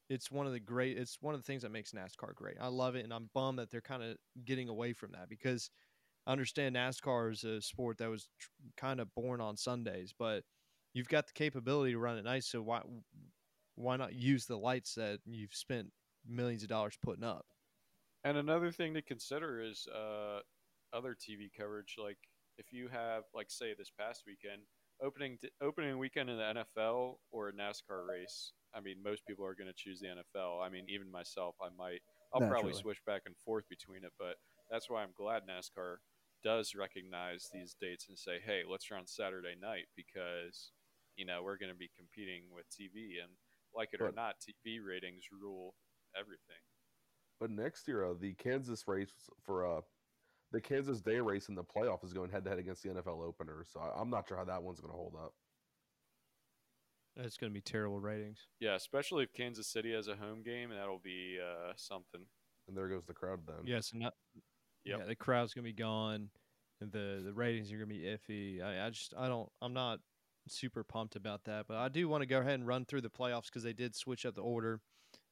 it's 0.10 0.32
one 0.32 0.48
of 0.48 0.54
the 0.54 0.60
great. 0.60 0.98
It's 0.98 1.20
one 1.22 1.36
of 1.36 1.40
the 1.40 1.46
things 1.46 1.62
that 1.62 1.72
makes 1.72 1.92
NASCAR 1.92 2.34
great. 2.34 2.58
I 2.60 2.68
love 2.68 2.96
it, 2.96 3.04
and 3.04 3.14
I'm 3.14 3.30
bummed 3.36 3.60
that 3.60 3.70
they're 3.70 3.80
kind 3.80 4.02
of 4.02 4.18
getting 4.44 4.70
away 4.70 4.94
from 4.94 5.12
that 5.12 5.30
because 5.30 5.70
I 6.30 6.32
understand 6.32 6.76
NASCAR 6.76 7.32
is 7.32 7.44
a 7.44 7.60
sport 7.60 7.98
that 7.98 8.08
was 8.08 8.28
tr- 8.40 8.50
kind 8.78 9.00
of 9.00 9.08
born 9.16 9.42
on 9.42 9.58
Sundays, 9.58 10.14
but 10.18 10.44
you've 10.94 11.10
got 11.10 11.26
the 11.26 11.34
capability 11.34 11.94
to 11.94 11.98
run 11.98 12.20
at 12.20 12.24
night. 12.24 12.44
So 12.44 12.62
why 12.62 12.82
why 13.74 13.98
not 13.98 14.14
use 14.14 14.46
the 14.46 14.56
lights 14.56 14.94
that 14.94 15.22
you've 15.26 15.56
spent 15.56 15.88
millions 16.28 16.62
of 16.62 16.70
dollars 16.70 17.00
putting 17.02 17.24
up? 17.24 17.48
And 18.24 18.38
another 18.38 18.72
thing 18.72 18.94
to 18.94 19.02
consider 19.02 19.60
is 19.60 19.88
uh, 19.88 20.42
other 20.94 21.16
TV 21.16 21.50
coverage. 21.58 21.96
Like 21.98 22.20
if 22.60 22.72
you 22.72 22.90
have, 22.90 23.24
like, 23.34 23.50
say 23.50 23.74
this 23.76 23.92
past 24.00 24.22
weekend, 24.28 24.62
opening 25.02 25.40
opening 25.64 25.98
weekend 25.98 26.30
in 26.30 26.38
the 26.38 26.64
NFL 26.84 27.16
or 27.32 27.48
a 27.48 27.54
NASCAR 27.54 28.08
race. 28.08 28.52
I 28.76 28.82
mean, 28.82 28.98
most 29.04 29.26
people 29.26 29.46
are 29.46 29.56
going 29.56 29.66
to 29.68 29.74
choose 29.76 30.00
the 30.00 30.10
NFL. 30.10 30.64
I 30.64 30.70
mean, 30.70 30.86
even 30.90 31.12
myself, 31.12 31.56
I 31.60 31.70
might. 31.76 32.02
I'll 32.36 32.48
probably 32.48 32.74
switch 32.74 33.04
back 33.08 33.24
and 33.26 33.36
forth 33.44 33.64
between 33.68 34.04
it, 34.04 34.12
but 34.20 34.36
that's 34.70 34.92
why 34.92 35.02
I'm 35.02 35.14
glad 35.18 35.42
NASCAR 35.50 35.96
does 36.44 36.76
recognize 36.76 37.50
these 37.54 37.76
dates 37.80 38.08
and 38.10 38.18
say, 38.18 38.40
"Hey, 38.44 38.64
let's 38.70 38.90
run 38.92 39.06
Saturday 39.06 39.56
night 39.60 39.88
because 39.96 40.72
you 41.16 41.26
know 41.26 41.44
we're 41.44 41.58
going 41.58 41.72
to 41.72 41.78
be 41.78 41.92
competing 41.96 42.44
with 42.54 42.66
TV 42.70 43.22
and 43.22 43.32
like 43.76 43.90
it 43.94 44.02
or 44.02 44.12
not, 44.12 44.36
TV 44.40 44.80
ratings 44.86 45.24
rule 45.32 45.76
everything." 46.18 46.62
But 47.40 47.52
next 47.52 47.88
year, 47.88 48.06
uh, 48.06 48.14
the 48.20 48.34
Kansas 48.34 48.88
race 48.88 49.12
for 49.44 49.66
uh, 49.66 49.82
the 50.52 50.62
Kansas 50.62 51.02
Day 51.02 51.20
race 51.20 51.50
in 51.50 51.56
the 51.56 51.64
playoff 51.64 52.04
is 52.04 52.14
going 52.14 52.32
head 52.32 52.44
to 52.44 52.50
head 52.50 52.60
against 52.60 52.84
the 52.84 52.90
NFL 52.90 53.24
opener. 53.24 53.66
So 53.72 53.80
I, 53.80 54.00
I'm 54.00 54.10
not 54.10 54.28
sure 54.28 54.38
how 54.38 54.46
that 54.46 54.62
one's 54.62 54.80
going 54.80 54.92
to 54.92 54.98
hold 54.98 55.16
up. 55.16 55.34
It's 57.16 57.38
going 57.38 57.52
to 57.52 57.54
be 57.54 57.62
terrible 57.62 58.00
ratings. 58.00 58.40
Yeah, 58.60 58.76
especially 58.76 59.24
if 59.24 59.34
Kansas 59.34 59.68
City 59.68 59.94
has 59.94 60.08
a 60.08 60.16
home 60.16 60.42
game, 60.44 60.72
and 60.72 60.80
that'll 60.80 61.02
be 61.04 61.38
uh, 61.42 61.74
something. 61.76 62.22
And 62.68 62.78
there 62.78 62.88
goes 62.88 63.06
the 63.06 63.14
crowd 63.14 63.40
then. 63.48 63.66
Yes, 63.66 63.92
and 63.92 64.02
not, 64.02 64.14
Yep. 64.90 65.00
yeah, 65.00 65.06
the 65.06 65.16
crowd's 65.16 65.54
gonna 65.54 65.66
be 65.66 65.74
gone, 65.74 66.30
and 66.82 66.92
the 66.92 67.22
the 67.24 67.34
ratings 67.34 67.72
are 67.72 67.76
gonna 67.76 67.88
be 67.88 68.02
iffy. 68.02 68.62
I, 68.62 68.88
I 68.88 68.90
just 68.90 69.14
I 69.18 69.28
don't 69.28 69.50
I'm 69.62 69.74
not 69.74 70.00
super 70.48 70.84
pumped 70.84 71.16
about 71.16 71.44
that, 71.46 71.66
but 71.68 71.78
I 71.78 71.90
do 71.90 72.08
want 72.08 72.22
to 72.22 72.28
go 72.28 72.40
ahead 72.40 72.56
and 72.56 72.68
run 72.68 72.86
through 72.86 73.02
the 73.02 73.10
playoffs 73.10 73.46
because 73.46 73.64
they 73.64 73.74
did 73.74 73.96
switch 73.96 74.26
up 74.26 74.36
the 74.36 74.42
order. 74.42 74.82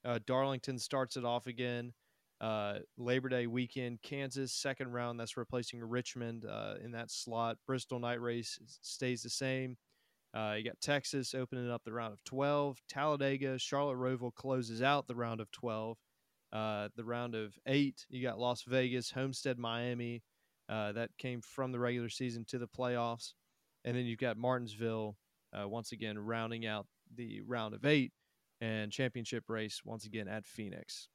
Uh, 0.06 0.20
Darlington 0.26 0.80
starts 0.80 1.18
it 1.18 1.26
off 1.26 1.48
again. 1.48 1.94
Uh, 2.40 2.80
Labor 2.98 3.30
Day 3.30 3.48
weekend, 3.48 4.02
Kansas 4.04 4.54
second 4.54 4.92
round. 4.94 5.20
That's 5.20 5.38
replacing 5.38 5.84
Richmond 5.84 6.46
uh, 6.46 6.76
in 6.84 6.92
that 6.92 7.10
slot. 7.10 7.58
Bristol 7.66 8.00
night 8.00 8.22
race 8.22 8.60
stays 8.82 9.24
the 9.24 9.30
same. 9.30 9.78
Uh, 10.36 10.54
you 10.58 10.64
got 10.64 10.80
Texas 10.82 11.34
opening 11.34 11.72
up 11.72 11.84
the 11.84 11.94
round 11.94 12.14
of 12.14 12.24
12. 12.26 12.78
Talladega, 12.88 13.58
Charlotte 13.58 13.98
Roval 13.98 14.34
closes 14.34 14.84
out 14.84 15.08
the 15.08 15.16
round 15.16 15.42
of 15.42 15.50
12. 15.52 15.98
Uh, 16.54 16.90
the 16.96 17.04
round 17.04 17.36
of 17.36 17.54
eight, 17.66 18.06
you 18.10 18.24
got 18.24 18.40
Las 18.40 18.64
Vegas, 18.64 19.12
Homestead, 19.12 19.58
Miami. 19.58 20.24
Uh, 20.70 20.92
that 20.92 21.10
came 21.18 21.40
from 21.40 21.72
the 21.72 21.80
regular 21.80 22.10
season 22.10 22.44
to 22.46 22.58
the 22.58 22.68
playoffs, 22.68 23.34
and 23.86 23.96
then 23.96 24.06
you've 24.06 24.20
got 24.20 24.36
Martinsville 24.38 25.16
uh, 25.58 25.68
once 25.68 25.94
again 25.94 26.20
rounding 26.20 26.66
out 26.66 26.86
the 27.16 27.40
round 27.48 27.74
of 27.74 27.86
eight 27.86 28.12
and 28.60 28.92
championship 28.92 29.46
race 29.48 29.82
once 29.86 30.06
again 30.06 30.28
at 30.28 30.46
Phoenix. 30.46 31.08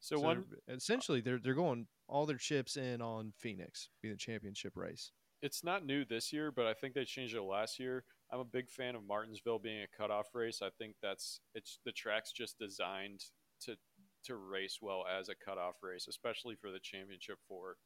So, 0.00 0.16
So 0.16 0.22
one, 0.22 0.44
essentially, 0.68 1.20
they're 1.20 1.38
they're 1.42 1.52
going 1.54 1.86
all 2.08 2.24
their 2.24 2.38
chips 2.38 2.76
in 2.78 3.02
on 3.02 3.32
Phoenix 3.36 3.90
being 4.00 4.14
the 4.14 4.18
championship 4.18 4.72
race. 4.76 5.12
it's 5.42 5.62
not 5.62 5.84
new 5.84 6.04
this 6.04 6.32
year, 6.32 6.50
but 6.50 6.66
I 6.66 6.72
think 6.74 6.94
they 6.94 7.04
changed 7.04 7.34
it 7.34 7.42
last 7.42 7.78
year. 7.78 8.04
I'm 8.32 8.40
a 8.40 8.44
big 8.44 8.70
fan 8.70 8.94
of 8.94 9.06
Martinsville 9.06 9.58
being 9.58 9.82
a 9.82 9.96
cutoff 9.96 10.28
race. 10.34 10.60
I 10.62 10.70
think 10.78 10.94
that's 11.02 11.40
it's 11.54 11.80
the 11.84 11.92
track's 11.92 12.32
just 12.32 12.58
designed 12.58 13.24
to 13.66 13.76
to 14.24 14.36
race 14.36 14.78
well 14.80 15.04
as 15.06 15.28
a 15.28 15.34
cutoff 15.34 15.76
race, 15.82 16.06
especially 16.08 16.54
for 16.54 16.70
the 16.70 16.80
championship 16.80 17.38
four. 17.48 17.76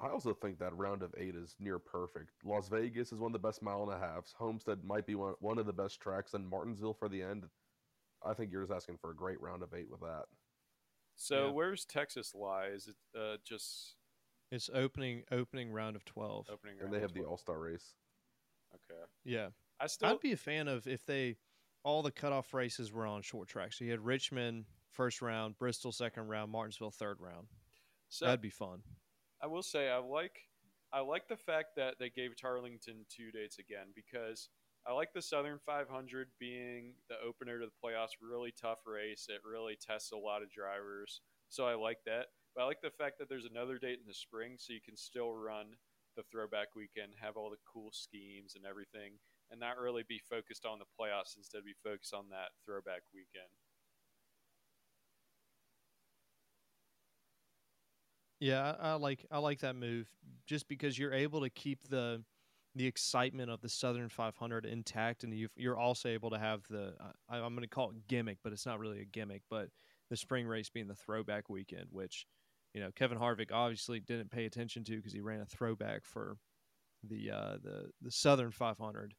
I 0.00 0.08
also 0.10 0.32
think 0.32 0.58
that 0.60 0.76
round 0.76 1.02
of 1.02 1.12
eight 1.18 1.34
is 1.34 1.56
near 1.58 1.78
perfect. 1.80 2.30
Las 2.44 2.68
Vegas 2.68 3.12
is 3.12 3.18
one 3.18 3.30
of 3.34 3.40
the 3.40 3.46
best 3.48 3.62
mile 3.62 3.82
and 3.82 3.92
a 3.92 3.98
halves. 3.98 4.32
Homestead 4.38 4.84
might 4.84 5.06
be 5.06 5.16
one, 5.16 5.34
one 5.40 5.58
of 5.58 5.66
the 5.66 5.72
best 5.72 6.00
tracks, 6.00 6.34
and 6.34 6.48
Martinsville 6.48 6.94
for 6.94 7.08
the 7.08 7.20
end. 7.22 7.44
I 8.24 8.34
think 8.34 8.52
you're 8.52 8.62
just 8.62 8.72
asking 8.72 8.98
for 9.00 9.10
a 9.10 9.16
great 9.16 9.40
round 9.40 9.62
of 9.62 9.74
eight 9.74 9.90
with 9.90 10.00
that. 10.00 10.24
So 11.16 11.46
Yeah. 11.46 11.52
where's 11.52 11.84
Texas 11.84 12.32
lie? 12.34 12.66
Is 12.66 12.86
it 12.88 12.96
uh, 13.18 13.38
just 13.44 13.96
It's 14.52 14.70
opening 14.72 15.24
opening 15.32 15.72
round 15.72 15.96
of 15.96 16.04
twelve. 16.04 16.48
opening? 16.48 16.80
And 16.80 16.92
they 16.92 16.96
of 16.98 17.02
have 17.02 17.12
the 17.14 17.24
All 17.24 17.36
Star 17.38 17.58
race. 17.58 17.94
Okay, 18.74 19.00
Yeah, 19.24 19.48
I 19.80 19.86
still 19.88 20.10
I'd 20.10 20.20
be 20.20 20.32
a 20.32 20.36
fan 20.36 20.68
of 20.68 20.86
if 20.86 21.04
they 21.06 21.38
all 21.82 22.02
the 22.02 22.12
cutoff 22.12 22.52
races 22.54 22.92
were 22.92 23.06
on 23.06 23.22
short 23.22 23.48
tracks. 23.48 23.78
So 23.78 23.84
you 23.84 23.90
had 23.90 24.00
Richmond 24.04 24.66
first 24.98 25.22
round, 25.22 25.56
Bristol 25.58 25.92
second 25.92 26.26
round, 26.26 26.50
Martinsville 26.50 26.90
third 26.90 27.18
round. 27.20 27.46
so 28.08 28.26
That'd 28.26 28.42
be 28.42 28.50
fun. 28.50 28.82
I 29.40 29.46
will 29.46 29.62
say 29.62 29.88
I 29.88 29.98
like 29.98 30.36
I 30.92 31.00
like 31.00 31.28
the 31.28 31.36
fact 31.36 31.76
that 31.76 31.94
they 32.00 32.10
gave 32.10 32.36
Darlington 32.36 33.06
two 33.08 33.30
dates 33.30 33.58
again 33.60 33.94
because 33.94 34.48
I 34.86 34.92
like 34.92 35.12
the 35.14 35.22
Southern 35.22 35.60
500 35.64 36.28
being 36.40 36.94
the 37.08 37.14
opener 37.24 37.60
to 37.60 37.66
the 37.66 37.78
playoffs. 37.78 38.18
Really 38.20 38.52
tough 38.60 38.80
race. 38.86 39.26
It 39.28 39.40
really 39.48 39.78
tests 39.78 40.10
a 40.10 40.16
lot 40.16 40.42
of 40.42 40.50
drivers, 40.50 41.20
so 41.48 41.64
I 41.64 41.74
like 41.74 41.98
that. 42.06 42.26
But 42.56 42.62
I 42.62 42.66
like 42.66 42.82
the 42.82 42.90
fact 42.90 43.18
that 43.18 43.28
there's 43.28 43.46
another 43.46 43.78
date 43.78 44.00
in 44.02 44.08
the 44.08 44.14
spring, 44.14 44.56
so 44.58 44.72
you 44.72 44.80
can 44.84 44.96
still 44.96 45.32
run 45.32 45.78
the 46.16 46.24
throwback 46.32 46.74
weekend, 46.74 47.12
have 47.22 47.36
all 47.36 47.50
the 47.50 47.62
cool 47.70 47.90
schemes 47.92 48.56
and 48.56 48.66
everything, 48.66 49.14
and 49.52 49.60
not 49.60 49.78
really 49.78 50.02
be 50.08 50.18
focused 50.18 50.66
on 50.66 50.80
the 50.80 50.90
playoffs. 50.98 51.36
Instead, 51.36 51.62
be 51.64 51.76
focused 51.84 52.14
on 52.14 52.26
that 52.30 52.50
throwback 52.64 53.02
weekend. 53.14 53.52
Yeah, 58.40 58.74
I, 58.80 58.94
like 58.94 59.26
I 59.30 59.38
like 59.38 59.60
that 59.60 59.74
move 59.74 60.08
just 60.46 60.68
because 60.68 60.98
you're 60.98 61.12
able 61.12 61.40
to 61.42 61.50
keep 61.50 61.88
the 61.88 62.22
the 62.74 62.86
excitement 62.86 63.50
of 63.50 63.60
the 63.60 63.68
Southern 63.68 64.08
500 64.08 64.64
intact, 64.64 65.24
and 65.24 65.34
you 65.34 65.48
you're 65.56 65.76
also 65.76 66.08
able 66.08 66.30
to 66.30 66.38
have 66.38 66.62
the 66.70 66.94
I, 67.28 67.38
I'm 67.38 67.54
going 67.54 67.62
to 67.62 67.68
call 67.68 67.90
it 67.90 68.06
gimmick, 68.08 68.38
but 68.44 68.52
it's 68.52 68.66
not 68.66 68.78
really 68.78 69.00
a 69.00 69.04
gimmick, 69.04 69.42
but 69.50 69.68
the 70.10 70.16
spring 70.16 70.46
race 70.46 70.70
being 70.70 70.86
the 70.86 70.94
throwback 70.94 71.48
weekend, 71.50 71.86
which 71.90 72.26
you 72.74 72.80
know 72.80 72.90
Kevin 72.94 73.18
Harvick 73.18 73.50
obviously 73.52 73.98
didn't 73.98 74.30
pay 74.30 74.44
attention 74.44 74.84
to 74.84 74.96
because 74.96 75.12
he 75.12 75.20
ran 75.20 75.40
a 75.40 75.46
throwback 75.46 76.04
for 76.04 76.36
the 77.04 77.30
uh, 77.30 77.56
the 77.62 77.90
the 78.02 78.10
Southern 78.10 78.52
500. 78.52 79.14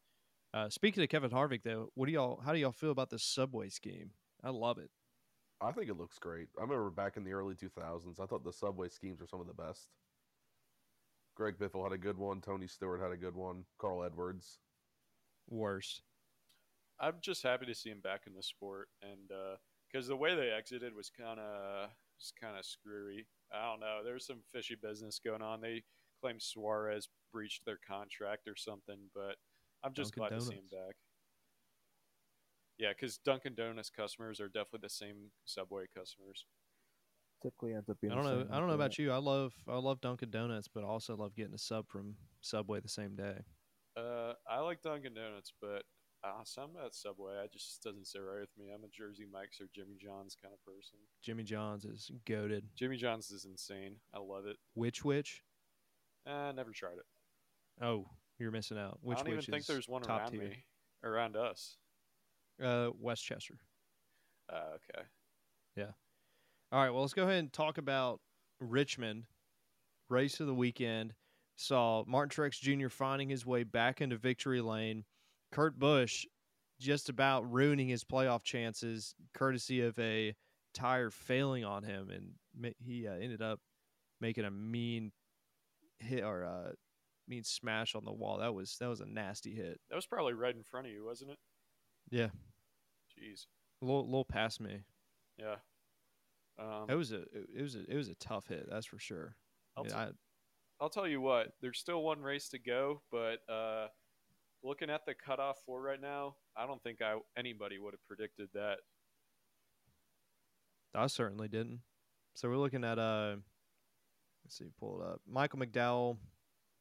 Uh, 0.54 0.70
speaking 0.70 1.04
of 1.04 1.10
Kevin 1.10 1.32
Harvick, 1.32 1.64
though, 1.64 1.90
what 1.96 2.08
do 2.08 2.14
y'all 2.14 2.42
how 2.46 2.54
do 2.54 2.60
y'all 2.60 2.72
feel 2.72 2.92
about 2.92 3.10
the 3.10 3.20
subway 3.20 3.70
scheme? 3.70 4.12
I 4.44 4.52
love 4.52 4.78
it. 4.78 4.92
I 5.62 5.72
think 5.72 5.90
it 5.90 5.98
looks 5.98 6.18
great. 6.18 6.48
I 6.58 6.62
remember 6.62 6.90
back 6.90 7.18
in 7.18 7.24
the 7.24 7.34
early 7.34 7.56
2000s, 7.56 8.20
I 8.20 8.26
thought 8.26 8.44
the 8.44 8.54
subway 8.54 8.88
schemes 8.88 9.20
were 9.20 9.28
some 9.28 9.42
of 9.42 9.48
the 9.48 9.54
best. 9.54 9.90
Greg 11.36 11.58
Biffle 11.58 11.84
had 11.84 11.94
a 11.94 11.98
good 11.98 12.18
one. 12.18 12.42
Tony 12.42 12.68
Stewart 12.68 13.02
had 13.02 13.12
a 13.12 13.18
good 13.18 13.36
one. 13.36 13.66
Carl 13.78 14.04
Edwards. 14.04 14.60
Worst. 15.50 16.04
I'm 17.00 17.16
just 17.22 17.44
happy 17.44 17.66
to 17.66 17.76
see 17.76 17.90
him 17.90 18.02
back 18.02 18.22
in 18.28 18.34
the 18.34 18.44
sport, 18.44 18.90
and 19.02 19.32
uh, 19.32 19.56
because 19.90 20.08
the 20.08 20.18
way 20.18 20.36
they 20.36 20.50
exited 20.50 20.94
was 20.94 21.10
kind 21.10 21.40
of 21.40 21.90
was 22.18 22.34
kind 22.40 22.58
of 22.58 22.66
screwy. 22.66 23.26
I 23.54 23.66
don't 23.66 23.80
know. 23.80 24.02
There 24.04 24.14
was 24.14 24.26
some 24.26 24.42
fishy 24.54 24.76
business 24.76 25.20
going 25.24 25.42
on. 25.42 25.62
They 25.62 25.84
claimed 26.22 26.42
Suarez 26.42 27.08
breached 27.32 27.64
their 27.66 27.80
contract 27.88 28.48
or 28.48 28.56
something, 28.58 29.00
but 29.16 29.36
I'm 29.84 29.94
just 29.94 30.14
Dunkin' 30.14 30.30
glad 30.30 30.40
to 30.40 30.46
see 30.46 30.56
him 30.56 30.70
back. 30.70 30.96
Yeah, 32.80 32.94
because 32.98 33.18
Dunkin' 33.18 33.56
Donuts 33.56 33.90
customers 33.90 34.40
are 34.40 34.48
definitely 34.48 34.80
the 34.84 34.90
same 34.90 35.32
Subway 35.46 35.86
customers. 35.96 36.46
Typically 37.44 37.74
ends 37.74 37.90
up 37.90 37.98
being. 38.02 38.14
I 38.14 38.16
don't 38.16 38.26
know. 38.26 38.46
I 38.52 38.58
don't 38.58 38.68
know 38.68 38.74
about 38.74 38.98
you. 38.98 39.12
I 39.12 39.18
love 39.18 39.54
I 39.68 39.78
love 39.78 40.02
Dunkin' 40.02 40.32
Donuts, 40.32 40.68
but 40.74 40.84
I 40.84 40.88
also 40.88 41.16
love 41.16 41.36
getting 41.36 41.54
a 41.54 41.60
sub 41.60 41.88
from 41.88 42.16
Subway 42.42 42.80
the 42.80 42.90
same 42.90 43.16
day. 43.16 43.36
Uh, 43.98 44.34
I 44.50 44.60
like 44.62 44.82
Dunkin' 44.82 45.14
Donuts, 45.14 45.52
but 45.62 45.84
uh, 46.24 46.44
some 46.44 46.72
about 46.76 46.96
Subway, 46.96 47.34
I 47.42 47.48
just 47.52 47.82
doesn't 47.84 48.08
sit 48.08 48.20
right 48.20 48.42
with 48.42 48.50
me. 48.58 48.72
I'm 48.74 48.84
a 48.84 48.88
Jersey 48.88 49.26
Mike's 49.32 49.62
or 49.62 49.68
Jimmy 49.74 49.96
John's 50.02 50.36
kind 50.42 50.54
of 50.54 50.64
person. 50.64 51.00
Jimmy 51.24 51.44
John's 51.44 51.86
is 51.86 52.12
goaded. 52.26 52.66
Jimmy 52.76 52.98
John's 52.98 53.32
is 53.32 53.46
insane. 53.46 53.96
I 54.14 54.20
love 54.20 54.46
it. 54.46 54.58
Which 54.74 55.04
which? 55.04 55.44
Uh, 56.26 56.52
never 56.56 56.72
tried 56.72 56.98
it. 56.98 57.84
Oh, 57.84 58.06
you're 58.38 58.52
missing 58.52 58.78
out. 58.78 59.00
Which 59.02 59.18
I 59.18 59.22
don't 59.22 59.28
even 59.28 59.38
which 59.38 59.46
think 59.48 59.62
is 59.62 59.68
there's 59.68 59.88
one 59.90 60.02
top 60.02 60.22
around 60.22 60.32
tier. 60.32 60.42
me, 60.42 60.66
around 61.04 61.36
us. 61.38 61.78
Uh, 62.64 62.90
Westchester. 63.00 63.56
Uh, 64.52 64.76
okay. 64.76 65.06
Yeah. 65.76 65.92
All 66.72 66.82
right. 66.82 66.90
Well, 66.90 67.02
let's 67.02 67.14
go 67.14 67.24
ahead 67.24 67.40
and 67.40 67.54
talk 67.54 67.78
about 67.78 68.20
Richmond. 68.60 69.26
Race 70.10 70.40
of 70.40 70.48
the 70.48 70.56
weekend 70.56 71.14
saw 71.56 72.04
Martin 72.08 72.30
Truex 72.30 72.60
Jr. 72.60 72.90
finding 72.90 73.30
his 73.30 73.46
way 73.46 73.64
back 73.64 74.02
into 74.02 74.18
victory 74.18 74.62
lane. 74.62 75.06
Kurt 75.52 75.78
Busch 75.78 76.26
just 76.80 77.10
about 77.10 77.52
ruining 77.52 77.88
his 77.88 78.04
playoff 78.04 78.44
chances, 78.44 79.14
courtesy 79.34 79.82
of 79.82 79.98
a 80.00 80.34
tire 80.74 81.10
failing 81.10 81.66
on 81.66 81.84
him, 81.84 82.10
and 82.10 82.74
he 82.80 83.08
uh, 83.08 83.14
ended 83.14 83.42
up 83.42 83.60
making 84.22 84.46
a 84.46 84.52
mean 84.52 85.12
hit 86.00 86.24
or 86.24 86.46
uh, 86.46 86.72
mean 87.28 87.44
smash 87.44 87.96
on 87.96 88.06
the 88.06 88.12
wall. 88.12 88.38
That 88.40 88.54
was 88.54 88.78
that 88.80 88.88
was 88.88 89.02
a 89.02 89.06
nasty 89.06 89.54
hit. 89.54 89.80
That 89.90 89.96
was 89.96 90.08
probably 90.08 90.34
right 90.34 90.56
in 90.56 90.64
front 90.64 90.88
of 90.88 90.94
you, 90.94 91.06
wasn't 91.06 91.32
it? 91.32 91.38
Yeah, 92.10 92.30
Jeez. 93.22 93.46
a 93.82 93.86
little, 93.86 94.06
little 94.06 94.26
past 94.26 94.60
me. 94.62 94.84
Yeah. 95.38 95.56
Um, 96.58 96.86
It 96.90 96.96
was 96.96 97.12
a 97.12 97.22
it 97.56 97.62
was 97.62 97.76
a 97.76 97.90
it 97.90 97.96
was 97.96 98.10
a 98.10 98.16
tough 98.16 98.48
hit. 98.48 98.68
That's 98.70 98.86
for 98.86 99.00
sure. 99.00 99.36
I'll, 99.78 99.86
t- 99.86 99.94
I- 99.94 100.12
I'll 100.82 100.90
tell 100.90 101.08
you 101.08 101.22
what. 101.22 101.54
There's 101.62 101.80
still 101.80 102.04
one 102.04 102.22
race 102.22 102.50
to 102.50 102.60
go, 102.60 103.02
but 103.12 103.40
uh, 103.50 103.88
looking 104.64 104.90
at 104.90 105.06
the 105.06 105.14
cutoff 105.14 105.58
for 105.66 105.82
right 105.82 106.00
now, 106.02 106.36
I 106.58 106.66
don't 106.68 106.82
think 106.84 107.02
I 107.02 107.16
anybody 107.38 107.80
would 107.80 107.94
have 107.94 108.06
predicted 108.08 108.50
that. 108.54 108.80
I 110.96 111.08
certainly 111.08 111.48
didn't. 111.48 111.80
So 112.36 112.50
we're 112.50 112.58
looking 112.58 112.84
at 112.84 112.98
uh 113.00 113.36
let's 114.46 114.58
see, 114.58 114.66
pull 114.80 115.02
it 115.02 115.06
up. 115.08 115.22
Michael 115.28 115.60
McDowell, 115.60 116.18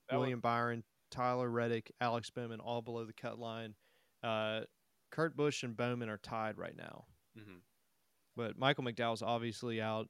That 0.09 0.19
William 0.19 0.41
Byron, 0.41 0.83
Tyler 1.11 1.49
Reddick, 1.49 1.93
Alex 2.01 2.31
Bowman, 2.31 2.61
all 2.61 2.83
below 2.83 3.05
the 3.05 3.13
cut 3.13 3.39
line. 3.39 3.75
Uh 4.23 4.61
Kurt 5.11 5.37
Busch 5.37 5.63
and 5.63 5.77
Bowman 5.77 6.09
are 6.09 6.19
tied 6.19 6.59
right 6.59 6.77
now. 6.77 7.07
Mhm. 7.37 7.61
But 8.37 8.57
Michael 8.59 8.85
McDowell's 8.85 9.23
obviously 9.23 9.81
out. 9.81 10.09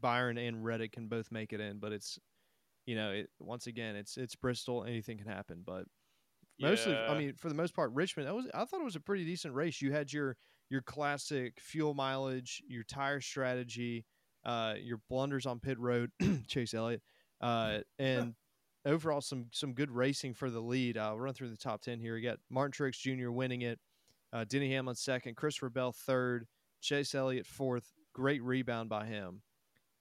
Byron 0.00 0.38
and 0.38 0.64
Reddick 0.64 0.92
can 0.92 1.08
both 1.08 1.30
make 1.30 1.52
it 1.52 1.60
in, 1.60 1.78
but 1.78 1.92
it's 1.92 2.18
you 2.86 2.94
know, 2.96 3.12
it 3.12 3.30
once 3.38 3.66
again 3.66 3.96
it's 3.96 4.16
it's 4.16 4.34
Bristol, 4.36 4.84
anything 4.84 5.18
can 5.18 5.26
happen. 5.26 5.62
But 5.64 5.86
mostly 6.60 6.94
I 6.94 7.18
mean, 7.18 7.34
for 7.34 7.48
the 7.48 7.54
most 7.54 7.74
part, 7.74 7.92
Richmond, 7.92 8.28
that 8.28 8.34
was 8.34 8.46
I 8.54 8.64
thought 8.64 8.80
it 8.80 8.84
was 8.84 8.96
a 8.96 9.00
pretty 9.00 9.24
decent 9.24 9.54
race. 9.54 9.80
You 9.80 9.92
had 9.92 10.12
your 10.12 10.36
your 10.70 10.82
classic 10.82 11.60
fuel 11.60 11.94
mileage, 11.94 12.62
your 12.66 12.84
tire 12.84 13.20
strategy, 13.20 14.06
uh, 14.44 14.74
your 14.78 15.00
blunders 15.08 15.46
on 15.46 15.60
pit 15.60 15.78
road, 15.78 16.10
Chase 16.48 16.74
Elliott, 16.74 17.02
uh, 17.40 17.80
and 17.98 18.34
overall 18.86 19.20
some 19.20 19.46
some 19.52 19.72
good 19.74 19.90
racing 19.90 20.34
for 20.34 20.50
the 20.50 20.60
lead. 20.60 20.96
I'll 20.98 21.18
run 21.18 21.34
through 21.34 21.50
the 21.50 21.56
top 21.56 21.80
ten 21.82 22.00
here. 22.00 22.16
You 22.16 22.28
got 22.28 22.38
Martin 22.50 22.72
Truex 22.72 22.98
Jr. 22.98 23.30
winning 23.30 23.62
it, 23.62 23.78
uh, 24.34 24.44
Denny 24.44 24.70
Hamlin 24.72 24.96
second, 24.96 25.36
Christopher 25.36 25.70
Bell 25.70 25.92
third, 25.92 26.46
Chase 26.82 27.14
Elliott 27.14 27.46
fourth. 27.46 27.92
Great 28.12 28.42
rebound 28.42 28.88
by 28.90 29.06
him. 29.06 29.40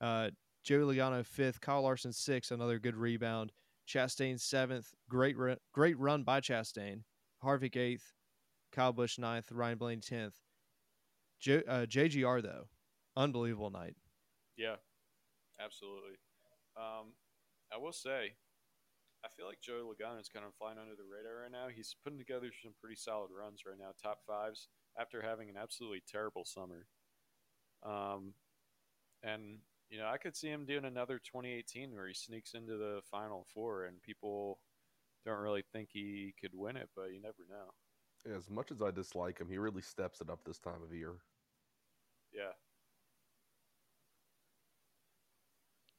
Uh, 0.01 0.29
Joey 0.63 0.95
Logano 0.95 1.25
fifth, 1.25 1.61
Kyle 1.61 1.83
Larson 1.83 2.11
sixth, 2.11 2.51
another 2.51 2.79
good 2.79 2.95
rebound. 2.95 3.51
Chastain 3.87 4.39
seventh, 4.39 4.87
great 5.09 5.37
ru- 5.37 5.57
great 5.73 5.97
run 5.97 6.23
by 6.23 6.41
Chastain. 6.41 7.03
Harvick 7.43 7.75
eighth, 7.77 8.13
Kyle 8.71 8.93
Busch 8.93 9.17
ninth, 9.17 9.51
Ryan 9.51 9.77
Blaney 9.77 10.01
tenth. 10.01 10.35
J- 11.39 11.63
uh, 11.67 11.85
JGR 11.85 12.41
though, 12.41 12.69
unbelievable 13.15 13.69
night. 13.69 13.95
Yeah, 14.57 14.75
absolutely. 15.63 16.17
Um, 16.77 17.13
I 17.73 17.77
will 17.77 17.91
say, 17.91 18.33
I 19.23 19.29
feel 19.29 19.47
like 19.47 19.61
Joey 19.61 19.81
Logano 19.81 20.19
is 20.19 20.27
kind 20.27 20.45
of 20.45 20.53
flying 20.55 20.77
under 20.77 20.95
the 20.95 21.07
radar 21.07 21.43
right 21.43 21.51
now. 21.51 21.67
He's 21.73 21.95
putting 22.03 22.19
together 22.19 22.51
some 22.61 22.73
pretty 22.79 22.97
solid 22.97 23.29
runs 23.31 23.61
right 23.65 23.79
now, 23.79 23.91
top 24.01 24.19
fives, 24.27 24.67
after 24.99 25.21
having 25.21 25.49
an 25.49 25.55
absolutely 25.55 26.03
terrible 26.05 26.43
summer. 26.43 26.87
Um, 27.83 28.33
and 29.23 29.59
you 29.89 29.97
know 29.97 30.07
I 30.07 30.17
could 30.17 30.35
see 30.35 30.49
him 30.49 30.65
doing 30.65 30.85
another 30.85 31.19
2018 31.19 31.93
where 31.93 32.07
he 32.07 32.13
sneaks 32.13 32.53
into 32.53 32.77
the 32.77 33.01
final 33.09 33.47
four, 33.53 33.85
and 33.85 34.01
people 34.01 34.59
don't 35.25 35.39
really 35.39 35.63
think 35.71 35.89
he 35.91 36.33
could 36.39 36.51
win 36.53 36.75
it, 36.75 36.89
but 36.95 37.13
you 37.13 37.21
never 37.21 37.45
know. 37.49 37.71
Yeah, 38.25 38.37
as 38.37 38.49
much 38.49 38.71
as 38.71 38.81
I 38.81 38.91
dislike 38.91 39.39
him, 39.39 39.49
he 39.49 39.57
really 39.57 39.81
steps 39.81 40.21
it 40.21 40.29
up 40.29 40.39
this 40.45 40.59
time 40.59 40.81
of 40.83 40.93
year. 40.93 41.15
Yeah. 42.33 42.53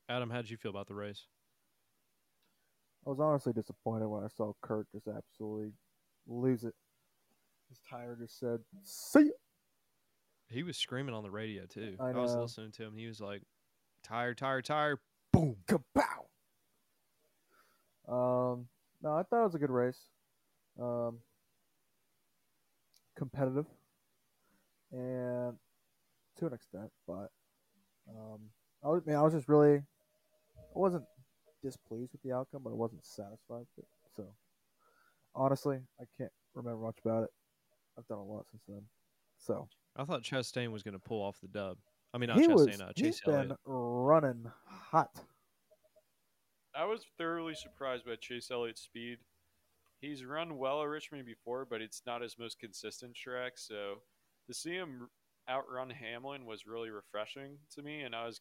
Adam, 0.09 0.29
how 0.29 0.43
did 0.43 0.51
you 0.51 0.57
feel 0.57 0.71
about 0.71 0.87
the 0.87 0.95
race? 0.95 1.27
I 3.07 3.11
was 3.11 3.21
honestly 3.21 3.53
disappointed 3.53 4.09
when 4.09 4.25
I 4.25 4.29
saw 4.29 4.53
Kurt 4.63 4.87
just 4.93 5.07
absolutely 5.09 5.73
lose 6.27 6.65
it. 6.65 6.75
His 7.69 7.79
tire 7.89 8.17
just 8.19 8.39
said, 8.39 8.61
"See 8.83 9.27
ya." 9.27 9.31
He 10.49 10.63
was 10.63 10.77
screaming 10.77 11.15
on 11.15 11.23
the 11.23 11.31
radio 11.31 11.67
too. 11.67 11.97
I 12.01 12.13
was 12.13 12.35
listening 12.35 12.73
to 12.73 12.85
him. 12.85 12.97
He 12.97 13.07
was 13.07 13.21
like, 13.21 13.43
"Tire, 14.03 14.35
tire, 14.35 14.63
tire, 14.63 15.01
boom." 15.33 15.57
Kapow! 15.67 16.29
Um, 18.07 18.69
no, 19.03 19.15
I 19.15 19.23
thought 19.23 19.41
it 19.41 19.45
was 19.45 19.55
a 19.55 19.59
good 19.59 19.71
race. 19.71 20.01
Um, 20.81 21.19
competitive, 23.17 23.67
and 24.93 25.57
to 26.37 26.47
an 26.47 26.53
extent, 26.53 26.91
but 27.07 27.31
um, 28.09 28.41
I 28.83 28.89
was, 28.89 29.07
man, 29.07 29.17
I 29.17 29.23
was 29.23 29.33
just 29.33 29.49
really, 29.49 29.77
I 29.77 30.79
wasn't 30.79 31.05
displeased 31.65 32.13
with 32.13 32.23
the 32.23 32.33
outcome, 32.33 32.63
but 32.63 32.71
I 32.71 32.75
wasn't 32.75 33.05
satisfied 33.05 33.67
with 33.77 33.85
it. 33.85 33.89
So, 34.17 34.27
honestly, 35.35 35.79
I 36.01 36.05
can't 36.17 36.33
remember 36.55 36.85
much 36.85 36.99
about 37.05 37.25
it. 37.25 37.31
I've 37.99 38.07
done 38.07 38.19
a 38.19 38.25
lot 38.25 38.47
since 38.51 38.63
then. 38.69 38.83
So 39.39 39.69
I 39.97 40.05
thought 40.05 40.23
Chastain 40.23 40.71
was 40.71 40.83
going 40.83 40.95
to 40.95 41.01
pull 41.01 41.23
off 41.23 41.41
the 41.41 41.49
dub. 41.49 41.79
I 42.13 42.19
mean, 42.19 42.29
not 42.29 42.39
he 42.39 42.47
Chastain, 42.47 42.55
was, 42.55 42.81
uh, 42.81 42.93
he's 42.95 43.17
Chase 43.17 43.23
Elliott. 43.27 43.49
been 43.49 43.57
running 43.67 44.47
hot. 44.67 45.11
I 46.77 46.85
was 46.85 47.05
thoroughly 47.19 47.55
surprised 47.55 48.05
by 48.05 48.17
Chase 48.21 48.51
Elliott's 48.51 48.83
speed. 48.83 49.19
He's 50.01 50.25
run 50.25 50.59
well 50.59 50.83
at 50.83 50.89
Richmond 50.89 51.25
before, 51.25 51.67
but 51.69 51.81
it's 51.81 52.03
not 52.07 52.21
his 52.21 52.37
most 52.39 52.59
consistent 52.59 53.15
track. 53.15 53.53
So 53.57 54.03
to 54.47 54.55
see 54.55 54.75
him 54.75 55.09
outrun 55.49 55.91
Hamlin 55.91 56.47
was 56.47 56.67
really 56.67 56.91
refreshing 56.91 57.59
to 57.75 57.83
me, 57.83 58.03
and 58.03 58.15
I 58.15 58.27
was 58.27 58.41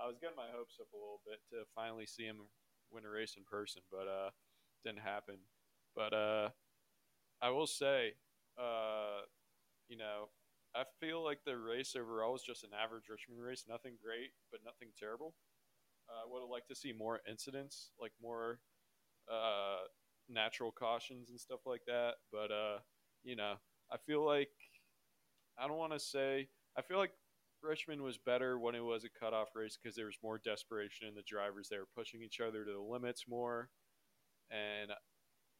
I 0.00 0.06
was 0.06 0.16
getting 0.20 0.36
my 0.36 0.48
hopes 0.54 0.78
up 0.80 0.88
a 0.92 0.96
little 0.96 1.20
bit 1.26 1.40
to 1.50 1.64
finally 1.74 2.06
see 2.06 2.24
him 2.24 2.46
win 2.90 3.04
a 3.04 3.10
race 3.10 3.34
in 3.36 3.44
person, 3.44 3.82
but 3.90 4.06
uh, 4.08 4.30
didn't 4.84 5.00
happen. 5.00 5.36
But 5.94 6.12
uh, 6.14 6.48
I 7.42 7.50
will 7.50 7.66
say, 7.66 8.14
uh, 8.58 9.22
you 9.88 9.96
know, 9.96 10.28
I 10.74 10.84
feel 11.00 11.24
like 11.24 11.40
the 11.44 11.56
race 11.56 11.94
overall 11.96 12.32
was 12.32 12.42
just 12.42 12.64
an 12.64 12.70
average 12.72 13.04
Richmond 13.10 13.42
race. 13.42 13.64
Nothing 13.68 13.94
great, 14.02 14.30
but 14.52 14.60
nothing 14.64 14.88
terrible. 14.98 15.34
Uh, 16.08 16.24
I 16.26 16.32
would 16.32 16.40
have 16.40 16.50
liked 16.50 16.68
to 16.68 16.74
see 16.74 16.92
more 16.92 17.20
incidents, 17.28 17.90
like 18.00 18.12
more 18.22 18.60
uh, 19.30 19.86
natural 20.28 20.72
cautions 20.72 21.30
and 21.30 21.40
stuff 21.40 21.60
like 21.66 21.82
that. 21.86 22.14
But 22.32 22.50
uh, 22.50 22.78
you 23.24 23.36
know, 23.36 23.54
I 23.92 23.96
feel 24.06 24.24
like 24.24 24.50
I 25.58 25.66
don't 25.66 25.76
want 25.76 25.92
to 25.92 25.98
say 26.00 26.48
I 26.76 26.82
feel 26.82 26.98
like 26.98 27.12
Richmond 27.62 28.02
was 28.02 28.18
better 28.18 28.58
when 28.58 28.74
it 28.74 28.84
was 28.84 29.04
a 29.04 29.08
cutoff 29.20 29.48
race 29.54 29.78
because 29.80 29.96
there 29.96 30.06
was 30.06 30.18
more 30.22 30.38
desperation 30.38 31.08
in 31.08 31.14
the 31.14 31.22
drivers. 31.22 31.68
They 31.68 31.78
were 31.78 31.88
pushing 31.96 32.22
each 32.22 32.40
other 32.40 32.64
to 32.64 32.72
the 32.72 32.80
limits 32.80 33.24
more, 33.28 33.70
and 34.50 34.90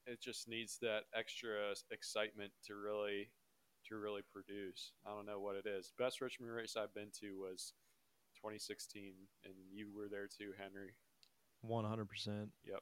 it 0.06 0.20
just 0.20 0.48
needs 0.48 0.78
that 0.80 1.02
extra 1.14 1.74
excitement 1.90 2.52
to 2.66 2.74
really 2.76 3.30
to 3.86 3.96
really 3.96 4.22
produce. 4.32 4.92
I 5.06 5.10
don't 5.10 5.26
know 5.26 5.40
what 5.40 5.56
it 5.56 5.66
is. 5.66 5.92
Best 5.98 6.20
Richmond 6.20 6.52
race 6.52 6.76
I've 6.76 6.94
been 6.94 7.10
to 7.20 7.38
was 7.38 7.72
2016, 8.36 9.14
and 9.44 9.54
you 9.72 9.88
were 9.94 10.08
there 10.08 10.26
too, 10.26 10.52
Henry. 10.58 10.94
One 11.62 11.84
hundred 11.84 12.08
percent. 12.08 12.50
Yep. 12.64 12.80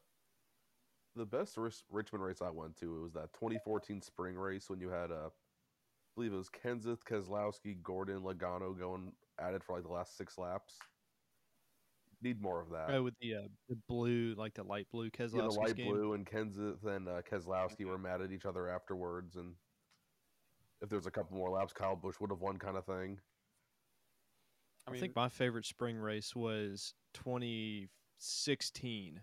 The 1.15 1.25
best 1.25 1.57
Richmond 1.91 2.23
race 2.23 2.43
I 2.43 2.51
went 2.51 2.77
to 2.79 2.97
it 2.97 3.03
was 3.03 3.15
that 3.15 3.33
2014 3.33 4.03
spring 4.03 4.35
race 4.35 4.69
when 4.69 4.81
you 4.81 4.91
had 4.91 5.11
uh, 5.11 5.31
I 5.31 5.46
believe 6.17 6.33
it 6.33 6.37
was 6.37 6.49
Kenseth, 6.49 7.05
Keselowski, 7.09 7.81
Gordon, 7.83 8.23
Logano 8.23 8.77
going 8.77 9.13
at 9.39 9.55
it 9.55 9.63
for 9.63 9.77
like 9.77 9.85
the 9.85 9.93
last 9.93 10.17
six 10.17 10.37
laps. 10.39 10.75
Need 12.23 12.41
more 12.41 12.63
of 12.63 12.71
that. 12.71 12.89
Oh, 12.91 13.03
with 13.03 13.15
the 13.21 13.35
uh, 13.35 13.49
the 13.69 13.77
blue, 13.89 14.35
like 14.37 14.55
the 14.55 14.65
light 14.65 14.87
blue 14.91 15.11
Yeah, 15.19 15.27
the 15.27 15.51
light 15.51 15.77
game. 15.77 15.93
blue 15.93 16.15
and 16.15 16.27
Kenseth 16.27 16.87
and 16.87 17.07
uh, 17.07 17.21
Keselowski 17.31 17.85
were 17.85 17.99
mad 17.99 18.23
at 18.23 18.33
each 18.33 18.47
other 18.47 18.69
afterwards, 18.69 19.37
and 19.37 19.53
if 20.81 20.89
there's 20.89 21.07
a 21.07 21.11
couple 21.11 21.37
more 21.37 21.51
laps, 21.51 21.75
Kyle 21.75 21.95
Busch 21.95 22.19
would 22.21 22.31
have 22.31 22.41
won, 22.41 22.57
kind 22.57 22.79
of 22.79 22.87
thing. 22.87 23.19
I, 24.89 24.97
think 24.97 25.17
my 25.17 25.29
favorite 25.29 25.67
spring 25.67 25.97
race 25.97 26.35
was 26.35 26.95
2016. 27.15 29.21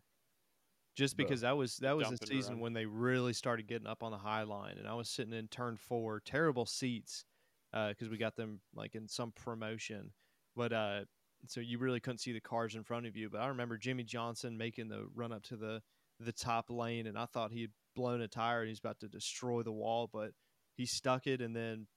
Just 0.96 1.18
because 1.18 1.42
that 1.42 1.58
was 1.58 1.78
that 1.78 1.98
was 1.98 2.10
the 2.10 2.28
season 2.28 2.56
run. 2.56 2.62
when 2.62 2.74
they 2.74 2.86
really 2.86 3.34
started 3.34 3.68
getting 3.68 3.88
up 3.88 4.04
on 4.04 4.12
the 4.12 4.18
high 4.18 4.44
line, 4.44 4.78
and 4.78 4.88
I 4.88 4.94
was 4.94 5.10
sitting 5.10 5.34
in 5.34 5.48
turn 5.48 5.76
four, 5.76 6.20
terrible 6.20 6.68
seats, 6.68 7.26
because 7.72 8.10
we 8.10 8.18
got 8.18 8.36
them 8.36 8.60
like 8.76 8.94
in 8.94 9.08
some 9.08 9.32
promotion, 9.32 10.12
but 10.56 10.72
uh, 10.72 11.00
so 11.48 11.60
you 11.60 11.80
really 11.80 12.00
couldn't 12.00 12.20
see 12.20 12.32
the 12.32 12.40
cars 12.40 12.76
in 12.76 12.84
front 12.84 13.08
of 13.08 13.18
you. 13.18 13.30
But 13.30 13.42
I 13.42 13.48
remember 13.48 13.78
Jimmie 13.78 14.04
Johnson 14.04 14.58
making 14.58 14.90
the 14.90 15.08
run 15.16 15.32
up 15.32 15.44
to 15.46 15.58
the 15.58 15.82
the 16.20 16.32
top 16.32 16.70
lane, 16.70 17.08
and 17.08 17.18
I 17.18 17.26
thought 17.26 17.52
he 17.52 17.62
had 17.62 17.72
blown 17.96 18.22
a 18.22 18.28
tire 18.28 18.62
and 18.62 18.70
he's 18.70 18.80
about 18.80 19.00
to 19.00 19.08
destroy 19.08 19.64
the 19.64 19.72
wall, 19.72 20.10
but 20.12 20.32
he 20.76 20.86
stuck 20.86 21.26
it, 21.28 21.42
and 21.42 21.56
then 21.56 21.88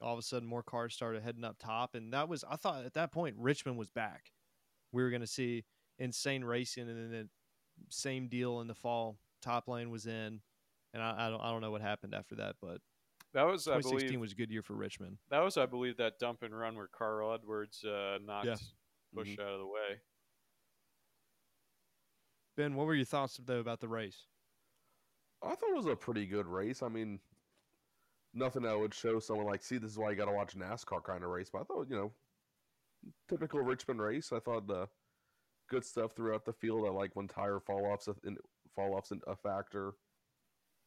all 0.00 0.12
of 0.12 0.18
a 0.18 0.22
sudden 0.22 0.48
more 0.48 0.62
cars 0.62 0.94
started 0.94 1.22
heading 1.22 1.44
up 1.44 1.56
top, 1.58 1.94
and 1.94 2.12
that 2.12 2.28
was 2.28 2.44
I 2.48 2.54
thought 2.56 2.84
at 2.84 2.94
that 2.94 3.12
point 3.12 3.34
Richmond 3.36 3.78
was 3.78 3.90
back. 3.90 4.30
We 4.92 5.02
were 5.02 5.10
going 5.10 5.22
to 5.22 5.26
see 5.26 5.64
insane 5.98 6.44
racing, 6.44 6.88
and 6.88 6.96
then 6.96 7.10
the 7.10 7.28
same 7.88 8.28
deal 8.28 8.60
in 8.60 8.66
the 8.66 8.74
fall. 8.74 9.18
Top 9.42 9.68
lane 9.68 9.90
was 9.90 10.06
in, 10.06 10.40
and 10.92 11.02
I, 11.02 11.26
I 11.26 11.30
don't 11.30 11.40
I 11.40 11.50
don't 11.50 11.60
know 11.60 11.70
what 11.70 11.80
happened 11.82 12.14
after 12.14 12.34
that, 12.36 12.56
but 12.62 12.78
that 13.32 13.42
was 13.42 13.66
I 13.68 13.76
2016 13.76 14.08
believe 14.08 14.20
was 14.20 14.32
a 14.32 14.36
good 14.36 14.50
year 14.50 14.62
for 14.62 14.74
Richmond. 14.74 15.18
that 15.30 15.40
was 15.40 15.56
I 15.56 15.66
believe 15.66 15.96
that 15.98 16.18
dump 16.18 16.42
and 16.42 16.56
run 16.56 16.76
where 16.76 16.86
Carl 16.88 17.32
Edwards 17.34 17.84
uh, 17.84 18.18
knocked 18.24 18.46
Yeah. 18.46 18.56
Busch 19.12 19.28
Mhm. 19.30 19.40
out 19.40 19.52
of 19.52 19.58
the 19.60 19.66
way. 19.66 20.00
Ben, 22.56 22.74
what 22.74 22.86
were 22.86 22.94
your 22.94 23.04
thoughts 23.04 23.38
though 23.44 23.58
about 23.60 23.80
the 23.80 23.88
race? 23.88 24.26
I 25.42 25.54
thought 25.54 25.70
it 25.70 25.76
was 25.76 25.86
a 25.86 25.96
pretty 25.96 26.26
good 26.26 26.46
race. 26.46 26.82
I 26.82 26.88
mean, 26.88 27.18
nothing 28.32 28.62
that 28.62 28.78
would 28.78 28.94
show 28.94 29.18
someone 29.18 29.46
like, 29.46 29.62
see, 29.62 29.76
this 29.78 29.90
is 29.90 29.98
why 29.98 30.10
you 30.10 30.16
got 30.16 30.24
to 30.26 30.32
watch 30.32 30.56
NASCAR 30.56 31.02
kind 31.04 31.22
of 31.22 31.30
race. 31.30 31.50
But 31.50 31.60
I 31.62 31.64
thought, 31.64 31.88
you 31.90 31.96
know, 31.96 32.12
typical 33.28 33.60
Richmond 33.60 34.00
race. 34.00 34.32
I 34.32 34.38
thought 34.40 34.66
the 34.66 34.88
good 35.68 35.84
stuff 35.84 36.12
throughout 36.12 36.44
the 36.44 36.52
field. 36.52 36.86
I 36.86 36.90
like 36.90 37.14
when 37.14 37.28
tire 37.28 37.60
fall 37.60 37.86
offs 37.86 38.08
fall 38.74 38.94
offs 38.94 39.12
a 39.26 39.36
factor. 39.36 39.94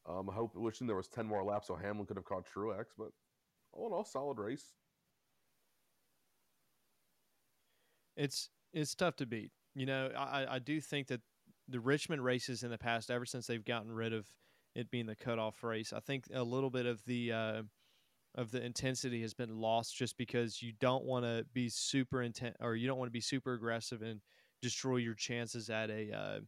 Um, 0.08 0.30
I 0.30 0.34
hope 0.34 0.56
wishing 0.56 0.88
there 0.88 0.96
was 0.96 1.08
ten 1.08 1.26
more 1.26 1.44
laps 1.44 1.68
so 1.68 1.76
Hamlin 1.76 2.06
could 2.06 2.18
have 2.18 2.26
caught 2.26 2.46
Truex, 2.48 2.86
but 2.98 3.10
all 3.74 3.88
in 3.88 3.94
all, 3.94 4.06
solid 4.06 4.40
race. 4.40 4.74
It's 8.16 8.50
it's 8.74 8.96
tough 8.96 9.16
to 9.18 9.26
beat. 9.26 9.52
You 9.76 9.86
know, 9.86 10.12
I 10.16 10.44
I- 10.44 10.56
I 10.56 10.60
do 10.60 10.82
think 10.82 11.08
that 11.08 11.22
the 11.68 11.80
Richmond 11.80 12.24
races 12.24 12.64
in 12.64 12.72
the 12.72 12.78
past, 12.78 13.12
ever 13.12 13.26
since 13.26 13.48
they've 13.48 13.64
gotten 13.64 13.92
rid 13.92 14.14
of 14.14 14.28
it 14.76 14.90
being 14.90 15.06
the 15.06 15.16
cutoff 15.16 15.64
race, 15.64 15.92
I 15.94 16.00
think 16.00 16.26
a 16.34 16.44
little 16.44 16.70
bit 16.70 16.86
of 16.86 17.04
the 17.06 17.32
uh, 17.32 17.64
of 18.36 18.52
the 18.52 18.64
intensity 18.64 19.22
has 19.22 19.34
been 19.34 19.60
lost 19.60 19.96
just 19.98 20.18
because 20.18 20.62
you 20.62 20.74
don't 20.80 21.06
want 21.06 21.26
to 21.26 21.46
be 21.54 21.70
super 21.70 22.22
intent 22.22 22.56
or 22.62 22.76
you 22.76 22.88
don't 22.88 23.00
want 23.00 23.08
to 23.10 23.14
be 23.14 23.22
super 23.22 23.54
aggressive 23.54 24.02
and 24.02 24.22
destroy 24.62 24.98
your 24.98 25.16
chances 25.16 25.70
at 25.70 25.90
a 25.90 26.12
uh, 26.12 26.40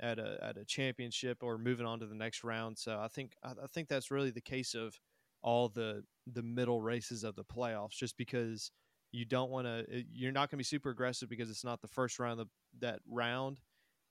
at 0.00 0.18
a 0.18 0.38
at 0.42 0.56
a 0.56 0.64
championship 0.64 1.42
or 1.42 1.58
moving 1.58 1.86
on 1.86 2.00
to 2.00 2.06
the 2.06 2.14
next 2.14 2.44
round. 2.44 2.78
So 2.78 2.98
I 3.00 3.08
think 3.08 3.34
I, 3.42 3.50
I 3.50 3.66
think 3.72 3.88
that's 3.88 4.10
really 4.10 4.30
the 4.30 4.40
case 4.40 4.74
of 4.74 4.98
all 5.42 5.68
the 5.68 6.02
the 6.26 6.42
middle 6.42 6.80
races 6.80 7.24
of 7.24 7.36
the 7.36 7.44
playoffs, 7.44 7.92
just 7.92 8.16
because 8.16 8.70
you 9.12 9.24
don't 9.24 9.50
want 9.50 9.66
to 9.66 10.04
you're 10.12 10.32
not 10.32 10.50
going 10.50 10.56
to 10.56 10.58
be 10.58 10.64
super 10.64 10.90
aggressive 10.90 11.28
because 11.28 11.50
it's 11.50 11.64
not 11.64 11.80
the 11.80 11.88
first 11.88 12.18
round 12.18 12.40
of 12.40 12.48
that 12.80 13.00
round. 13.08 13.60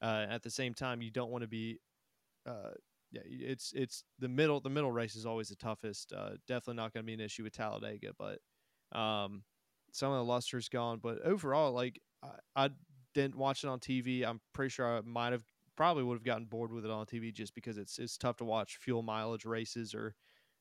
Uh, 0.01 0.25
at 0.29 0.43
the 0.43 0.49
same 0.49 0.73
time, 0.73 1.01
you 1.01 1.11
don't 1.11 1.31
want 1.31 1.43
to 1.43 1.47
be 1.47 1.79
uh, 2.45 2.71
yeah, 3.11 3.21
it's 3.25 3.73
it's 3.75 4.03
the 4.19 4.27
middle. 4.27 4.59
The 4.59 4.69
middle 4.69 4.91
race 4.91 5.15
is 5.15 5.25
always 5.25 5.49
the 5.49 5.55
toughest. 5.55 6.13
Uh, 6.13 6.31
definitely 6.47 6.75
not 6.75 6.93
going 6.93 7.03
to 7.03 7.07
be 7.07 7.13
an 7.13 7.19
issue 7.19 7.43
with 7.43 7.53
Talladega, 7.53 8.11
but 8.17 8.39
um, 8.97 9.43
some 9.91 10.11
of 10.11 10.17
the 10.17 10.31
luster's 10.31 10.67
gone. 10.67 10.99
But 11.01 11.21
overall, 11.23 11.71
like 11.71 12.01
I, 12.23 12.65
I 12.65 12.69
didn't 13.13 13.35
watch 13.35 13.63
it 13.63 13.67
on 13.67 13.79
TV. 13.79 14.25
I'm 14.25 14.41
pretty 14.53 14.69
sure 14.69 14.97
I 14.97 15.01
might 15.01 15.31
have 15.31 15.43
probably 15.75 16.03
would 16.03 16.15
have 16.15 16.23
gotten 16.23 16.45
bored 16.45 16.71
with 16.71 16.85
it 16.85 16.91
on 16.91 17.05
TV 17.05 17.33
just 17.33 17.55
because 17.55 17.77
it's 17.77 17.99
it's 17.99 18.17
tough 18.17 18.37
to 18.37 18.45
watch 18.45 18.77
fuel 18.77 19.01
mileage 19.01 19.45
races 19.45 19.93
or 19.93 20.15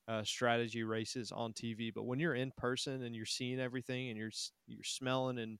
uh, 0.08 0.22
strategy 0.24 0.82
races 0.82 1.32
on 1.32 1.52
TV. 1.52 1.92
But 1.94 2.04
when 2.04 2.18
you're 2.18 2.34
in 2.34 2.52
person 2.56 3.02
and 3.02 3.14
you're 3.14 3.26
seeing 3.26 3.60
everything 3.60 4.08
and 4.08 4.18
you're 4.18 4.32
you're 4.66 4.84
smelling 4.84 5.38
and 5.38 5.58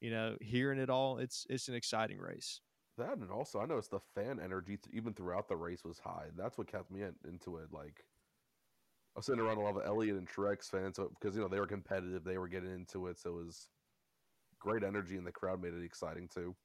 you 0.00 0.10
know 0.10 0.36
hearing 0.40 0.78
it 0.78 0.90
all, 0.90 1.18
it's 1.18 1.46
it's 1.48 1.68
an 1.68 1.74
exciting 1.74 2.18
race. 2.18 2.60
That 2.96 3.18
and 3.18 3.30
also, 3.30 3.60
I 3.60 3.66
noticed 3.66 3.90
the 3.90 4.00
fan 4.14 4.40
energy 4.42 4.78
even 4.92 5.14
throughout 5.14 5.48
the 5.48 5.56
race 5.56 5.84
was 5.84 5.98
high. 5.98 6.26
That's 6.36 6.56
what 6.56 6.70
kept 6.70 6.92
me 6.92 7.02
in, 7.02 7.14
into 7.28 7.56
it. 7.56 7.72
Like, 7.72 8.04
I 9.16 9.18
was 9.18 9.26
sitting 9.26 9.40
around 9.40 9.58
a 9.58 9.62
lot 9.62 9.76
of 9.76 9.82
Elliott 9.84 10.16
and 10.16 10.28
Truex 10.28 10.70
fans 10.70 10.96
so, 10.96 11.10
because 11.20 11.34
you 11.34 11.42
know 11.42 11.48
they 11.48 11.58
were 11.58 11.66
competitive, 11.66 12.22
they 12.24 12.38
were 12.38 12.48
getting 12.48 12.72
into 12.72 13.08
it, 13.08 13.18
so 13.18 13.30
it 13.30 13.46
was 13.46 13.68
great 14.64 14.82
energy 14.82 15.16
in 15.16 15.24
the 15.24 15.30
crowd 15.30 15.60
made 15.62 15.74
it 15.74 15.84
exciting 15.84 16.26
too. 16.32 16.56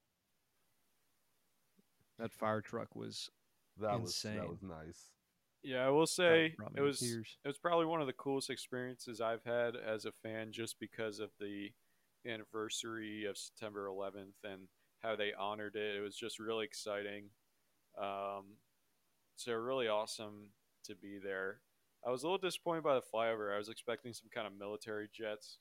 That 2.18 2.32
fire 2.32 2.62
truck 2.62 2.96
was 2.96 3.28
That 3.78 4.00
was 4.00 4.20
that 4.22 4.48
was 4.48 4.62
nice. 4.62 5.10
Yeah, 5.62 5.86
I 5.86 5.90
will 5.90 6.06
say 6.06 6.54
it 6.74 6.80
was 6.80 7.00
tears. 7.00 7.36
it 7.44 7.48
was 7.48 7.58
probably 7.58 7.84
one 7.84 8.00
of 8.00 8.06
the 8.06 8.14
coolest 8.14 8.48
experiences 8.48 9.20
I've 9.20 9.44
had 9.44 9.74
as 9.76 10.06
a 10.06 10.12
fan, 10.22 10.52
just 10.52 10.80
because 10.80 11.20
of 11.20 11.28
the 11.38 11.68
anniversary 12.26 13.26
of 13.26 13.36
September 13.36 13.86
11th 13.86 14.42
and 14.44 14.62
how 15.02 15.16
they 15.16 15.32
honored 15.38 15.76
it. 15.76 15.96
It 15.96 16.00
was 16.00 16.16
just 16.16 16.38
really 16.38 16.64
exciting. 16.64 17.24
Um, 18.00 18.56
so 19.36 19.52
really 19.52 19.88
awesome 19.88 20.48
to 20.84 20.94
be 20.94 21.18
there. 21.22 21.60
I 22.06 22.10
was 22.10 22.22
a 22.22 22.26
little 22.26 22.38
disappointed 22.38 22.82
by 22.82 22.94
the 22.94 23.02
flyover. 23.14 23.54
I 23.54 23.58
was 23.58 23.68
expecting 23.68 24.14
some 24.14 24.30
kind 24.34 24.46
of 24.46 24.58
military 24.58 25.08
jets. 25.14 25.58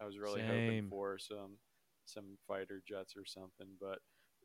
I 0.00 0.04
was 0.06 0.16
really 0.18 0.42
hoping 0.42 0.88
for 0.88 1.18
some 1.18 1.58
some 2.12 2.38
fighter 2.46 2.82
jets 2.86 3.14
or 3.16 3.24
something, 3.24 3.68
but 3.80 3.98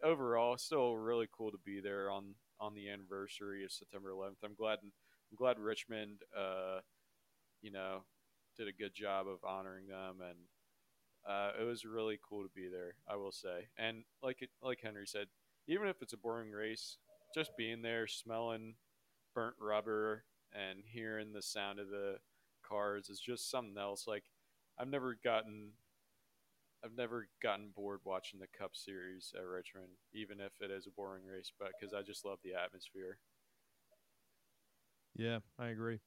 overall, 0.04 0.58
still 0.58 0.96
really 0.96 1.28
cool 1.36 1.52
to 1.52 1.60
be 1.66 1.80
there 1.82 2.10
on 2.10 2.36
on 2.60 2.74
the 2.74 2.90
anniversary 2.90 3.66
of 3.66 3.72
September 3.72 4.12
11th. 4.12 4.38
I'm 4.44 4.56
glad 4.56 4.80
I'm 4.84 5.38
glad 5.38 5.60
Richmond, 5.60 6.22
uh, 6.38 6.80
you 7.62 7.72
know, 7.72 8.04
did 8.58 8.68
a 8.68 8.72
good 8.72 8.94
job 8.94 9.28
of 9.28 9.44
honoring 9.44 9.88
them, 9.88 10.18
and 10.22 10.38
uh, 11.28 11.52
it 11.60 11.64
was 11.64 11.86
really 11.86 12.20
cool 12.28 12.44
to 12.44 12.50
be 12.56 12.68
there. 12.68 12.96
I 13.08 13.16
will 13.16 13.32
say, 13.32 13.68
and 13.78 14.04
like 14.22 14.42
it, 14.42 14.50
like 14.62 14.80
Henry 14.82 15.08
said, 15.08 15.28
even 15.68 15.88
if 15.88 16.02
it's 16.02 16.14
a 16.14 16.18
boring 16.18 16.52
race, 16.52 16.98
just 17.34 17.58
being 17.58 17.82
there, 17.82 18.08
smelling 18.08 18.76
burnt 19.34 19.56
rubber, 19.60 20.24
and 20.54 20.80
hearing 20.86 21.34
the 21.34 21.42
sound 21.42 21.80
of 21.80 21.90
the 21.90 22.18
cars 22.68 23.10
is 23.10 23.20
just 23.20 23.50
something 23.50 23.78
else. 23.78 24.06
Like 24.08 24.24
I've 24.80 24.88
never 24.88 25.18
gotten. 25.24 25.72
I've 26.86 26.96
never 26.96 27.28
gotten 27.42 27.72
bored 27.76 28.02
watching 28.04 28.40
the 28.40 28.48
Cup 28.58 28.72
Series 28.76 29.34
at 29.36 29.44
Richmond, 29.44 29.90
even 30.14 30.40
if 30.40 30.52
it 30.62 30.70
is 30.70 30.86
a 30.86 30.92
boring 30.92 31.24
race, 31.26 31.52
but 31.58 31.72
because 31.80 31.96
I 31.96 32.04
just 32.04 32.24
love 32.24 32.38
the 32.44 32.54
atmosphere. 32.54 33.18
Yeah, 35.16 35.40
I 35.58 35.68
agree. 35.70 36.00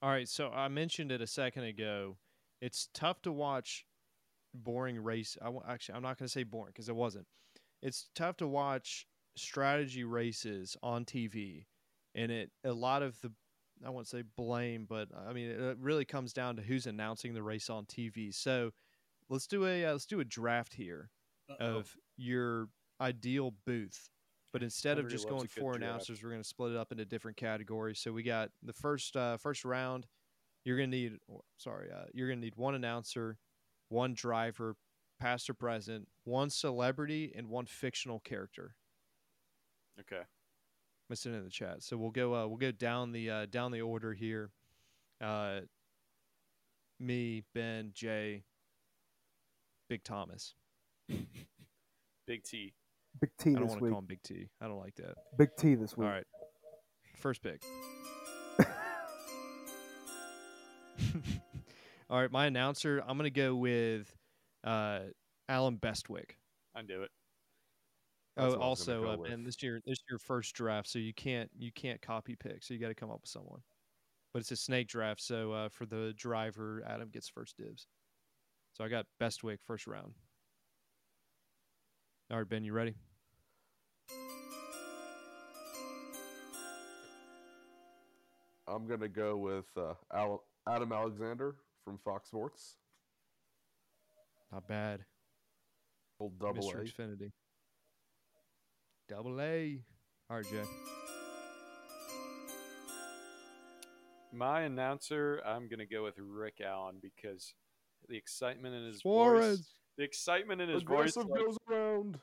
All 0.00 0.10
right, 0.10 0.28
so 0.28 0.50
I 0.50 0.68
mentioned 0.68 1.10
it 1.10 1.20
a 1.20 1.26
second 1.26 1.64
ago. 1.64 2.16
It's 2.62 2.88
tough 2.94 3.20
to 3.22 3.32
watch 3.32 3.84
boring 4.54 5.02
race. 5.02 5.36
I 5.42 5.50
actually 5.68 5.96
I'm 5.96 6.02
not 6.02 6.18
going 6.18 6.26
to 6.26 6.32
say 6.32 6.44
boring 6.44 6.72
because 6.72 6.88
it 6.88 6.94
wasn't. 6.96 7.26
It's 7.82 8.08
tough 8.14 8.36
to 8.36 8.46
watch 8.46 9.06
strategy 9.36 10.04
races 10.04 10.76
on 10.82 11.04
TV, 11.04 11.64
and 12.14 12.30
it 12.30 12.50
a 12.64 12.72
lot 12.72 13.02
of 13.02 13.20
the 13.20 13.32
I 13.84 13.90
won't 13.90 14.06
say 14.06 14.22
blame, 14.36 14.86
but 14.88 15.08
I 15.26 15.32
mean 15.32 15.50
it 15.50 15.78
really 15.80 16.04
comes 16.04 16.32
down 16.32 16.56
to 16.56 16.62
who's 16.62 16.86
announcing 16.86 17.34
the 17.34 17.42
race 17.42 17.68
on 17.68 17.86
TV. 17.86 18.32
So 18.32 18.70
let's 19.30 19.46
do 19.46 19.64
a 19.66 19.86
uh, 19.86 19.92
let's 19.92 20.06
do 20.06 20.20
a 20.20 20.24
draft 20.24 20.74
here 20.74 21.10
of 21.58 21.96
your 22.16 22.68
ideal 23.00 23.54
booth. 23.64 24.10
But 24.52 24.64
instead 24.64 24.98
of 24.98 25.08
just 25.08 25.28
going 25.28 25.46
four 25.46 25.74
announcers, 25.74 26.22
we're 26.22 26.30
going 26.30 26.42
to 26.42 26.48
split 26.48 26.72
it 26.72 26.76
up 26.76 26.90
into 26.90 27.04
different 27.04 27.36
categories. 27.36 28.00
So 28.00 28.12
we 28.12 28.24
got 28.24 28.50
the 28.62 28.72
first 28.72 29.16
uh, 29.16 29.36
first 29.36 29.64
round. 29.64 30.06
You're 30.64 30.76
going 30.76 30.90
to 30.90 30.96
need 30.96 31.12
sorry, 31.56 31.88
uh, 31.90 32.06
you're 32.12 32.26
going 32.28 32.40
to 32.40 32.44
need 32.44 32.56
one 32.56 32.74
announcer, 32.74 33.38
one 33.88 34.12
driver, 34.12 34.74
past 35.20 35.48
or 35.48 35.54
present, 35.54 36.08
one 36.24 36.50
celebrity, 36.50 37.32
and 37.36 37.48
one 37.48 37.66
fictional 37.66 38.18
character. 38.20 38.74
Okay. 40.00 40.22
Missing 41.08 41.34
in 41.34 41.44
the 41.44 41.50
chat. 41.50 41.82
So 41.82 41.96
we'll 41.96 42.10
go 42.10 42.34
uh, 42.34 42.46
we'll 42.48 42.56
go 42.56 42.72
down 42.72 43.12
the 43.12 43.30
uh, 43.30 43.46
down 43.46 43.70
the 43.70 43.82
order 43.82 44.12
here. 44.12 44.50
Uh, 45.20 45.60
me, 46.98 47.44
Ben, 47.54 47.92
Jay, 47.94 48.42
Big 49.90 50.02
Thomas. 50.04 50.54
Big 52.26 52.44
T. 52.44 52.72
Big 53.20 53.30
T 53.40 53.50
I 53.50 53.54
don't 53.54 53.66
want 53.66 53.80
to 53.82 53.90
call 53.90 53.98
him 53.98 54.06
Big 54.06 54.22
T. 54.22 54.48
I 54.60 54.68
don't 54.68 54.78
like 54.78 54.94
that. 54.94 55.14
Big 55.36 55.48
T 55.58 55.74
this 55.74 55.96
week. 55.96 56.06
All 56.06 56.12
right. 56.12 56.24
First 57.16 57.42
pick. 57.42 57.60
All 62.08 62.20
right, 62.20 62.30
my 62.30 62.46
announcer, 62.46 63.02
I'm 63.06 63.18
going 63.18 63.24
to 63.24 63.30
go 63.30 63.56
with 63.56 64.14
uh, 64.62 65.00
Allen 65.48 65.76
Bestwick. 65.76 66.36
I 66.76 66.82
do 66.82 67.02
it. 67.02 67.10
That's 68.36 68.54
Oh, 68.54 68.58
what 68.58 68.64
I 68.64 68.68
was 68.68 68.84
gonna 68.86 68.98
also, 68.98 69.02
go 69.02 69.10
uh, 69.10 69.16
with. 69.16 69.30
Ben, 69.30 69.42
this 69.42 69.60
year 69.60 69.80
this 69.84 69.94
is 69.98 70.04
your 70.08 70.20
first 70.20 70.54
draft, 70.54 70.88
so 70.88 71.00
you 71.00 71.12
can't 71.12 71.50
you 71.58 71.72
can't 71.72 72.00
copy 72.00 72.36
pick, 72.36 72.62
so 72.62 72.72
you 72.72 72.80
got 72.80 72.88
to 72.88 72.94
come 72.94 73.10
up 73.10 73.20
with 73.22 73.28
someone. 73.28 73.60
But 74.32 74.38
it's 74.40 74.52
a 74.52 74.56
snake 74.56 74.86
draft, 74.86 75.20
so 75.20 75.50
uh, 75.52 75.68
for 75.68 75.84
the 75.84 76.14
driver, 76.16 76.84
Adam 76.88 77.10
gets 77.12 77.28
first 77.28 77.56
dibs. 77.56 77.88
So 78.80 78.86
I 78.86 78.88
got 78.88 79.04
best 79.18 79.42
Bestwick 79.42 79.58
first 79.66 79.86
round. 79.86 80.14
All 82.30 82.38
right, 82.38 82.48
Ben, 82.48 82.64
you 82.64 82.72
ready? 82.72 82.94
I'm 88.66 88.86
gonna 88.88 89.06
go 89.06 89.36
with 89.36 89.66
uh, 89.76 89.92
Al- 90.14 90.44
Adam 90.66 90.92
Alexander 90.94 91.56
from 91.84 91.98
Fox 92.02 92.28
Sports. 92.28 92.76
Not 94.50 94.66
bad. 94.66 95.04
Old 96.18 96.38
double 96.38 96.62
Mr. 96.62 96.80
A. 96.80 96.84
Xfinity. 96.84 97.32
Double 99.10 99.38
A. 99.42 99.78
All 100.30 100.38
right, 100.38 100.46
Jay. 100.46 100.64
My 104.32 104.62
announcer, 104.62 105.42
I'm 105.44 105.68
gonna 105.68 105.84
go 105.84 106.02
with 106.02 106.14
Rick 106.16 106.62
Allen 106.64 106.96
because 107.02 107.52
the 108.08 108.16
excitement 108.16 108.74
in 108.74 108.86
his 108.86 109.02
voice, 109.02 109.02
Suarez. 109.02 109.68
the 109.96 110.04
excitement 110.04 110.60
in 110.60 110.68
his 110.68 110.82
voice. 110.82 111.16
Like- 111.16 111.28
goes 111.28 111.56
around. 111.68 112.18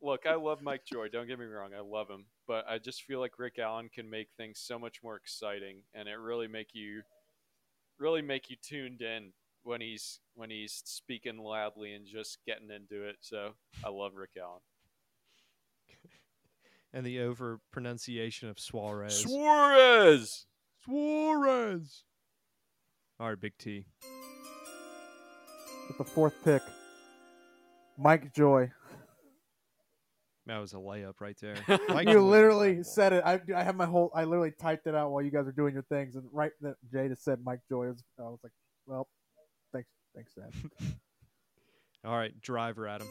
look, 0.00 0.26
I 0.26 0.34
love 0.34 0.62
Mike 0.62 0.84
Joy. 0.84 1.08
Don't 1.08 1.26
get 1.26 1.38
me 1.38 1.46
wrong, 1.46 1.70
I 1.74 1.80
love 1.80 2.08
him, 2.08 2.26
but 2.46 2.64
I 2.68 2.78
just 2.78 3.02
feel 3.02 3.20
like 3.20 3.38
Rick 3.38 3.58
Allen 3.58 3.88
can 3.92 4.08
make 4.08 4.28
things 4.36 4.58
so 4.60 4.78
much 4.78 5.02
more 5.02 5.16
exciting, 5.16 5.82
and 5.94 6.08
it 6.08 6.14
really 6.18 6.48
make 6.48 6.68
you, 6.74 7.02
really 7.98 8.22
make 8.22 8.50
you 8.50 8.56
tuned 8.62 9.02
in 9.02 9.32
when 9.64 9.80
he's 9.80 10.20
when 10.34 10.50
he's 10.50 10.82
speaking 10.84 11.36
loudly 11.38 11.92
and 11.94 12.06
just 12.06 12.38
getting 12.46 12.70
into 12.70 13.04
it. 13.08 13.16
So 13.20 13.54
I 13.84 13.88
love 13.90 14.14
Rick 14.14 14.30
Allen. 14.40 14.60
And 16.90 17.04
the 17.04 17.20
over 17.20 17.60
pronunciation 17.70 18.48
of 18.48 18.58
Suarez. 18.58 19.18
Suarez. 19.20 20.46
Suarez. 20.86 22.04
All 23.20 23.28
right, 23.28 23.38
Big 23.38 23.58
T. 23.58 23.84
With 25.88 25.98
the 25.98 26.04
fourth 26.04 26.34
pick, 26.44 26.62
Mike 27.96 28.32
Joy. 28.34 28.70
That 30.46 30.58
was 30.58 30.72
a 30.72 30.76
layup 30.76 31.20
right 31.20 31.36
there. 31.40 31.56
you 31.68 31.78
Mike 31.88 32.06
Joy. 32.08 32.20
literally 32.20 32.82
said 32.82 33.12
it. 33.12 33.22
I, 33.24 33.40
I 33.54 33.62
have 33.62 33.74
my 33.76 33.86
whole. 33.86 34.10
I 34.14 34.24
literally 34.24 34.52
typed 34.58 34.86
it 34.86 34.94
out 34.94 35.10
while 35.10 35.22
you 35.22 35.30
guys 35.30 35.46
are 35.46 35.52
doing 35.52 35.74
your 35.74 35.82
things, 35.84 36.16
and 36.16 36.24
right 36.32 36.52
that 36.62 36.76
Jay 36.92 37.08
just 37.08 37.24
said 37.24 37.38
Mike 37.44 37.60
Joy. 37.68 37.86
I 37.86 37.88
was, 37.88 38.04
I 38.18 38.22
was 38.22 38.38
like, 38.42 38.52
well, 38.86 39.08
thanks, 39.72 39.88
thanks, 40.14 40.32
Dad. 40.34 40.52
All 42.04 42.16
right, 42.16 42.38
driver 42.40 42.86
Adam. 42.86 43.08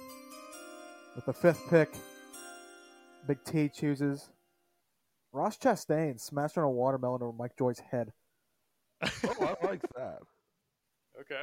With 1.15 1.25
the 1.25 1.33
fifth 1.33 1.61
pick, 1.69 1.89
Big 3.27 3.43
T 3.43 3.69
chooses 3.69 4.29
Ross 5.31 5.57
Chastain 5.57 6.19
smashing 6.19 6.63
a 6.63 6.69
watermelon 6.69 7.21
over 7.21 7.33
Mike 7.33 7.57
Joy's 7.57 7.79
head. 7.79 8.13
Oh, 9.03 9.09
I 9.61 9.65
like 9.65 9.81
that. 9.95 10.19
Okay. 11.19 11.41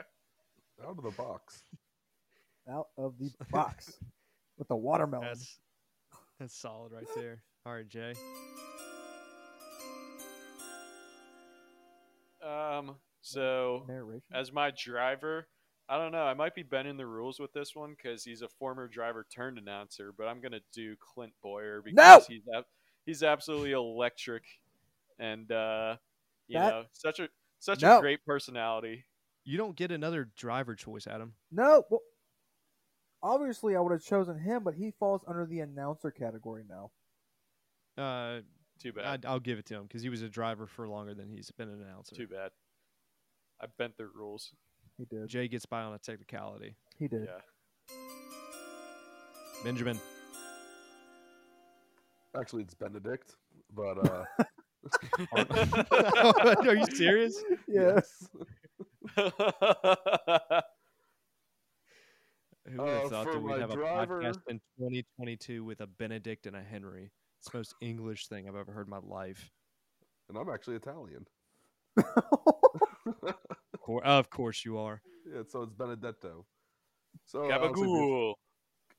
Out 0.82 0.96
of 0.98 1.02
the 1.04 1.10
box. 1.10 1.62
out 2.70 2.88
of 2.98 3.14
the 3.18 3.30
box 3.50 3.98
with 4.58 4.68
the 4.68 4.76
watermelon. 4.76 5.28
That's 5.28 5.58
that's 6.38 6.56
solid 6.60 6.92
right 6.92 7.06
there. 7.14 7.42
All 7.66 7.74
right, 7.74 7.88
Jay. 7.88 8.12
Um. 12.46 12.96
So 13.22 13.84
Narration. 13.88 14.22
as 14.34 14.52
my 14.52 14.70
driver, 14.76 15.48
I 15.88 15.96
don't 15.96 16.12
know. 16.12 16.24
I 16.24 16.34
might 16.34 16.54
be 16.54 16.62
bending 16.62 16.98
the 16.98 17.06
rules 17.06 17.40
with 17.40 17.52
this 17.54 17.74
one 17.74 17.94
because 17.96 18.22
he's 18.22 18.42
a 18.42 18.48
former 18.58 18.86
driver 18.86 19.26
turned 19.34 19.56
announcer, 19.56 20.12
but 20.16 20.26
I'm 20.26 20.40
gonna 20.42 20.60
do 20.74 20.94
Clint 21.00 21.32
Bowyer 21.42 21.80
because 21.82 21.96
No! 21.96 22.34
he's 22.34 22.42
ab- 22.54 22.66
he's 23.06 23.22
absolutely 23.22 23.72
electric, 23.72 24.42
and 25.18 25.50
uh, 25.50 25.96
you 26.48 26.58
That- 26.58 26.68
know, 26.70 26.84
such 26.92 27.18
a 27.20 27.28
such 27.60 27.80
No. 27.80 27.98
a 27.98 28.00
great 28.02 28.22
personality. 28.26 29.04
You 29.44 29.58
don't 29.58 29.76
get 29.76 29.92
another 29.92 30.30
driver 30.36 30.74
choice, 30.74 31.06
Adam. 31.06 31.34
No, 31.52 31.84
well, 31.90 32.00
obviously 33.22 33.76
I 33.76 33.80
would 33.80 33.92
have 33.92 34.02
chosen 34.02 34.38
him, 34.38 34.64
but 34.64 34.74
he 34.74 34.90
falls 34.90 35.22
under 35.26 35.46
the 35.46 35.60
announcer 35.60 36.10
category 36.10 36.64
now. 36.68 36.90
Uh, 38.02 38.40
Too 38.80 38.92
bad. 38.92 39.04
I'd, 39.04 39.26
I'll 39.26 39.40
give 39.40 39.58
it 39.58 39.66
to 39.66 39.74
him 39.74 39.82
because 39.84 40.02
he 40.02 40.08
was 40.08 40.22
a 40.22 40.28
driver 40.28 40.66
for 40.66 40.88
longer 40.88 41.14
than 41.14 41.28
he's 41.28 41.50
been 41.50 41.68
an 41.68 41.82
announcer. 41.82 42.16
Too 42.16 42.26
bad. 42.26 42.50
I 43.60 43.66
bent 43.78 43.96
the 43.96 44.06
rules. 44.06 44.52
He 44.98 45.04
did. 45.04 45.28
Jay 45.28 45.48
gets 45.48 45.66
by 45.66 45.82
on 45.82 45.94
a 45.94 45.98
technicality. 45.98 46.76
He 46.98 47.08
did. 47.08 47.26
Yeah. 47.26 47.96
Benjamin. 49.62 49.98
Actually, 52.36 52.62
it's 52.62 52.74
Benedict, 52.74 53.36
but 53.74 54.10
uh, 54.10 54.24
Are 56.66 56.74
you 56.74 56.86
serious? 56.86 57.42
Yes. 57.68 58.28
Who 62.66 62.78
would 62.82 62.88
have 62.88 63.04
Uh, 63.04 63.08
thought 63.08 63.26
that 63.32 63.42
we'd 63.42 63.50
my 63.50 63.58
have 63.58 63.70
a 63.70 63.76
podcast 63.76 64.38
in 64.48 64.58
2022 64.78 65.62
with 65.64 65.80
a 65.80 65.86
Benedict 65.86 66.46
and 66.46 66.56
a 66.56 66.62
Henry? 66.62 67.10
It's 67.40 67.50
the 67.50 67.58
most 67.58 67.74
English 67.80 68.26
thing 68.28 68.48
I've 68.48 68.56
ever 68.56 68.72
heard 68.72 68.86
in 68.86 68.90
my 68.90 69.00
life. 69.02 69.50
and 70.28 70.38
I'm 70.38 70.48
actually 70.48 70.76
Italian. 70.76 71.26
Cor- 73.80 74.04
of 74.04 74.30
course 74.30 74.64
you 74.64 74.78
are. 74.78 75.02
Yeah, 75.30 75.42
so 75.46 75.62
it's 75.62 75.74
Benedetto. 75.74 76.46
So 77.26 77.50
Alex, 77.50 77.78
if 77.78 77.84
you- 77.86 77.92
Gabagool. 77.92 78.34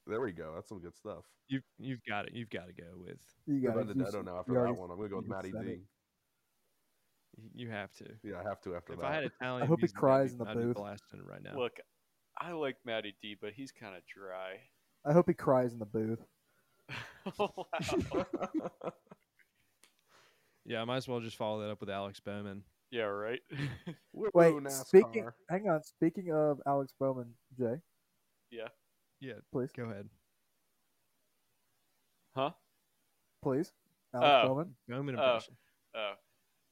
there 0.08 0.22
we 0.22 0.32
go. 0.32 0.52
That's 0.56 0.70
some 0.70 0.80
good 0.80 0.96
stuff. 0.96 1.26
You 1.48 1.62
you've 1.80 2.04
got 2.08 2.28
it. 2.28 2.34
You've 2.34 2.50
got 2.52 2.68
to 2.68 2.74
go 2.74 2.88
with. 2.98 3.18
You 3.48 3.60
The 3.62 3.68
got 3.68 3.78
it. 3.78 3.88
You 3.88 3.94
Benedetto 3.96 4.20
s- 4.20 4.26
now 4.26 4.40
after 4.40 4.54
you 4.54 4.60
that 4.60 4.76
one. 4.80 4.92
I'm 4.92 4.98
gonna 4.98 5.10
go 5.10 5.18
with 5.18 5.26
you 5.26 5.32
Matty 5.32 5.52
said 5.52 5.66
D. 5.66 5.80
it. 7.38 7.44
You 7.54 7.70
have 7.70 7.92
to. 7.96 8.06
Yeah, 8.24 8.40
I 8.40 8.44
have 8.48 8.62
to 8.62 8.76
after 8.76 8.94
If 8.94 9.00
that. 9.00 9.06
If 9.06 9.12
I 9.12 9.16
had 9.16 9.24
Italian, 9.26 9.64
I 9.64 9.66
hope 9.66 9.82
he 9.82 9.88
cries 9.88 10.32
in 10.34 10.40
the 10.40 10.46
I'd 10.46 10.54
booth. 10.56 10.76
blasting 10.76 11.22
right 11.26 11.42
now. 11.44 11.56
Look, 11.58 11.74
I 12.40 12.52
like 12.54 12.78
Matty 12.86 13.16
D, 13.22 13.36
but 13.40 13.54
he's 13.54 13.72
kind 13.72 13.96
of 13.96 14.02
dry. 14.06 14.60
I 15.06 15.14
hope 15.14 15.28
he 15.28 15.34
cries 15.34 15.74
in 15.74 15.80
the 15.80 15.86
booth. 15.86 16.20
Oh, 17.40 17.50
wow. 18.14 18.26
Yeah, 20.68 20.82
I 20.82 20.86
might 20.86 20.98
as 20.98 21.08
well 21.08 21.20
just 21.20 21.38
follow 21.38 21.62
that 21.62 21.70
up 21.72 21.80
with 21.80 21.92
Alex 21.92 22.20
Bowman. 22.20 22.64
Yeah, 22.90 23.04
right. 23.04 23.40
Wait, 24.14 24.34
NASCAR. 24.54 24.86
speaking. 24.88 25.28
Hang 25.50 25.70
on. 25.70 25.84
Speaking 25.84 26.32
of 26.34 26.60
Alex 26.66 26.92
Bowman, 27.00 27.34
Jay, 27.58 27.76
Yeah, 28.50 28.70
Yeah. 29.20 29.34
please, 29.52 29.72
go 29.72 29.84
ahead. 29.86 30.10
huh? 32.36 32.52
please, 33.44 33.72
Alex 34.14 34.28
Oh. 34.44 34.48
Bowman. 34.48 34.76
Bowman 34.88 35.16
Oh. 35.20 35.24
impression. 35.24 35.58
Oh, 35.96 36.14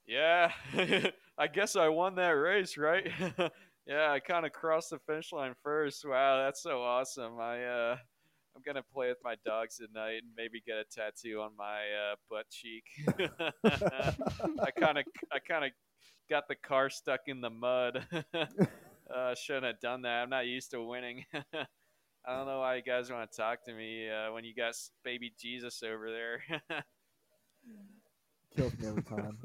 yeah. 0.08 0.52
I 1.38 1.48
guess 1.48 1.76
I 1.76 1.88
won 1.90 2.16
that 2.16 2.30
race, 2.30 2.78
right? 2.78 3.10
yeah, 3.88 4.12
I 4.12 4.20
kind 4.20 4.46
of 4.46 4.52
crossed 4.52 4.92
the 4.92 5.00
finish 5.00 5.32
line 5.32 5.56
first. 5.64 6.06
Wow, 6.08 6.44
that's 6.44 6.62
so 6.62 6.82
awesome. 6.82 7.40
I 7.40 7.64
uh, 7.64 7.98
I'm 8.56 8.62
gonna 8.66 8.84
play 8.94 9.10
with 9.10 9.18
my 9.24 9.36
dogs 9.46 9.78
tonight 9.78 10.22
and 10.24 10.32
maybe 10.38 10.62
get 10.66 10.78
a 10.78 10.84
tattoo 10.84 11.42
on 11.42 11.52
my 11.58 11.82
uh, 12.12 12.16
butt 12.30 12.50
cheek. 12.50 12.84
I 13.64 14.72
kind 14.80 15.00
of 15.00 15.06
I 15.32 15.40
kind 15.48 15.66
of 15.66 15.72
got 16.30 16.48
the 16.48 16.56
car 16.56 16.90
stuck 16.90 17.22
in 17.28 17.42
the 17.42 17.50
mud. 17.50 18.06
uh, 19.14 19.36
shouldn't 19.36 19.66
have 19.66 19.80
done 19.82 20.04
that. 20.04 20.22
I'm 20.24 20.30
not 20.30 20.46
used 20.46 20.72
to 20.72 20.84
winning. 20.84 21.26
I 22.26 22.38
don't 22.38 22.46
know 22.46 22.60
why 22.60 22.76
you 22.76 22.84
guys 22.84 23.12
want 23.12 23.30
to 23.30 23.38
talk 23.38 23.66
to 23.66 23.74
me 23.74 24.10
uh, 24.10 24.32
when 24.32 24.46
you 24.46 24.54
got 24.56 24.76
baby 25.04 25.34
Jesus 25.38 25.82
over 25.84 26.10
there. 26.10 26.62
Kills 28.56 28.78
me 28.78 28.88
every 28.88 29.04
time. 29.04 29.38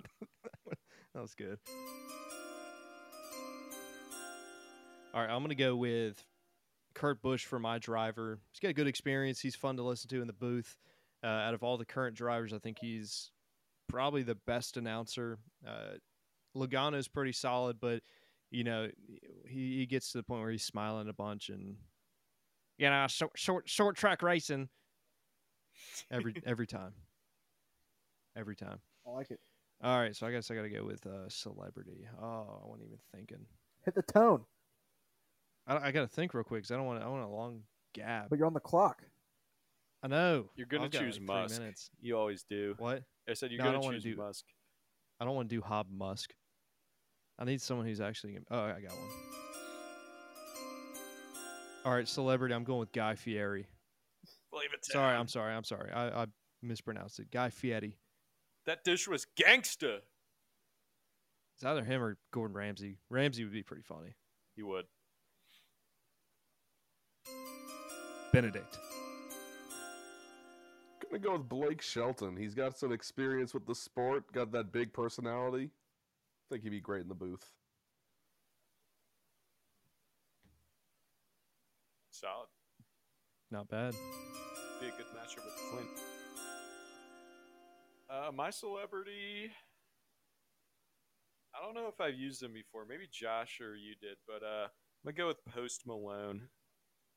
That 1.19 1.23
was 1.23 1.35
good. 1.35 1.59
All 5.13 5.21
right, 5.21 5.29
I'm 5.29 5.41
going 5.41 5.49
to 5.49 5.57
go 5.57 5.75
with 5.75 6.25
Kurt 6.95 7.21
Busch 7.23 7.45
for 7.45 7.59
my 7.59 7.81
driver. 7.81 8.39
He's 8.53 8.61
got 8.61 8.69
a 8.69 8.73
good 8.73 8.87
experience. 8.87 9.41
He's 9.41 9.57
fun 9.57 9.79
to 9.79 9.83
listen 9.83 10.09
to 10.11 10.21
in 10.21 10.29
the 10.29 10.33
booth. 10.33 10.77
Uh, 11.25 11.27
out 11.27 11.55
of 11.55 11.65
all 11.65 11.77
the 11.77 11.85
current 11.85 12.15
drivers, 12.15 12.53
I 12.53 12.59
think 12.61 12.79
he's 12.81 13.33
probably 13.89 14.23
the 14.23 14.37
best 14.47 14.77
announcer. 14.77 15.41
Uh, 15.67 15.97
Logano's 16.57 17.09
pretty 17.09 17.33
solid, 17.33 17.81
but 17.81 18.01
you 18.53 18.63
know 18.63 18.87
he, 19.49 19.79
he 19.79 19.87
gets 19.87 20.13
to 20.13 20.19
the 20.19 20.23
point 20.23 20.43
where 20.43 20.53
he's 20.53 20.63
smiling 20.63 21.09
a 21.09 21.13
bunch 21.13 21.49
and 21.49 21.79
you 22.79 22.89
know 22.89 23.07
short 23.09 23.33
short 23.35 23.69
short 23.69 23.97
track 23.97 24.23
racing 24.23 24.69
every 26.13 26.41
every 26.47 26.69
time, 26.69 26.93
every 28.37 28.55
time. 28.55 28.79
I 29.05 29.11
like 29.11 29.33
it. 29.33 29.41
All 29.83 29.99
right, 29.99 30.15
so 30.17 30.27
I 30.27 30.33
guess 30.33 30.51
I 30.51 30.55
got 30.57 30.63
to 30.63 30.71
go 30.71 30.85
with 30.85 31.07
uh, 31.07 31.29
celebrity. 31.29 32.07
Oh, 32.21 32.61
I 32.65 32.67
wasn't 32.67 32.87
even 32.89 32.99
thinking. 33.15 33.47
Hit 33.85 33.95
the 33.95 34.03
tone, 34.03 34.43
I, 35.67 35.77
I 35.77 35.91
got 35.93 36.01
to 36.01 36.09
think 36.09 36.35
real 36.35 36.43
quick 36.45 36.63
because 36.63 36.73
I 36.73 36.77
don't 36.77 36.87
want. 36.87 37.03
I 37.03 37.09
want 37.09 37.23
a 37.25 37.29
long 37.29 37.63
gap. 37.95 38.27
but 38.29 38.39
you're 38.39 38.47
on 38.47 38.55
the 38.55 38.61
clock. 38.61 39.03
I 40.03 40.09
know. 40.09 40.51
You're 40.57 40.67
gonna 40.67 40.85
I've 40.85 40.91
got, 40.91 41.01
choose 41.01 41.19
like, 41.19 41.27
three 41.27 41.43
Musk. 41.43 41.61
minutes. 41.61 41.91
You 42.01 42.17
always 42.19 42.43
do. 42.43 42.75
What? 42.79 43.03
I 43.29 43.35
said 43.35 43.51
you're 43.53 43.59
No, 43.59 43.65
I 43.65 43.67
gonna 43.69 43.77
don't 43.79 43.85
wanna 43.85 43.97
choose 44.01 44.17
do- 44.17 44.23
Musk. 44.23 44.45
I 45.21 45.25
don't 45.25 45.35
want 45.35 45.49
to 45.49 45.55
do 45.57 45.61
Hob 45.61 45.87
Musk. 45.91 46.35
I 47.39 47.45
need 47.45 47.61
someone 47.61 47.87
who's 47.87 48.01
actually. 48.01 48.35
Gonna, 48.35 48.45
oh, 48.51 48.61
I 48.77 48.81
got 48.81 48.93
one. 48.93 49.09
All 51.85 51.93
right, 51.95 52.07
celebrity. 52.09 52.55
I'm 52.55 52.65
going 52.65 52.81
with 52.81 52.93
Guy 52.93 53.15
Fieri. 53.15 53.67
Believe 54.51 54.71
it. 54.75 54.85
Sorry, 54.85 55.17
I'm 55.17 55.29
sorry. 55.29 55.55
I'm 55.55 55.65
sorry. 55.65 55.91
I, 55.93 56.23
I 56.23 56.27
mispronounced 56.63 57.19
it. 57.21 57.31
Guy 57.31 57.51
Fieri. 57.51 57.97
That 58.69 58.85
dish 58.85 59.09
was 59.09 59.27
gangsta. 59.35 60.01
It's 61.55 61.65
either 61.65 61.83
him 61.83 62.03
or 62.03 62.19
Gordon 62.33 62.55
Ramsay. 62.55 62.99
Ramsay 63.09 63.43
would 63.45 63.53
be 63.55 63.63
pretty 63.63 63.83
funny. 63.83 64.15
He 64.57 64.63
would. 64.63 64.85
Benedict. 68.31 68.77
Gonna 71.03 71.19
go 71.19 71.33
with 71.39 71.49
Blake 71.49 71.81
Shelton. 71.81 72.37
He's 72.37 72.55
got 72.55 72.79
some 72.79 72.93
experience 72.93 73.55
with 73.55 73.67
the 73.67 73.75
sport. 73.75 74.31
Got 74.33 74.53
that 74.53 74.71
big 74.71 74.93
personality. 74.93 75.71
I 75.73 76.47
think 76.51 76.63
he'd 76.63 76.69
be 76.69 76.81
great 76.83 77.01
in 77.01 77.09
the 77.09 77.15
booth. 77.15 77.55
Solid. 82.11 82.49
Not 83.51 83.71
bad. 83.71 83.95
Be 84.79 84.89
a 84.89 84.91
good 84.91 85.07
matchup 85.17 85.43
with 85.47 85.55
Clint. 85.71 86.18
Uh, 88.09 88.31
my 88.33 88.51
celebrity. 88.51 89.51
I 91.55 91.65
don't 91.65 91.75
know 91.75 91.89
if 91.89 92.01
I've 92.01 92.19
used 92.19 92.43
him 92.43 92.53
before. 92.53 92.85
Maybe 92.89 93.09
Josh 93.11 93.61
or 93.61 93.77
you 93.77 93.95
did, 94.01 94.17
but 94.27 94.43
uh, 94.43 94.65
I'm 94.69 95.05
gonna 95.05 95.17
go 95.17 95.27
with 95.27 95.45
Post 95.47 95.83
Malone. 95.87 96.49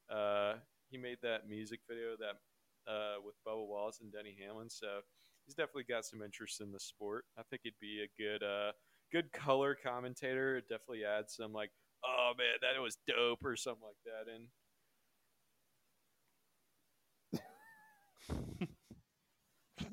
Uh, 0.10 0.56
he 0.90 0.98
made 0.98 1.18
that 1.24 1.48
music 1.48 1.82
video 1.90 2.16
that 2.20 2.92
uh, 2.92 3.16
with 3.24 3.36
Bubba 3.48 3.66
Wallace 3.68 4.00
and 4.02 4.12
Denny 4.12 4.36
Hamlin, 4.46 4.70
so 4.70 5.00
he's 5.46 5.56
definitely 5.56 5.86
got 5.88 6.06
some 6.06 6.22
interest 6.22 6.62
in 6.62 6.72
the 6.72 6.80
sport. 6.80 7.26
I 7.38 7.44
think 7.50 7.62
he'd 7.64 7.74
be 7.80 8.04
a 8.04 8.22
good, 8.22 8.44
uh, 8.44 8.72
good 9.12 9.32
color 9.32 9.78
commentator. 9.82 10.58
It 10.58 10.68
definitely 10.70 11.06
adds 11.06 11.36
some 11.36 11.54
like, 11.54 11.72
oh 12.06 12.34
man, 12.38 12.56
that 12.62 12.82
was 12.82 12.98
dope 13.08 13.46
or 13.46 13.56
something 13.56 13.84
like 13.84 14.04
that 14.06 14.32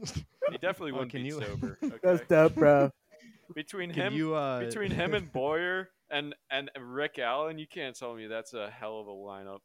in. 0.02 0.24
He 0.50 0.58
definitely 0.58 0.92
Oh, 0.92 0.94
wouldn't 0.94 1.10
can 1.12 1.22
be 1.22 1.28
you- 1.28 1.40
sober. 1.40 1.78
That's 2.02 2.26
dope, 2.28 2.54
bro. 2.54 2.90
between 3.54 3.92
Can 3.92 4.12
him, 4.12 4.14
you 4.14 4.34
uh 4.34 4.60
between 4.60 4.90
him 4.90 5.14
and 5.14 5.30
Bowyer 5.32 5.90
and 6.10 6.34
and 6.50 6.70
Rick 6.78 7.18
Allen, 7.18 7.58
you 7.58 7.66
can't 7.66 7.96
tell 7.98 8.14
me 8.14 8.26
that's 8.26 8.54
a 8.54 8.70
hell 8.70 9.00
of 9.00 9.06
a 9.06 9.10
lineup. 9.10 9.60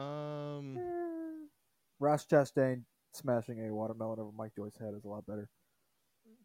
um 0.00 0.78
Ross 2.00 2.26
Chastain 2.26 2.82
smashing 3.14 3.66
a 3.66 3.74
watermelon 3.74 4.20
over 4.20 4.30
Mike 4.36 4.52
Joyce's 4.56 4.78
head 4.78 4.94
is 4.96 5.04
a 5.04 5.08
lot 5.08 5.26
better. 5.26 5.48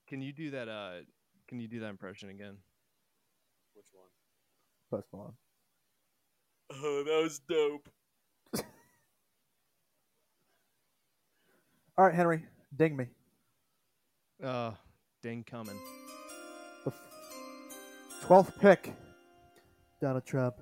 can 0.07 0.21
you 0.21 0.32
do 0.34 0.51
that 0.51 0.67
uh 0.69 0.93
can 1.47 1.59
you 1.59 1.67
do 1.67 1.80
that 1.82 1.89
impression 1.89 2.30
again? 2.30 2.57
Which 3.76 3.88
one? 3.91 4.07
Post 4.91 5.07
Malone. 5.13 5.34
Oh, 6.71 7.03
that 7.05 7.21
was 7.24 7.39
dope. 7.39 7.89
All 11.98 12.06
right, 12.06 12.14
Henry, 12.16 12.44
ding 12.76 12.96
me. 12.96 13.08
Uh 14.44 14.72
ding 15.22 15.44
coming. 15.44 15.78
The 16.86 16.91
twelfth 18.22 18.60
pick. 18.60 18.94
Donald 20.02 20.26
Trump. 20.26 20.56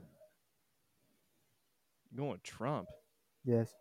You 2.12 2.18
going 2.18 2.40
Trump? 2.44 2.88
Yes. 3.46 3.74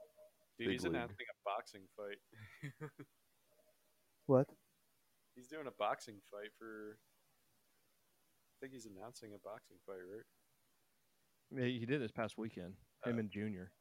Dude, 0.58 0.68
Big 0.68 0.72
he's 0.74 0.84
league. 0.84 0.94
announcing 0.94 1.16
a 1.18 1.36
boxing 1.44 1.82
fight. 1.96 2.88
What? 4.26 4.46
he's 5.34 5.48
doing 5.48 5.66
a 5.66 5.72
boxing 5.78 6.16
fight 6.30 6.50
for. 6.58 6.96
I 6.96 8.54
think 8.60 8.72
he's 8.74 8.86
announcing 8.86 9.30
a 9.34 9.38
boxing 9.46 9.76
fight, 9.86 9.96
right? 10.14 10.24
Yeah, 11.62 11.66
he 11.78 11.84
did 11.84 12.00
this 12.00 12.12
past 12.12 12.38
weekend. 12.38 12.74
Him 13.04 13.16
Uh, 13.16 13.20
and 13.20 13.30
Junior. 13.30 13.72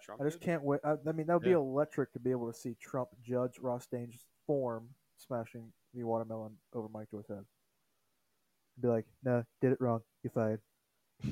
Trump 0.00 0.20
I 0.20 0.24
just 0.24 0.40
did? 0.40 0.46
can't 0.46 0.62
wait. 0.62 0.80
I, 0.84 0.94
I 1.08 1.12
mean, 1.12 1.26
that 1.26 1.34
would 1.34 1.42
be 1.44 1.52
electric 1.52 2.12
to 2.12 2.20
be 2.20 2.30
able 2.30 2.50
to 2.52 2.58
see 2.58 2.76
Trump 2.80 3.10
judge 3.22 3.58
Ross 3.60 3.86
Dane's 3.86 4.26
form 4.46 4.88
smashing 5.16 5.72
the 5.94 6.04
watermelon 6.04 6.52
over 6.74 6.88
Mike 6.92 7.10
Joyce's 7.10 7.28
head. 7.28 7.44
Be 8.80 8.88
like, 8.88 9.06
no, 9.24 9.44
did 9.60 9.72
it 9.72 9.80
wrong. 9.80 10.00
You 10.22 10.30
fired. 10.30 10.60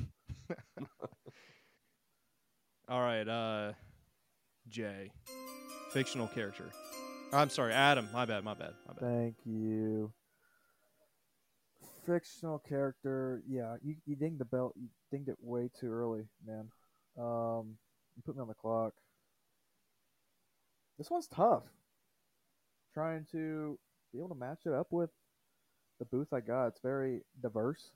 All 2.89 3.01
right, 3.01 3.27
uh 3.27 3.73
Jay. 4.69 5.11
Fictional 5.91 6.27
character. 6.27 6.69
I'm 7.33 7.49
sorry, 7.49 7.73
Adam. 7.73 8.07
My 8.13 8.25
bad, 8.25 8.43
my 8.43 8.53
bad, 8.53 8.73
my 8.87 8.93
bad. 8.93 9.01
Thank 9.01 9.35
you. 9.45 10.11
Fictional 12.05 12.59
character, 12.59 13.41
yeah, 13.47 13.75
you, 13.83 13.95
you 14.05 14.15
dinged 14.15 14.39
the 14.39 14.45
belt. 14.45 14.73
You 14.75 14.87
dinged 15.11 15.29
it 15.29 15.37
way 15.41 15.69
too 15.79 15.91
early, 15.91 16.27
man. 16.45 16.67
Um, 17.17 17.65
you 17.67 17.88
put 18.29 18.35
me 18.35 18.41
on 18.43 18.47
the 18.47 18.53
clock. 18.53 18.93
This 20.99 21.09
one's 21.09 21.27
tough. 21.27 21.63
Trying 22.93 23.25
to 23.31 23.79
be 24.13 24.19
able 24.19 24.29
to 24.29 24.35
match 24.35 24.59
it 24.67 24.73
up 24.73 24.87
with 24.91 25.09
the 25.97 26.05
booth 26.05 26.31
I 26.31 26.39
got. 26.41 26.67
It's 26.67 26.81
very 26.81 27.21
diverse 27.41 27.89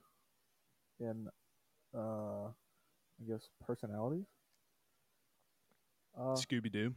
in 1.00 1.28
uh 1.96 2.48
I 2.48 3.32
guess, 3.32 3.48
personalities. 3.64 4.26
Uh, 6.18 6.34
Scooby 6.36 6.72
Doo. 6.72 6.94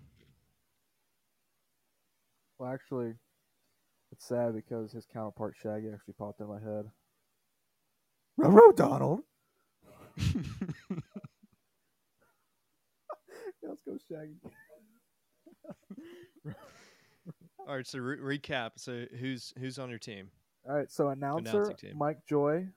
well, 2.59 2.73
actually, 2.73 3.13
it's 4.13 4.27
sad 4.27 4.55
because 4.55 4.93
his 4.93 5.07
counterpart 5.13 5.57
Shaggy 5.63 5.89
actually 5.93 6.15
popped 6.19 6.41
in 6.41 6.49
my 6.49 6.59
head. 6.59 6.91
Ruh 8.39 8.73
Donald. 8.75 9.21
Yeah, 13.85 13.93
let's 13.93 14.05
go 14.09 14.17
Shaggy. 14.17 14.37
All 17.69 17.75
right, 17.75 17.87
so 17.87 17.99
re- 17.99 18.39
recap. 18.39 18.73
So 18.77 19.07
who's 19.19 19.53
who's 19.59 19.79
on 19.79 19.91
your 19.91 19.99
team? 19.99 20.31
All 20.69 20.77
right, 20.77 20.91
so 20.91 21.09
announcer 21.09 21.73
Mike 21.95 22.19
Joy, 22.29 22.69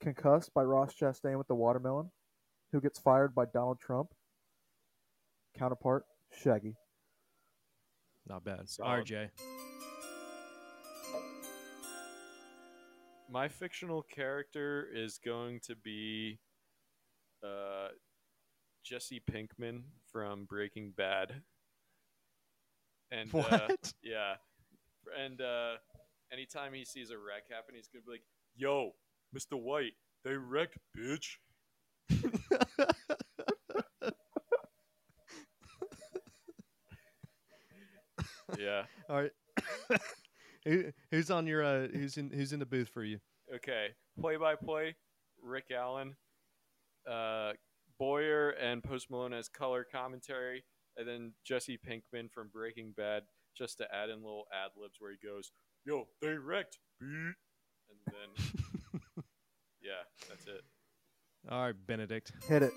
concussed 0.00 0.52
by 0.54 0.62
Ross 0.62 0.94
Chastain 0.94 1.38
with 1.38 1.48
the 1.48 1.54
watermelon, 1.54 2.10
who 2.72 2.80
gets 2.80 2.98
fired 2.98 3.34
by 3.34 3.44
Donald 3.52 3.80
Trump. 3.80 4.08
Counterpart 5.58 6.04
Shaggy. 6.32 6.76
Not 8.28 8.44
bad. 8.44 8.68
Solid. 8.68 9.06
RJ. 9.06 9.30
My 13.30 13.48
fictional 13.48 14.02
character 14.02 14.88
is 14.94 15.18
going 15.22 15.60
to 15.64 15.74
be 15.76 16.38
uh, 17.44 17.88
Jesse 18.84 19.22
Pinkman 19.30 19.82
from 20.12 20.44
Breaking 20.44 20.92
Bad. 20.96 21.42
And 23.10 23.34
uh, 23.34 23.38
What? 23.38 23.92
yeah, 24.02 24.34
and 25.18 25.40
uh, 25.40 25.74
anytime 26.32 26.74
he 26.74 26.84
sees 26.84 27.10
a 27.10 27.16
wreck 27.16 27.44
happen, 27.50 27.74
he's 27.74 27.88
gonna 27.88 28.02
be 28.04 28.12
like, 28.12 28.22
"Yo, 28.54 28.94
Mister 29.32 29.56
White, 29.56 29.94
they 30.24 30.34
wrecked, 30.34 30.78
bitch." 30.96 31.36
Yeah. 38.58 38.84
All 39.08 39.22
right. 39.22 39.32
Who, 40.64 40.84
who's 41.10 41.30
on 41.30 41.46
your 41.46 41.64
uh 41.64 41.86
who's 41.88 42.18
in 42.18 42.30
who's 42.30 42.52
in 42.52 42.58
the 42.58 42.66
booth 42.66 42.88
for 42.90 43.02
you? 43.02 43.18
Okay. 43.54 43.88
Play 44.20 44.36
by 44.36 44.54
play, 44.54 44.96
Rick 45.42 45.66
Allen, 45.74 46.14
uh, 47.10 47.52
Bowyer 47.98 48.37
and 48.72 48.82
Post 48.82 49.10
Malone 49.10 49.32
as 49.32 49.48
color 49.48 49.86
commentary, 49.90 50.64
and 50.96 51.08
then 51.08 51.32
Jesse 51.44 51.78
Pinkman 51.78 52.30
from 52.30 52.50
Breaking 52.52 52.92
Bad 52.96 53.22
just 53.56 53.78
to 53.78 53.94
add 53.94 54.10
in 54.10 54.22
little 54.22 54.46
ad 54.52 54.70
libs 54.76 54.96
where 54.98 55.10
he 55.10 55.26
goes, 55.26 55.52
"Yo, 55.84 56.08
they 56.20 56.34
wrecked, 56.34 56.78
beat," 57.00 57.34
and 57.88 57.98
then 58.06 58.44
yeah, 59.82 60.04
that's 60.28 60.46
it. 60.46 60.62
All 61.50 61.62
right, 61.62 61.74
Benedict. 61.86 62.32
Hit 62.46 62.62
it. 62.62 62.72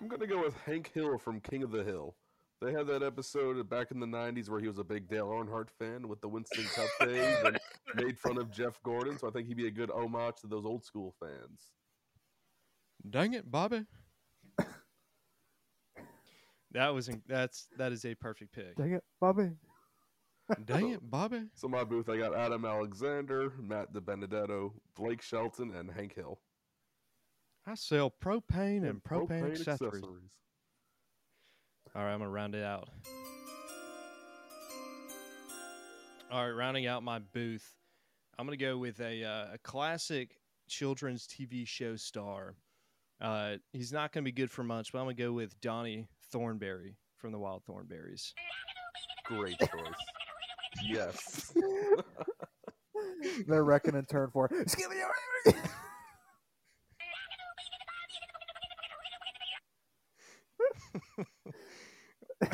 I'm 0.00 0.08
gonna 0.08 0.26
go 0.26 0.42
with 0.42 0.56
Hank 0.56 0.90
Hill 0.92 1.18
from 1.18 1.40
King 1.40 1.62
of 1.62 1.70
the 1.70 1.84
Hill. 1.84 2.14
They 2.60 2.72
had 2.72 2.86
that 2.86 3.02
episode 3.02 3.68
back 3.68 3.90
in 3.90 4.00
the 4.00 4.06
'90s 4.06 4.48
where 4.48 4.60
he 4.60 4.68
was 4.68 4.78
a 4.78 4.84
big 4.84 5.08
Dale 5.08 5.28
Earnhardt 5.28 5.68
fan 5.78 6.08
with 6.08 6.20
the 6.22 6.28
Winston 6.28 6.64
Cup 6.64 6.88
days 7.08 7.36
and 7.44 7.58
made 7.94 8.18
fun 8.18 8.38
of 8.38 8.50
Jeff 8.50 8.82
Gordon. 8.82 9.18
So 9.18 9.28
I 9.28 9.30
think 9.30 9.48
he'd 9.48 9.56
be 9.56 9.66
a 9.66 9.72
good 9.72 9.90
homage 9.90 10.36
to 10.40 10.46
those 10.46 10.64
old 10.64 10.84
school 10.84 11.14
fans. 11.20 11.74
Dang 13.08 13.34
it, 13.34 13.50
Bobby. 13.50 13.84
that 16.72 16.88
was 16.88 17.08
in, 17.08 17.22
that's 17.26 17.68
that 17.76 17.92
is 17.92 18.04
a 18.04 18.14
perfect 18.14 18.52
pick. 18.52 18.76
Dang 18.76 18.92
it, 18.92 19.04
Bobby. 19.20 19.50
Dang 20.64 20.90
it, 20.90 21.00
Bobby. 21.10 21.44
So 21.54 21.68
my 21.68 21.84
booth, 21.84 22.08
I 22.08 22.16
got 22.16 22.34
Adam 22.34 22.64
Alexander, 22.64 23.52
Matt 23.60 23.92
DiBenedetto, 23.92 24.72
Blake 24.96 25.22
Shelton, 25.22 25.74
and 25.74 25.90
Hank 25.90 26.14
Hill. 26.14 26.38
I 27.66 27.74
sell 27.74 28.10
propane 28.10 28.88
and 28.88 29.02
propane, 29.02 29.50
accessories. 29.50 30.02
accessories. 30.02 30.32
All 31.94 32.04
right, 32.04 32.12
I'm 32.12 32.18
gonna 32.18 32.30
round 32.30 32.54
it 32.54 32.62
out. 32.62 32.88
All 36.30 36.44
right, 36.44 36.50
rounding 36.50 36.86
out 36.86 37.02
my 37.02 37.20
booth, 37.20 37.76
I'm 38.38 38.46
gonna 38.46 38.56
go 38.56 38.76
with 38.76 39.00
a 39.00 39.24
uh, 39.24 39.54
a 39.54 39.58
classic 39.58 40.36
children's 40.68 41.26
TV 41.26 41.66
show 41.66 41.96
star. 41.96 42.56
Uh, 43.20 43.56
he's 43.72 43.92
not 43.92 44.12
gonna 44.12 44.24
be 44.24 44.32
good 44.32 44.50
for 44.50 44.62
much, 44.64 44.92
but 44.92 44.98
I'm 44.98 45.04
gonna 45.04 45.14
go 45.14 45.32
with 45.32 45.58
Donnie 45.60 46.08
Thornberry 46.32 46.96
from 47.16 47.32
the 47.32 47.38
Wild 47.38 47.62
Thornberrys. 47.64 48.32
Great 49.26 49.58
choice. 49.58 49.70
yes. 50.84 51.52
They're 53.46 53.64
wrecking 53.64 53.94
in 53.94 54.04
turn 54.06 54.30
four. 54.30 54.48
Skibidi- 54.48 55.02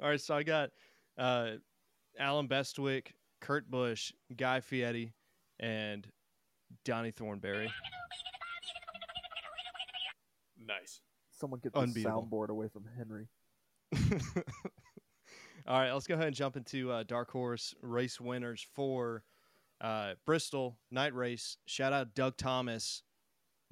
All 0.00 0.08
right, 0.08 0.20
so 0.20 0.34
I 0.34 0.42
got 0.42 0.70
uh, 1.16 1.52
Allen 2.18 2.48
Bestwick, 2.48 3.14
Kurt 3.40 3.70
Busch, 3.70 4.12
Guy 4.36 4.60
Fieri, 4.60 5.14
and 5.60 6.06
Donnie 6.84 7.12
Thornberry. 7.12 7.70
Nice. 10.66 11.00
Someone 11.30 11.60
get 11.62 11.72
the 11.72 11.80
Unbeatable. 11.80 12.28
soundboard 12.30 12.48
away 12.48 12.68
from 12.68 12.84
Henry. 12.96 13.28
All 15.66 15.78
right, 15.78 15.92
let's 15.92 16.06
go 16.06 16.14
ahead 16.14 16.26
and 16.26 16.36
jump 16.36 16.56
into 16.56 16.90
uh, 16.90 17.04
Dark 17.04 17.30
Horse 17.30 17.74
race 17.82 18.20
winners 18.20 18.66
for 18.74 19.22
uh, 19.80 20.14
Bristol 20.26 20.76
night 20.90 21.14
race. 21.14 21.56
Shout 21.66 21.92
out 21.92 22.14
Doug 22.14 22.36
Thomas, 22.36 23.02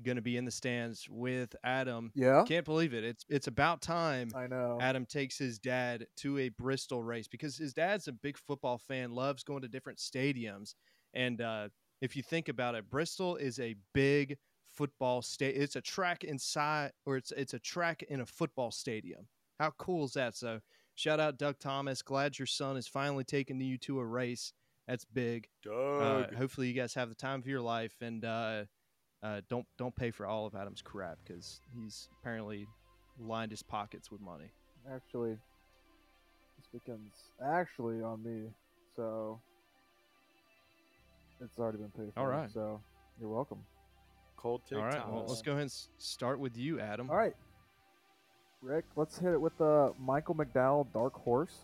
going 0.03 0.17
to 0.17 0.23
be 0.23 0.37
in 0.37 0.45
the 0.45 0.53
stands 0.53 1.09
with 1.11 1.55
Adam. 1.65 2.13
Yeah, 2.15 2.45
Can't 2.47 2.65
believe 2.65 2.95
it. 2.95 3.05
It's 3.05 3.25
it's 3.29 3.49
about 3.49 3.83
time 3.83 4.31
I 4.37 4.47
know. 4.47 4.79
Adam 4.81 5.05
takes 5.05 5.37
his 5.37 5.59
dad 5.59 6.07
to 6.19 6.39
a 6.39 6.49
Bristol 6.51 7.03
race 7.03 7.27
because 7.27 7.57
his 7.57 7.75
dad's 7.75 8.07
a 8.07 8.13
big 8.13 8.39
football 8.39 8.79
fan, 8.79 9.13
loves 9.13 9.43
going 9.43 9.63
to 9.63 9.69
different 9.69 9.99
stadiums. 9.99 10.75
And 11.13 11.41
uh, 11.41 11.69
if 12.01 12.15
you 12.15 12.23
think 12.23 12.49
about 12.49 12.77
it, 12.77 12.89
Bristol 12.89 13.35
is 13.35 13.59
a 13.59 13.75
big 13.95 14.39
football 14.81 15.21
state. 15.21 15.57
It's 15.57 15.77
a 15.77 15.83
track 15.83 16.25
inside, 16.25 16.93
or 17.05 17.19
it's 17.19 17.33
it's 17.33 17.53
a 17.53 17.59
track 17.59 18.03
in 18.09 18.23
a 18.23 18.27
football 18.27 18.71
stadium. 18.71 19.27
How 19.59 19.73
cool 19.77 20.07
is 20.07 20.15
that? 20.15 20.35
So, 20.35 20.61
shout 20.95 21.21
out 21.21 21.37
Doug 21.37 21.59
Thomas. 21.59 22.01
Glad 22.01 22.39
your 22.39 22.47
son 22.47 22.79
is 22.79 22.89
finally 22.89 23.25
taking 23.25 23.61
you 23.61 23.77
to 23.77 24.01
a 24.01 24.05
race. 24.07 24.55
That's 24.89 25.05
big. 25.05 25.49
Uh, 25.71 26.23
Doug. 26.23 26.35
hopefully, 26.35 26.69
you 26.69 26.73
guys 26.73 26.95
have 26.95 27.11
the 27.11 27.15
time 27.15 27.41
of 27.41 27.47
your 27.47 27.61
life, 27.61 27.93
and 28.01 28.25
uh, 28.25 28.65
uh, 29.23 29.43
don't 29.51 29.67
don't 29.77 29.95
pay 29.95 30.11
for 30.11 30.25
all 30.25 30.47
of 30.47 30.55
Adam's 30.55 30.81
crap 30.81 31.19
because 31.27 31.61
he's 31.75 32.09
apparently 32.19 32.67
lined 33.19 33.51
his 33.51 33.63
pockets 33.63 34.11
with 34.11 34.23
money. 34.23 34.51
Actually, 34.91 35.37
this 36.57 36.69
weekend's 36.73 37.17
actually 37.45 38.01
on 38.01 38.23
me, 38.25 38.49
so 38.97 39.39
it's 41.39 41.59
already 41.59 41.77
been 41.77 41.91
paid 41.91 42.15
for. 42.15 42.21
All 42.21 42.27
right. 42.27 42.51
So 42.51 42.81
you're 43.21 43.29
welcome. 43.29 43.59
Cold 44.41 44.63
take 44.69 44.79
All 44.79 44.85
right, 44.85 44.95
Thomas. 44.97 45.13
well, 45.15 45.25
let's 45.29 45.43
go 45.43 45.53
ahead 45.53 45.63
and 45.63 45.73
start 45.99 46.39
with 46.41 46.57
you, 46.57 46.81
Adam. 46.81 47.11
All 47.11 47.17
right, 47.17 47.35
Rick. 48.63 48.85
Let's 48.97 49.19
hit 49.19 49.33
it 49.33 49.41
with 49.41 49.57
the 49.59 49.93
Michael 50.01 50.35
McDowell 50.35 50.87
Dark 50.95 51.15
Horse. 51.15 51.55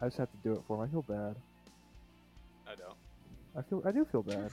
I 0.00 0.06
just 0.06 0.16
have 0.18 0.30
to 0.30 0.36
do 0.42 0.52
it 0.54 0.60
for 0.66 0.76
him. 0.76 0.88
I 0.88 0.92
feel 0.92 1.02
bad. 1.02 1.36
I 2.66 2.74
don't. 2.76 2.96
I 3.56 3.62
feel. 3.62 3.82
I 3.86 3.92
do 3.92 4.04
feel 4.06 4.22
bad. 4.34 4.50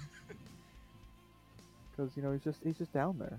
Because 1.91 2.11
you 2.17 2.23
know 2.23 2.31
he's 2.33 2.43
just 2.43 2.59
he's 2.63 2.77
just 2.77 2.93
down 2.93 3.17
there. 3.17 3.37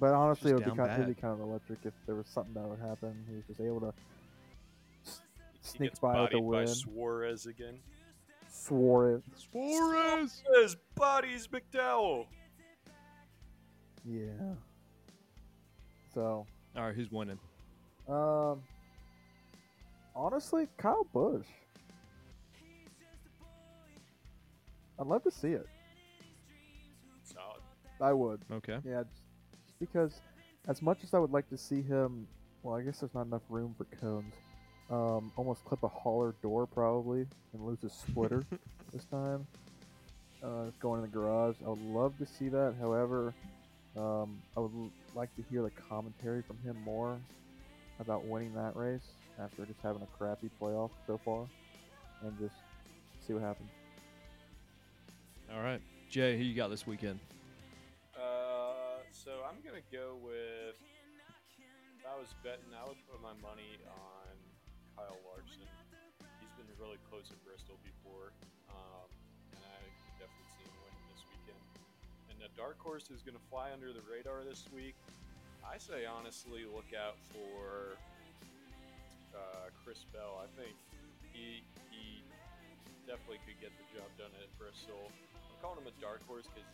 But 0.00 0.12
honestly, 0.14 0.50
it 0.50 0.54
Just 0.54 0.64
would 0.66 0.72
be 0.74 0.76
down 0.78 0.88
kind, 0.88 1.02
it'd 1.02 1.14
be 1.16 1.20
kind 1.20 1.34
of 1.34 1.40
electric 1.40 1.78
if 1.84 1.92
there 2.06 2.16
was 2.16 2.26
something 2.26 2.54
that 2.54 2.64
would 2.68 2.80
happen. 2.80 3.14
He 3.28 3.36
was 3.36 3.44
just 3.46 3.60
able 3.60 3.80
to 3.80 3.92
s- 5.06 5.20
sneak 5.60 6.00
by 6.00 6.20
with 6.22 6.30
the 6.32 6.40
bodied 6.40 6.66
by. 6.66 6.72
Suarez 6.72 7.46
again. 7.46 7.78
Swore 8.56 9.16
it. 9.16 9.22
Suarez. 9.36 10.42
Suarez 10.46 10.76
bodies 10.94 11.48
McDowell. 11.48 12.26
Yeah. 14.04 14.28
So, 16.14 16.46
All 16.76 16.82
right, 16.84 16.94
who's 16.94 17.10
winning? 17.10 17.38
um, 18.08 18.62
honestly, 20.14 20.68
Kyle 20.76 21.06
Busch. 21.12 21.46
I'd 25.00 25.06
love 25.08 25.24
to 25.24 25.30
see 25.32 25.48
it. 25.48 25.66
Solid. 27.24 27.60
I 28.00 28.12
would. 28.12 28.40
Okay. 28.52 28.78
Yeah, 28.86 29.02
just 29.02 29.22
just 29.66 29.78
because 29.80 30.20
as 30.68 30.80
much 30.80 31.02
as 31.02 31.12
I 31.12 31.18
would 31.18 31.32
like 31.32 31.48
to 31.50 31.58
see 31.58 31.82
him, 31.82 32.28
well, 32.62 32.76
I 32.76 32.82
guess 32.82 33.00
there's 33.00 33.14
not 33.14 33.26
enough 33.26 33.42
room 33.48 33.74
for 33.76 33.84
cones. 33.96 34.32
Um, 34.90 35.32
almost 35.36 35.64
clip 35.64 35.82
a 35.82 35.88
hauler 35.88 36.34
door 36.42 36.66
probably 36.66 37.26
and 37.52 37.66
lose 37.66 37.82
a 37.84 37.90
splitter 37.90 38.44
this 38.92 39.04
time. 39.04 39.46
Uh, 40.42 40.66
going 40.80 41.02
in 41.02 41.10
the 41.10 41.12
garage. 41.12 41.56
I 41.64 41.70
would 41.70 41.80
love 41.80 42.18
to 42.18 42.26
see 42.26 42.50
that. 42.50 42.74
However, 42.78 43.34
um, 43.96 44.42
I 44.56 44.60
would 44.60 44.72
l- 44.74 44.90
like 45.14 45.34
to 45.36 45.42
hear 45.50 45.62
the 45.62 45.70
commentary 45.70 46.42
from 46.42 46.58
him 46.58 46.76
more 46.84 47.18
about 47.98 48.26
winning 48.26 48.52
that 48.54 48.76
race 48.76 49.08
after 49.42 49.64
just 49.64 49.80
having 49.82 50.02
a 50.02 50.18
crappy 50.18 50.50
playoff 50.60 50.90
so 51.06 51.18
far, 51.24 51.46
and 52.22 52.38
just 52.38 52.56
see 53.26 53.32
what 53.32 53.42
happens. 53.42 53.70
All 55.54 55.62
right, 55.62 55.80
Jay, 56.10 56.36
who 56.36 56.44
you 56.44 56.54
got 56.54 56.68
this 56.68 56.86
weekend? 56.86 57.20
Uh, 58.14 59.00
so 59.12 59.30
I'm 59.48 59.56
gonna 59.64 59.84
go 59.90 60.16
with. 60.22 60.76
If 61.98 62.04
I 62.04 62.18
was 62.18 62.34
betting, 62.44 62.68
I 62.78 62.86
would 62.86 62.98
put 63.10 63.22
my 63.22 63.32
money 63.40 63.78
on 63.88 64.23
Kyle 64.94 65.18
Larson. 65.26 65.66
He's 66.38 66.54
been 66.54 66.70
really 66.78 67.02
close 67.10 67.26
at 67.30 67.38
Bristol 67.42 67.78
before, 67.82 68.30
um, 68.70 69.10
and 69.54 69.62
I 69.62 69.78
could 69.82 70.16
definitely 70.22 70.50
see 70.54 70.64
him 70.66 70.74
winning 70.86 71.06
this 71.10 71.22
weekend. 71.26 71.62
And 72.30 72.38
the 72.38 72.50
dark 72.54 72.78
horse 72.78 73.10
is 73.10 73.26
gonna 73.26 73.42
fly 73.50 73.74
under 73.74 73.90
the 73.90 74.02
radar 74.06 74.46
this 74.46 74.70
week. 74.70 74.94
I 75.66 75.78
say 75.82 76.06
honestly, 76.06 76.62
look 76.62 76.94
out 76.94 77.18
for 77.34 77.98
uh, 79.34 79.74
Chris 79.82 80.06
Bell. 80.14 80.38
I 80.38 80.48
think 80.54 80.78
he 81.34 81.66
he 81.90 82.22
definitely 83.04 83.42
could 83.42 83.58
get 83.58 83.74
the 83.74 83.86
job 83.90 84.06
done 84.14 84.32
at 84.38 84.48
Bristol. 84.54 85.10
I'm 85.10 85.58
calling 85.58 85.82
him 85.82 85.90
a 85.90 85.96
dark 85.98 86.22
horse 86.30 86.46
because 86.46 86.70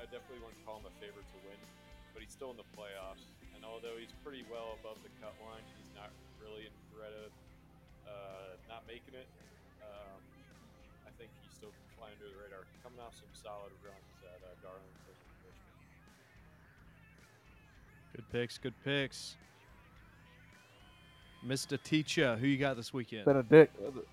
I 0.00 0.08
definitely 0.08 0.40
wouldn't 0.40 0.62
call 0.64 0.80
him 0.80 0.88
a 0.88 0.94
favorite 0.98 1.28
to 1.36 1.38
win, 1.44 1.60
but 2.16 2.24
he's 2.24 2.32
still 2.32 2.50
in 2.50 2.58
the 2.58 2.66
playoffs. 2.72 3.28
And 3.54 3.64
although 3.64 3.96
he's 3.98 4.12
pretty 4.26 4.44
well 4.50 4.76
above 4.82 4.98
the 5.02 5.12
cut 5.22 5.34
line, 5.42 5.62
he's 5.78 5.92
not 5.94 6.10
really 6.42 6.66
in 6.66 6.74
threat 6.92 7.14
of 7.24 7.30
uh, 8.06 8.58
not 8.68 8.82
making 8.86 9.14
it. 9.14 9.26
Um, 9.82 10.20
I 11.06 11.10
think 11.16 11.30
he's 11.42 11.54
still 11.54 11.72
flying 11.96 12.14
under 12.18 12.28
the 12.28 12.38
radar, 12.42 12.66
coming 12.82 13.00
off 13.00 13.14
some 13.14 13.30
solid 13.32 13.72
runs 13.80 14.10
at 14.26 14.40
uh, 14.42 14.52
Darlington 14.60 14.92
and 14.92 15.06
Richmond. 15.08 15.74
Good 18.14 18.28
picks. 18.30 18.58
Good 18.58 18.74
picks. 18.84 19.36
Mr. 21.46 21.80
Teacher, 21.82 22.36
who 22.36 22.46
you 22.46 22.56
got 22.56 22.76
this 22.76 22.92
weekend? 22.92 23.26
Benedict. 23.26 23.76
Uh, 23.76 23.90
the, 23.90 24.04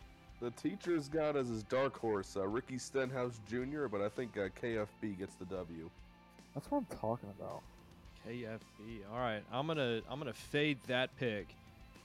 the 0.41 0.51
teacher's 0.51 1.07
got 1.07 1.37
as 1.37 1.47
his 1.47 1.63
dark 1.63 1.97
horse 1.97 2.35
uh, 2.35 2.45
Ricky 2.47 2.77
Stenhouse 2.77 3.39
Jr., 3.47 3.87
but 3.87 4.01
I 4.01 4.09
think 4.09 4.37
uh, 4.37 4.49
KFB 4.61 5.17
gets 5.19 5.35
the 5.35 5.45
W. 5.45 5.89
That's 6.53 6.69
what 6.69 6.79
I'm 6.79 6.97
talking 6.97 7.29
about. 7.39 7.61
KFB. 8.27 9.01
All 9.11 9.19
right, 9.19 9.43
I'm 9.51 9.67
gonna 9.67 10.01
I'm 10.09 10.19
gonna 10.19 10.33
fade 10.33 10.77
that 10.87 11.15
pick. 11.17 11.55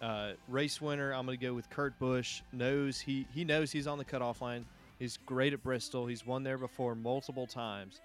Uh, 0.00 0.32
race 0.48 0.80
winner. 0.80 1.12
I'm 1.12 1.26
gonna 1.26 1.36
go 1.36 1.54
with 1.54 1.68
Kurt 1.70 1.98
Busch. 1.98 2.42
Knows 2.52 3.00
he 3.00 3.26
he 3.34 3.44
knows 3.44 3.72
he's 3.72 3.86
on 3.86 3.98
the 3.98 4.04
cutoff 4.04 4.42
line. 4.42 4.64
He's 4.98 5.18
great 5.26 5.52
at 5.52 5.62
Bristol. 5.62 6.06
He's 6.06 6.26
won 6.26 6.42
there 6.42 6.58
before 6.58 6.94
multiple 6.94 7.46
times. 7.46 8.00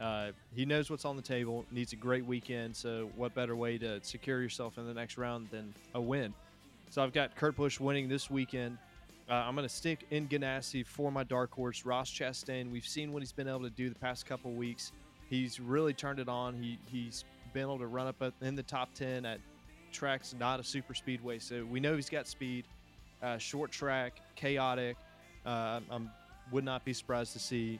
Uh, 0.00 0.30
he 0.54 0.64
knows 0.64 0.90
what's 0.90 1.04
on 1.04 1.16
the 1.16 1.22
table. 1.22 1.64
Needs 1.72 1.92
a 1.92 1.96
great 1.96 2.24
weekend. 2.24 2.76
So 2.76 3.10
what 3.16 3.34
better 3.34 3.56
way 3.56 3.78
to 3.78 4.02
secure 4.04 4.40
yourself 4.40 4.78
in 4.78 4.86
the 4.86 4.94
next 4.94 5.18
round 5.18 5.48
than 5.50 5.74
a 5.94 6.00
win? 6.00 6.32
So 6.90 7.02
I've 7.02 7.12
got 7.12 7.34
Kurt 7.34 7.56
Busch 7.56 7.80
winning 7.80 8.08
this 8.08 8.30
weekend. 8.30 8.78
Uh, 9.28 9.34
I'm 9.34 9.54
going 9.54 9.68
to 9.68 9.74
stick 9.74 10.06
in 10.10 10.26
Ganassi 10.26 10.86
for 10.86 11.12
my 11.12 11.22
dark 11.22 11.52
horse, 11.52 11.84
Ross 11.84 12.10
Chastain. 12.10 12.70
We've 12.70 12.86
seen 12.86 13.12
what 13.12 13.20
he's 13.20 13.32
been 13.32 13.48
able 13.48 13.62
to 13.62 13.70
do 13.70 13.88
the 13.88 13.98
past 13.98 14.24
couple 14.24 14.52
weeks. 14.52 14.92
He's 15.28 15.60
really 15.60 15.92
turned 15.92 16.18
it 16.18 16.28
on. 16.28 16.54
He 16.54 16.78
he's 16.86 17.24
to 17.58 17.86
run 17.86 18.06
up 18.06 18.22
in 18.40 18.54
the 18.54 18.62
top 18.62 18.94
ten 18.94 19.24
at 19.24 19.40
tracks 19.92 20.34
not 20.38 20.60
a 20.60 20.64
super 20.64 20.94
speedway. 20.94 21.38
So 21.38 21.64
we 21.64 21.80
know 21.80 21.96
he's 21.96 22.08
got 22.08 22.26
speed. 22.26 22.64
Uh, 23.22 23.38
short 23.38 23.72
track, 23.72 24.20
chaotic. 24.36 24.96
Uh, 25.44 25.80
I'm 25.90 26.10
would 26.50 26.64
not 26.64 26.84
be 26.84 26.92
surprised 26.92 27.32
to 27.34 27.38
see 27.38 27.78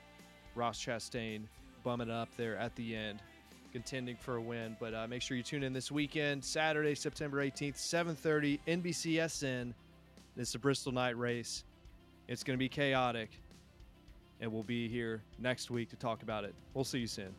Ross 0.54 0.84
Chastain 0.84 1.42
bumming 1.82 2.10
up 2.10 2.28
there 2.36 2.56
at 2.56 2.74
the 2.76 2.94
end, 2.94 3.20
contending 3.72 4.16
for 4.16 4.36
a 4.36 4.42
win. 4.42 4.76
But 4.78 4.94
uh, 4.94 5.06
make 5.06 5.22
sure 5.22 5.36
you 5.36 5.42
tune 5.42 5.62
in 5.62 5.72
this 5.72 5.90
weekend, 5.90 6.44
Saturday, 6.44 6.94
September 6.94 7.38
18th, 7.38 7.76
7:30, 7.76 8.58
NBCSN. 8.66 9.72
It's 10.36 10.52
the 10.52 10.58
Bristol 10.58 10.92
Night 10.92 11.16
Race. 11.16 11.64
It's 12.28 12.44
going 12.44 12.56
to 12.56 12.58
be 12.58 12.68
chaotic, 12.68 13.30
and 14.40 14.52
we'll 14.52 14.62
be 14.62 14.88
here 14.88 15.22
next 15.38 15.70
week 15.70 15.88
to 15.90 15.96
talk 15.96 16.22
about 16.22 16.44
it. 16.44 16.54
We'll 16.74 16.84
see 16.84 16.98
you 16.98 17.06
soon. 17.06 17.34